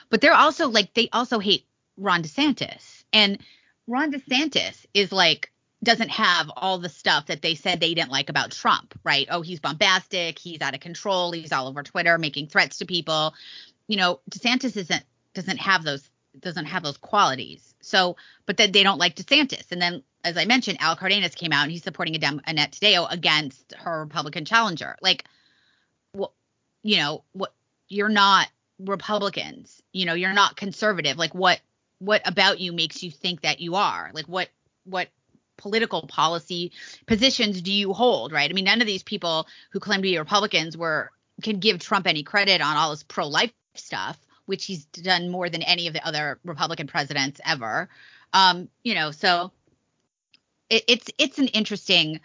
But 0.09 0.19
they're 0.19 0.33
also 0.33 0.67
like 0.67 0.93
they 0.93 1.07
also 1.13 1.39
hate 1.39 1.65
Ron 1.95 2.21
DeSantis, 2.21 3.05
and 3.13 3.39
Ron 3.87 4.11
DeSantis 4.11 4.85
is 4.93 5.13
like 5.13 5.53
doesn't 5.85 6.09
have 6.09 6.51
all 6.57 6.79
the 6.79 6.89
stuff 6.89 7.27
that 7.27 7.41
they 7.41 7.55
said 7.55 7.79
they 7.79 7.93
didn't 7.93 8.11
like 8.11 8.29
about 8.29 8.51
Trump, 8.51 8.93
right? 9.05 9.27
Oh, 9.31 9.41
he's 9.41 9.61
bombastic, 9.61 10.37
he's 10.37 10.59
out 10.59 10.73
of 10.73 10.81
control, 10.81 11.31
he's 11.31 11.53
all 11.53 11.69
over 11.69 11.81
Twitter 11.81 12.17
making 12.17 12.47
threats 12.47 12.79
to 12.79 12.85
people. 12.85 13.35
You 13.87 13.95
know, 13.95 14.19
DeSantis 14.29 14.75
isn't 14.75 15.03
doesn't 15.33 15.59
have 15.59 15.85
those 15.85 16.09
doesn't 16.39 16.65
have 16.65 16.83
those 16.83 16.97
qualities. 16.97 17.73
So, 17.81 18.15
but 18.45 18.57
then 18.57 18.71
they 18.71 18.83
don't 18.83 18.99
like 18.99 19.15
DeSantis. 19.15 19.71
And 19.71 19.81
then, 19.81 20.03
as 20.23 20.37
I 20.37 20.45
mentioned, 20.45 20.77
Al 20.79 20.95
Cardenas 20.95 21.35
came 21.35 21.51
out 21.51 21.63
and 21.63 21.71
he's 21.71 21.83
supporting 21.83 22.15
Annette 22.15 22.71
Taddeo 22.71 23.11
against 23.11 23.73
her 23.77 24.01
Republican 24.01 24.45
challenger. 24.45 24.95
Like, 25.01 25.25
well, 26.15 26.33
you 26.83 26.97
know, 26.97 27.23
what 27.33 27.53
you're 27.87 28.09
not 28.09 28.47
Republicans. 28.79 29.81
You 29.91 30.05
know, 30.05 30.13
you're 30.13 30.33
not 30.33 30.55
conservative. 30.55 31.17
Like, 31.17 31.35
what 31.35 31.59
what 31.99 32.21
about 32.25 32.59
you 32.59 32.73
makes 32.73 33.03
you 33.03 33.11
think 33.11 33.41
that 33.41 33.59
you 33.59 33.75
are? 33.75 34.11
Like, 34.13 34.25
what 34.25 34.49
what 34.85 35.09
political 35.57 36.07
policy 36.07 36.71
positions 37.05 37.61
do 37.61 37.71
you 37.71 37.93
hold? 37.93 38.31
Right? 38.31 38.49
I 38.49 38.53
mean, 38.53 38.65
none 38.65 38.81
of 38.81 38.87
these 38.87 39.03
people 39.03 39.47
who 39.71 39.79
claim 39.79 39.99
to 39.99 40.03
be 40.03 40.17
Republicans 40.17 40.77
were 40.77 41.11
can 41.43 41.59
give 41.59 41.79
Trump 41.79 42.07
any 42.07 42.23
credit 42.23 42.61
on 42.61 42.77
all 42.77 42.91
his 42.91 43.03
pro 43.03 43.27
life 43.27 43.51
stuff 43.75 44.17
which 44.51 44.65
he's 44.65 44.83
done 44.83 45.29
more 45.29 45.47
than 45.49 45.63
any 45.63 45.87
of 45.87 45.93
the 45.93 46.05
other 46.05 46.37
Republican 46.43 46.85
presidents 46.85 47.39
ever. 47.45 47.87
Um, 48.33 48.67
you 48.83 48.93
know, 48.93 49.11
so 49.11 49.53
it, 50.69 50.83
it's 50.89 51.09
it's 51.17 51.39
an 51.39 51.47
interesting 51.47 52.19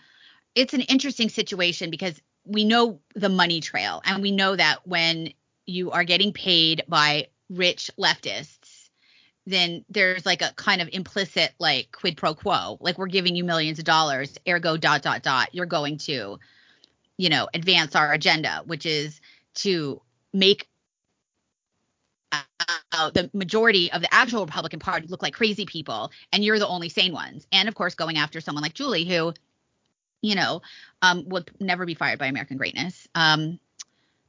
it's 0.57 0.75
an 0.75 0.81
interesting 0.81 1.29
situation 1.29 1.89
because 1.89 2.21
we 2.45 2.65
know 2.65 2.99
the 3.15 3.29
money 3.29 3.61
trail 3.61 4.03
and 4.05 4.23
we 4.23 4.33
know 4.33 4.57
that 4.57 4.89
when 4.89 5.33
you 5.67 5.93
are 5.93 6.03
getting 6.03 6.33
paid 6.33 6.83
by 6.89 7.29
rich 7.49 7.93
leftists 7.97 8.89
then 9.47 9.85
there's 9.89 10.27
like 10.27 10.43
a 10.43 10.53
kind 10.57 10.83
of 10.83 10.89
implicit 10.93 11.53
like 11.61 11.93
quid 11.93 12.17
pro 12.17 12.35
quo 12.35 12.77
like 12.81 12.99
we're 12.99 13.07
giving 13.07 13.37
you 13.37 13.45
millions 13.45 13.79
of 13.79 13.85
dollars 13.85 14.37
ergo 14.49 14.77
dot 14.77 15.01
dot 15.01 15.23
dot 15.23 15.55
you're 15.55 15.65
going 15.65 15.97
to 15.97 16.41
you 17.19 17.29
know 17.29 17.49
advance 17.55 17.95
our 17.95 18.13
agenda 18.13 18.63
which 18.67 18.85
is 18.85 19.21
to 19.55 20.03
make 20.33 20.69
uh, 22.33 23.11
the 23.11 23.31
majority 23.33 23.93
of 23.93 24.03
the 24.03 24.13
actual 24.13 24.45
Republican 24.45 24.81
Party 24.81 25.07
look 25.09 25.23
like 25.23 25.35
crazy 25.35 25.67
people, 25.67 26.11
and 26.33 26.45
you're 26.45 26.59
the 26.59 26.67
only 26.69 26.89
sane 26.89 27.13
ones. 27.13 27.47
And 27.53 27.69
of 27.69 27.75
course, 27.75 27.95
going 27.95 28.19
after 28.19 28.41
someone 28.41 28.63
like 28.63 28.75
Julie, 28.75 29.05
who, 29.05 29.35
you 30.23 30.35
know, 30.35 30.63
um, 31.03 31.29
would 31.29 31.51
never 31.61 31.87
be 31.87 31.95
fired 31.95 32.19
by 32.19 32.27
American 32.27 32.57
Greatness, 32.57 33.07
um, 33.15 33.59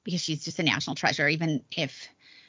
because 0.03 0.21
she's 0.21 0.43
just 0.43 0.59
a 0.59 0.63
national 0.63 0.95
treasure. 0.95 1.27
Even 1.27 1.63
if 1.71 2.07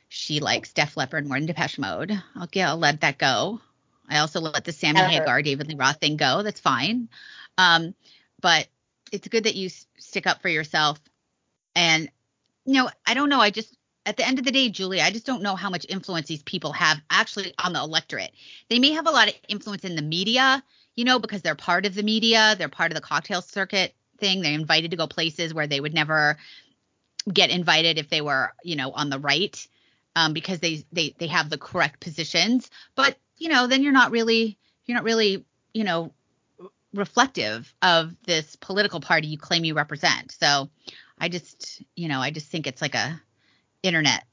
she 0.08 0.40
likes 0.40 0.72
Def 0.72 0.96
Leppard 0.96 1.26
more 1.26 1.38
than 1.38 1.46
Depeche 1.46 1.78
Mode, 1.78 2.12
I'll, 2.34 2.46
get, 2.46 2.68
I'll 2.68 2.76
let 2.78 3.00
that 3.02 3.18
go. 3.18 3.60
I 4.08 4.18
also 4.18 4.40
let 4.40 4.64
the 4.64 4.72
Sammy. 4.72 5.00
Hagar, 5.00 5.42
David 5.42 5.68
Lee 5.68 5.74
Roth 5.74 6.00
thing 6.00 6.16
go. 6.16 6.42
That's 6.42 6.60
fine. 6.60 7.08
Um, 7.58 7.94
but 8.40 8.68
it's 9.12 9.28
good 9.28 9.44
that 9.44 9.54
you 9.54 9.66
s- 9.66 9.86
stick 9.98 10.26
up 10.26 10.40
for 10.40 10.48
yourself. 10.48 11.00
And 11.74 12.10
you 12.64 12.74
know, 12.74 12.90
I 13.06 13.14
don't 13.14 13.28
know. 13.30 13.40
I 13.40 13.50
just 13.50 13.77
at 14.08 14.16
the 14.16 14.26
end 14.26 14.38
of 14.38 14.46
the 14.46 14.50
day, 14.50 14.70
Julie, 14.70 15.02
I 15.02 15.10
just 15.10 15.26
don't 15.26 15.42
know 15.42 15.54
how 15.54 15.68
much 15.68 15.84
influence 15.86 16.28
these 16.28 16.42
people 16.42 16.72
have 16.72 16.98
actually 17.10 17.52
on 17.58 17.74
the 17.74 17.80
electorate. 17.80 18.32
They 18.70 18.78
may 18.78 18.92
have 18.92 19.06
a 19.06 19.10
lot 19.10 19.28
of 19.28 19.34
influence 19.48 19.84
in 19.84 19.96
the 19.96 20.02
media, 20.02 20.64
you 20.96 21.04
know, 21.04 21.18
because 21.18 21.42
they're 21.42 21.54
part 21.54 21.84
of 21.84 21.94
the 21.94 22.02
media, 22.02 22.54
they're 22.56 22.70
part 22.70 22.90
of 22.90 22.94
the 22.94 23.02
cocktail 23.02 23.42
circuit 23.42 23.94
thing. 24.16 24.40
They're 24.40 24.54
invited 24.54 24.92
to 24.92 24.96
go 24.96 25.06
places 25.06 25.52
where 25.52 25.66
they 25.66 25.78
would 25.78 25.92
never 25.92 26.38
get 27.30 27.50
invited 27.50 27.98
if 27.98 28.08
they 28.08 28.22
were, 28.22 28.54
you 28.64 28.76
know, 28.76 28.92
on 28.92 29.10
the 29.10 29.18
right, 29.18 29.68
um, 30.16 30.32
because 30.32 30.60
they 30.60 30.84
they 30.90 31.14
they 31.18 31.26
have 31.26 31.50
the 31.50 31.58
correct 31.58 32.00
positions. 32.00 32.70
But 32.94 33.18
you 33.36 33.50
know, 33.50 33.66
then 33.66 33.82
you're 33.82 33.92
not 33.92 34.10
really 34.10 34.56
you're 34.86 34.96
not 34.96 35.04
really, 35.04 35.44
you 35.74 35.84
know, 35.84 36.14
reflective 36.94 37.74
of 37.82 38.16
this 38.24 38.56
political 38.56 39.00
party 39.00 39.26
you 39.26 39.36
claim 39.36 39.64
you 39.64 39.74
represent. 39.74 40.32
So 40.32 40.70
I 41.18 41.28
just, 41.28 41.82
you 41.94 42.08
know, 42.08 42.20
I 42.20 42.30
just 42.30 42.46
think 42.46 42.66
it's 42.66 42.80
like 42.80 42.94
a 42.94 43.20
internet 43.82 44.24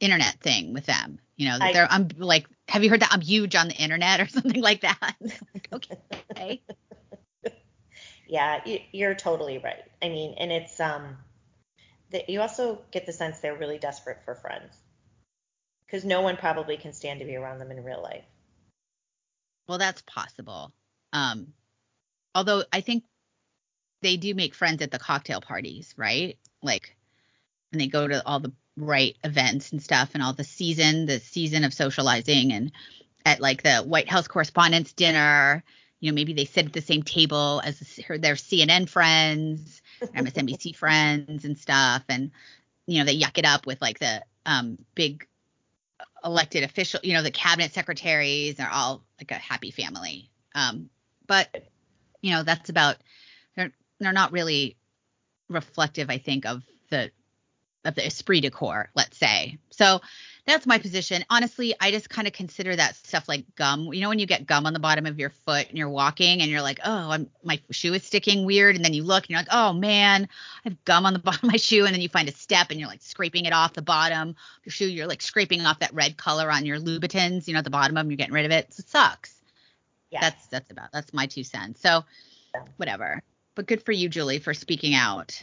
internet 0.00 0.38
thing 0.40 0.72
with 0.72 0.86
them. 0.86 1.18
You 1.36 1.48
know, 1.48 1.58
that 1.58 1.68
I- 1.68 1.72
they're 1.72 1.88
I'm 1.90 2.08
like, 2.16 2.46
have 2.68 2.84
you 2.84 2.90
heard 2.90 3.00
that 3.00 3.12
I'm 3.12 3.20
huge 3.20 3.54
on 3.54 3.68
the 3.68 3.74
internet 3.74 4.20
or 4.20 4.28
something 4.28 4.60
like 4.62 4.82
that? 4.82 5.14
like, 5.20 5.68
okay. 5.72 6.62
Yeah, 8.30 8.60
you- 8.66 8.82
you're 8.92 9.14
totally 9.14 9.56
right. 9.58 9.82
I 10.02 10.10
mean, 10.10 10.34
and 10.38 10.52
it's 10.52 10.78
um, 10.80 11.16
that 12.10 12.28
you 12.28 12.42
also 12.42 12.82
get 12.90 13.06
the 13.06 13.12
sense 13.12 13.40
they're 13.40 13.56
really 13.56 13.78
desperate 13.78 14.18
for 14.24 14.34
friends 14.34 14.76
because 15.86 16.04
no 16.04 16.20
one 16.20 16.36
probably 16.36 16.76
can 16.76 16.92
stand 16.92 17.20
to 17.20 17.24
be 17.26 17.36
around 17.36 17.58
them 17.58 17.70
in 17.70 17.82
real 17.82 18.02
life. 18.02 18.24
Well, 19.66 19.78
that's 19.78 20.02
possible. 20.02 20.72
Um, 21.12 21.54
although 22.34 22.64
I 22.70 22.82
think 22.82 23.04
they 24.02 24.18
do 24.18 24.34
make 24.34 24.54
friends 24.54 24.82
at 24.82 24.90
the 24.90 24.98
cocktail 24.98 25.40
parties, 25.40 25.94
right? 25.96 26.38
Like, 26.62 26.96
and 27.72 27.80
they 27.80 27.86
go 27.86 28.06
to 28.06 28.24
all 28.26 28.40
the 28.40 28.52
right 28.80 29.16
events 29.24 29.72
and 29.72 29.82
stuff, 29.82 30.10
and 30.14 30.22
all 30.22 30.32
the 30.32 30.44
season, 30.44 31.06
the 31.06 31.20
season 31.20 31.64
of 31.64 31.74
socializing, 31.74 32.52
and 32.52 32.72
at 33.24 33.40
like 33.40 33.62
the 33.62 33.78
White 33.78 34.08
House 34.08 34.28
Correspondents' 34.28 34.92
Dinner. 34.92 35.62
You 36.00 36.10
know, 36.10 36.14
maybe 36.14 36.32
they 36.32 36.44
sit 36.44 36.66
at 36.66 36.72
the 36.72 36.80
same 36.80 37.02
table 37.02 37.60
as 37.64 37.80
their 38.08 38.34
CNN 38.34 38.88
friends, 38.88 39.82
MSNBC 40.00 40.76
friends, 40.76 41.44
and 41.44 41.58
stuff, 41.58 42.04
and 42.08 42.30
you 42.86 42.98
know 42.98 43.04
they 43.04 43.18
yuck 43.18 43.38
it 43.38 43.44
up 43.44 43.66
with 43.66 43.80
like 43.82 43.98
the 43.98 44.22
um, 44.46 44.78
big 44.94 45.26
elected 46.24 46.64
official, 46.64 47.00
you 47.02 47.14
know, 47.14 47.22
the 47.22 47.30
cabinet 47.30 47.72
secretaries. 47.72 48.56
They're 48.56 48.70
all 48.70 49.04
like 49.20 49.30
a 49.30 49.34
happy 49.34 49.70
family. 49.70 50.30
Um, 50.54 50.90
but 51.26 51.68
you 52.20 52.32
know, 52.32 52.42
that's 52.42 52.70
about 52.70 52.96
they're 53.56 53.72
they're 54.00 54.12
not 54.12 54.32
really 54.32 54.76
reflective, 55.48 56.10
I 56.10 56.18
think, 56.18 56.46
of 56.46 56.62
the 56.90 57.10
of 57.84 57.94
the 57.94 58.06
esprit 58.06 58.40
de 58.40 58.50
corps, 58.50 58.90
let's 58.94 59.16
say. 59.16 59.58
So 59.70 60.00
that's 60.48 60.66
my 60.66 60.78
position. 60.78 61.24
Honestly, 61.28 61.74
I 61.78 61.90
just 61.90 62.08
kind 62.08 62.26
of 62.26 62.32
consider 62.32 62.74
that 62.74 62.96
stuff 62.96 63.28
like 63.28 63.44
gum. 63.54 63.92
You 63.92 64.00
know, 64.00 64.08
when 64.08 64.18
you 64.18 64.26
get 64.26 64.46
gum 64.46 64.64
on 64.64 64.72
the 64.72 64.78
bottom 64.78 65.04
of 65.04 65.18
your 65.18 65.28
foot 65.28 65.68
and 65.68 65.76
you're 65.76 65.90
walking 65.90 66.40
and 66.40 66.50
you're 66.50 66.62
like, 66.62 66.80
oh, 66.84 67.10
I'm, 67.10 67.28
my 67.44 67.60
shoe 67.70 67.92
is 67.92 68.02
sticking 68.02 68.46
weird. 68.46 68.74
And 68.74 68.82
then 68.82 68.94
you 68.94 69.04
look 69.04 69.24
and 69.24 69.30
you're 69.30 69.40
like, 69.40 69.52
oh 69.52 69.74
man, 69.74 70.26
I 70.64 70.68
have 70.70 70.84
gum 70.86 71.04
on 71.04 71.12
the 71.12 71.18
bottom 71.24 71.46
of 71.46 71.52
my 71.52 71.58
shoe. 71.58 71.84
And 71.84 71.94
then 71.94 72.00
you 72.00 72.08
find 72.08 72.28
a 72.28 72.32
step 72.32 72.68
and 72.70 72.80
you're 72.80 72.88
like 72.88 73.02
scraping 73.02 73.44
it 73.44 73.52
off 73.52 73.74
the 73.74 73.82
bottom 73.82 74.30
of 74.30 74.36
your 74.64 74.72
shoe. 74.72 74.88
You're 74.88 75.06
like 75.06 75.20
scraping 75.20 75.60
off 75.66 75.80
that 75.80 75.92
red 75.92 76.16
color 76.16 76.50
on 76.50 76.64
your 76.64 76.78
Louboutins, 76.78 77.46
you 77.46 77.52
know, 77.52 77.58
at 77.58 77.64
the 77.64 77.70
bottom 77.70 77.96
of 77.96 78.00
them. 78.00 78.10
You're 78.10 78.16
getting 78.16 78.34
rid 78.34 78.46
of 78.46 78.50
it. 78.50 78.72
So 78.72 78.80
it 78.80 78.88
sucks. 78.88 79.34
Yeah. 80.10 80.20
That's, 80.22 80.46
that's 80.46 80.70
about, 80.70 80.92
that's 80.92 81.12
my 81.12 81.26
two 81.26 81.44
cents. 81.44 81.82
So 81.82 82.04
whatever. 82.78 83.22
But 83.54 83.66
good 83.66 83.82
for 83.82 83.92
you, 83.92 84.08
Julie, 84.08 84.38
for 84.38 84.54
speaking 84.54 84.94
out. 84.94 85.42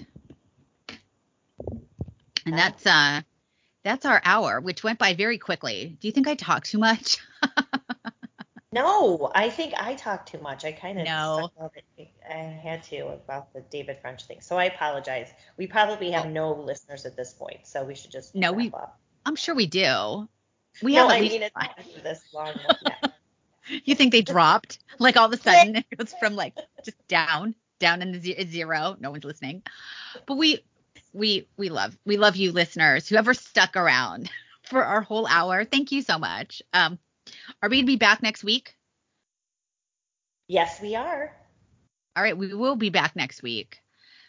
And 2.45 2.57
that's, 2.57 2.85
uh, 2.85 3.21
that's 3.85 4.05
our 4.05 4.21
hour, 4.25 4.59
which 4.59 4.83
went 4.83 4.97
by 4.99 5.13
very 5.13 5.37
quickly. 5.37 5.95
Do 6.01 6.07
you 6.07 6.11
think 6.11 6.27
I 6.27 6.33
talk 6.33 6.63
too 6.63 6.79
much? 6.79 7.17
no, 8.71 9.31
I 9.33 9.51
think 9.51 9.73
I 9.77 9.93
talk 9.93 10.25
too 10.25 10.39
much. 10.39 10.65
I 10.65 10.71
kind 10.71 10.99
of 10.99 11.05
no. 11.05 11.51
I 12.27 12.33
had 12.33 12.81
to 12.85 13.07
about 13.09 13.53
the 13.53 13.61
David 13.61 13.99
French 14.01 14.25
thing, 14.25 14.41
so 14.41 14.57
I 14.57 14.65
apologize. 14.65 15.29
We 15.57 15.67
probably 15.67 16.09
have 16.11 16.25
oh. 16.25 16.29
no 16.29 16.53
listeners 16.53 17.05
at 17.05 17.15
this 17.15 17.33
point, 17.33 17.67
so 17.67 17.83
we 17.83 17.93
should 17.93 18.11
just 18.11 18.33
no. 18.33 18.51
We, 18.51 18.71
up. 18.71 18.99
I'm 19.23 19.35
sure 19.35 19.53
we 19.53 19.67
do. 19.67 20.27
We 20.81 20.95
no, 20.95 21.07
have. 21.07 21.17
I 21.17 21.21
mean, 21.21 21.43
it's 21.43 22.01
this 22.01 22.21
long. 22.33 22.53
you 23.85 23.93
think 23.93 24.11
they 24.11 24.23
dropped? 24.23 24.79
Like 24.97 25.15
all 25.15 25.27
of 25.27 25.33
a 25.33 25.37
sudden 25.37 25.75
it 25.75 25.97
goes 25.97 26.13
from 26.19 26.35
like 26.35 26.55
just 26.83 27.07
down, 27.07 27.53
down 27.79 28.01
in 28.01 28.19
the 28.19 28.45
zero. 28.45 28.97
No 28.99 29.11
one's 29.11 29.23
listening. 29.23 29.61
But 30.25 30.37
we 30.37 30.63
we 31.15 31.47
we 31.57 31.69
love 31.69 31.97
we 32.05 32.17
love 32.17 32.35
you 32.35 32.51
listeners 32.51 33.07
whoever 33.07 33.33
stuck 33.33 33.75
around 33.77 34.29
for 34.63 34.83
our 34.83 35.01
whole 35.01 35.27
hour. 35.27 35.65
Thank 35.65 35.91
you 35.91 36.01
so 36.01 36.19
much. 36.19 36.61
Um 36.73 36.99
are 37.61 37.69
we 37.69 37.77
gonna 37.77 37.87
be 37.87 37.95
back 37.97 38.21
next 38.21 38.43
week? 38.43 38.75
Yes 40.47 40.81
we 40.81 40.95
are. 40.95 41.35
All 42.15 42.23
right 42.23 42.37
we 42.37 42.53
will 42.53 42.75
be 42.75 42.89
back 42.89 43.15
next 43.15 43.43
week. 43.43 43.81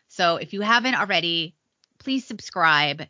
So 0.08 0.36
if 0.36 0.52
you 0.52 0.60
haven't 0.62 0.94
already 0.94 1.54
please 1.98 2.26
subscribe 2.26 3.02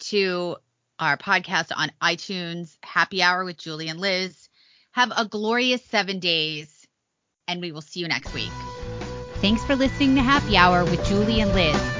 to 0.00 0.56
our 0.98 1.16
podcast 1.16 1.70
on 1.76 1.90
itunes 2.02 2.76
happy 2.82 3.22
hour 3.22 3.44
with 3.44 3.56
julie 3.58 3.88
and 3.88 4.00
liz. 4.00 4.48
Have 4.92 5.12
a 5.16 5.24
glorious 5.26 5.84
seven 5.84 6.18
days 6.20 6.86
and 7.48 7.60
we 7.60 7.72
will 7.72 7.82
see 7.82 8.00
you 8.00 8.08
next 8.08 8.32
week. 8.32 8.68
Thanks 9.40 9.64
for 9.64 9.76
listening 9.76 10.16
to 10.16 10.22
Happy 10.22 10.56
Hour 10.56 10.84
with 10.84 11.02
Julie 11.02 11.40
and 11.40 11.52
Liz. 11.52 11.99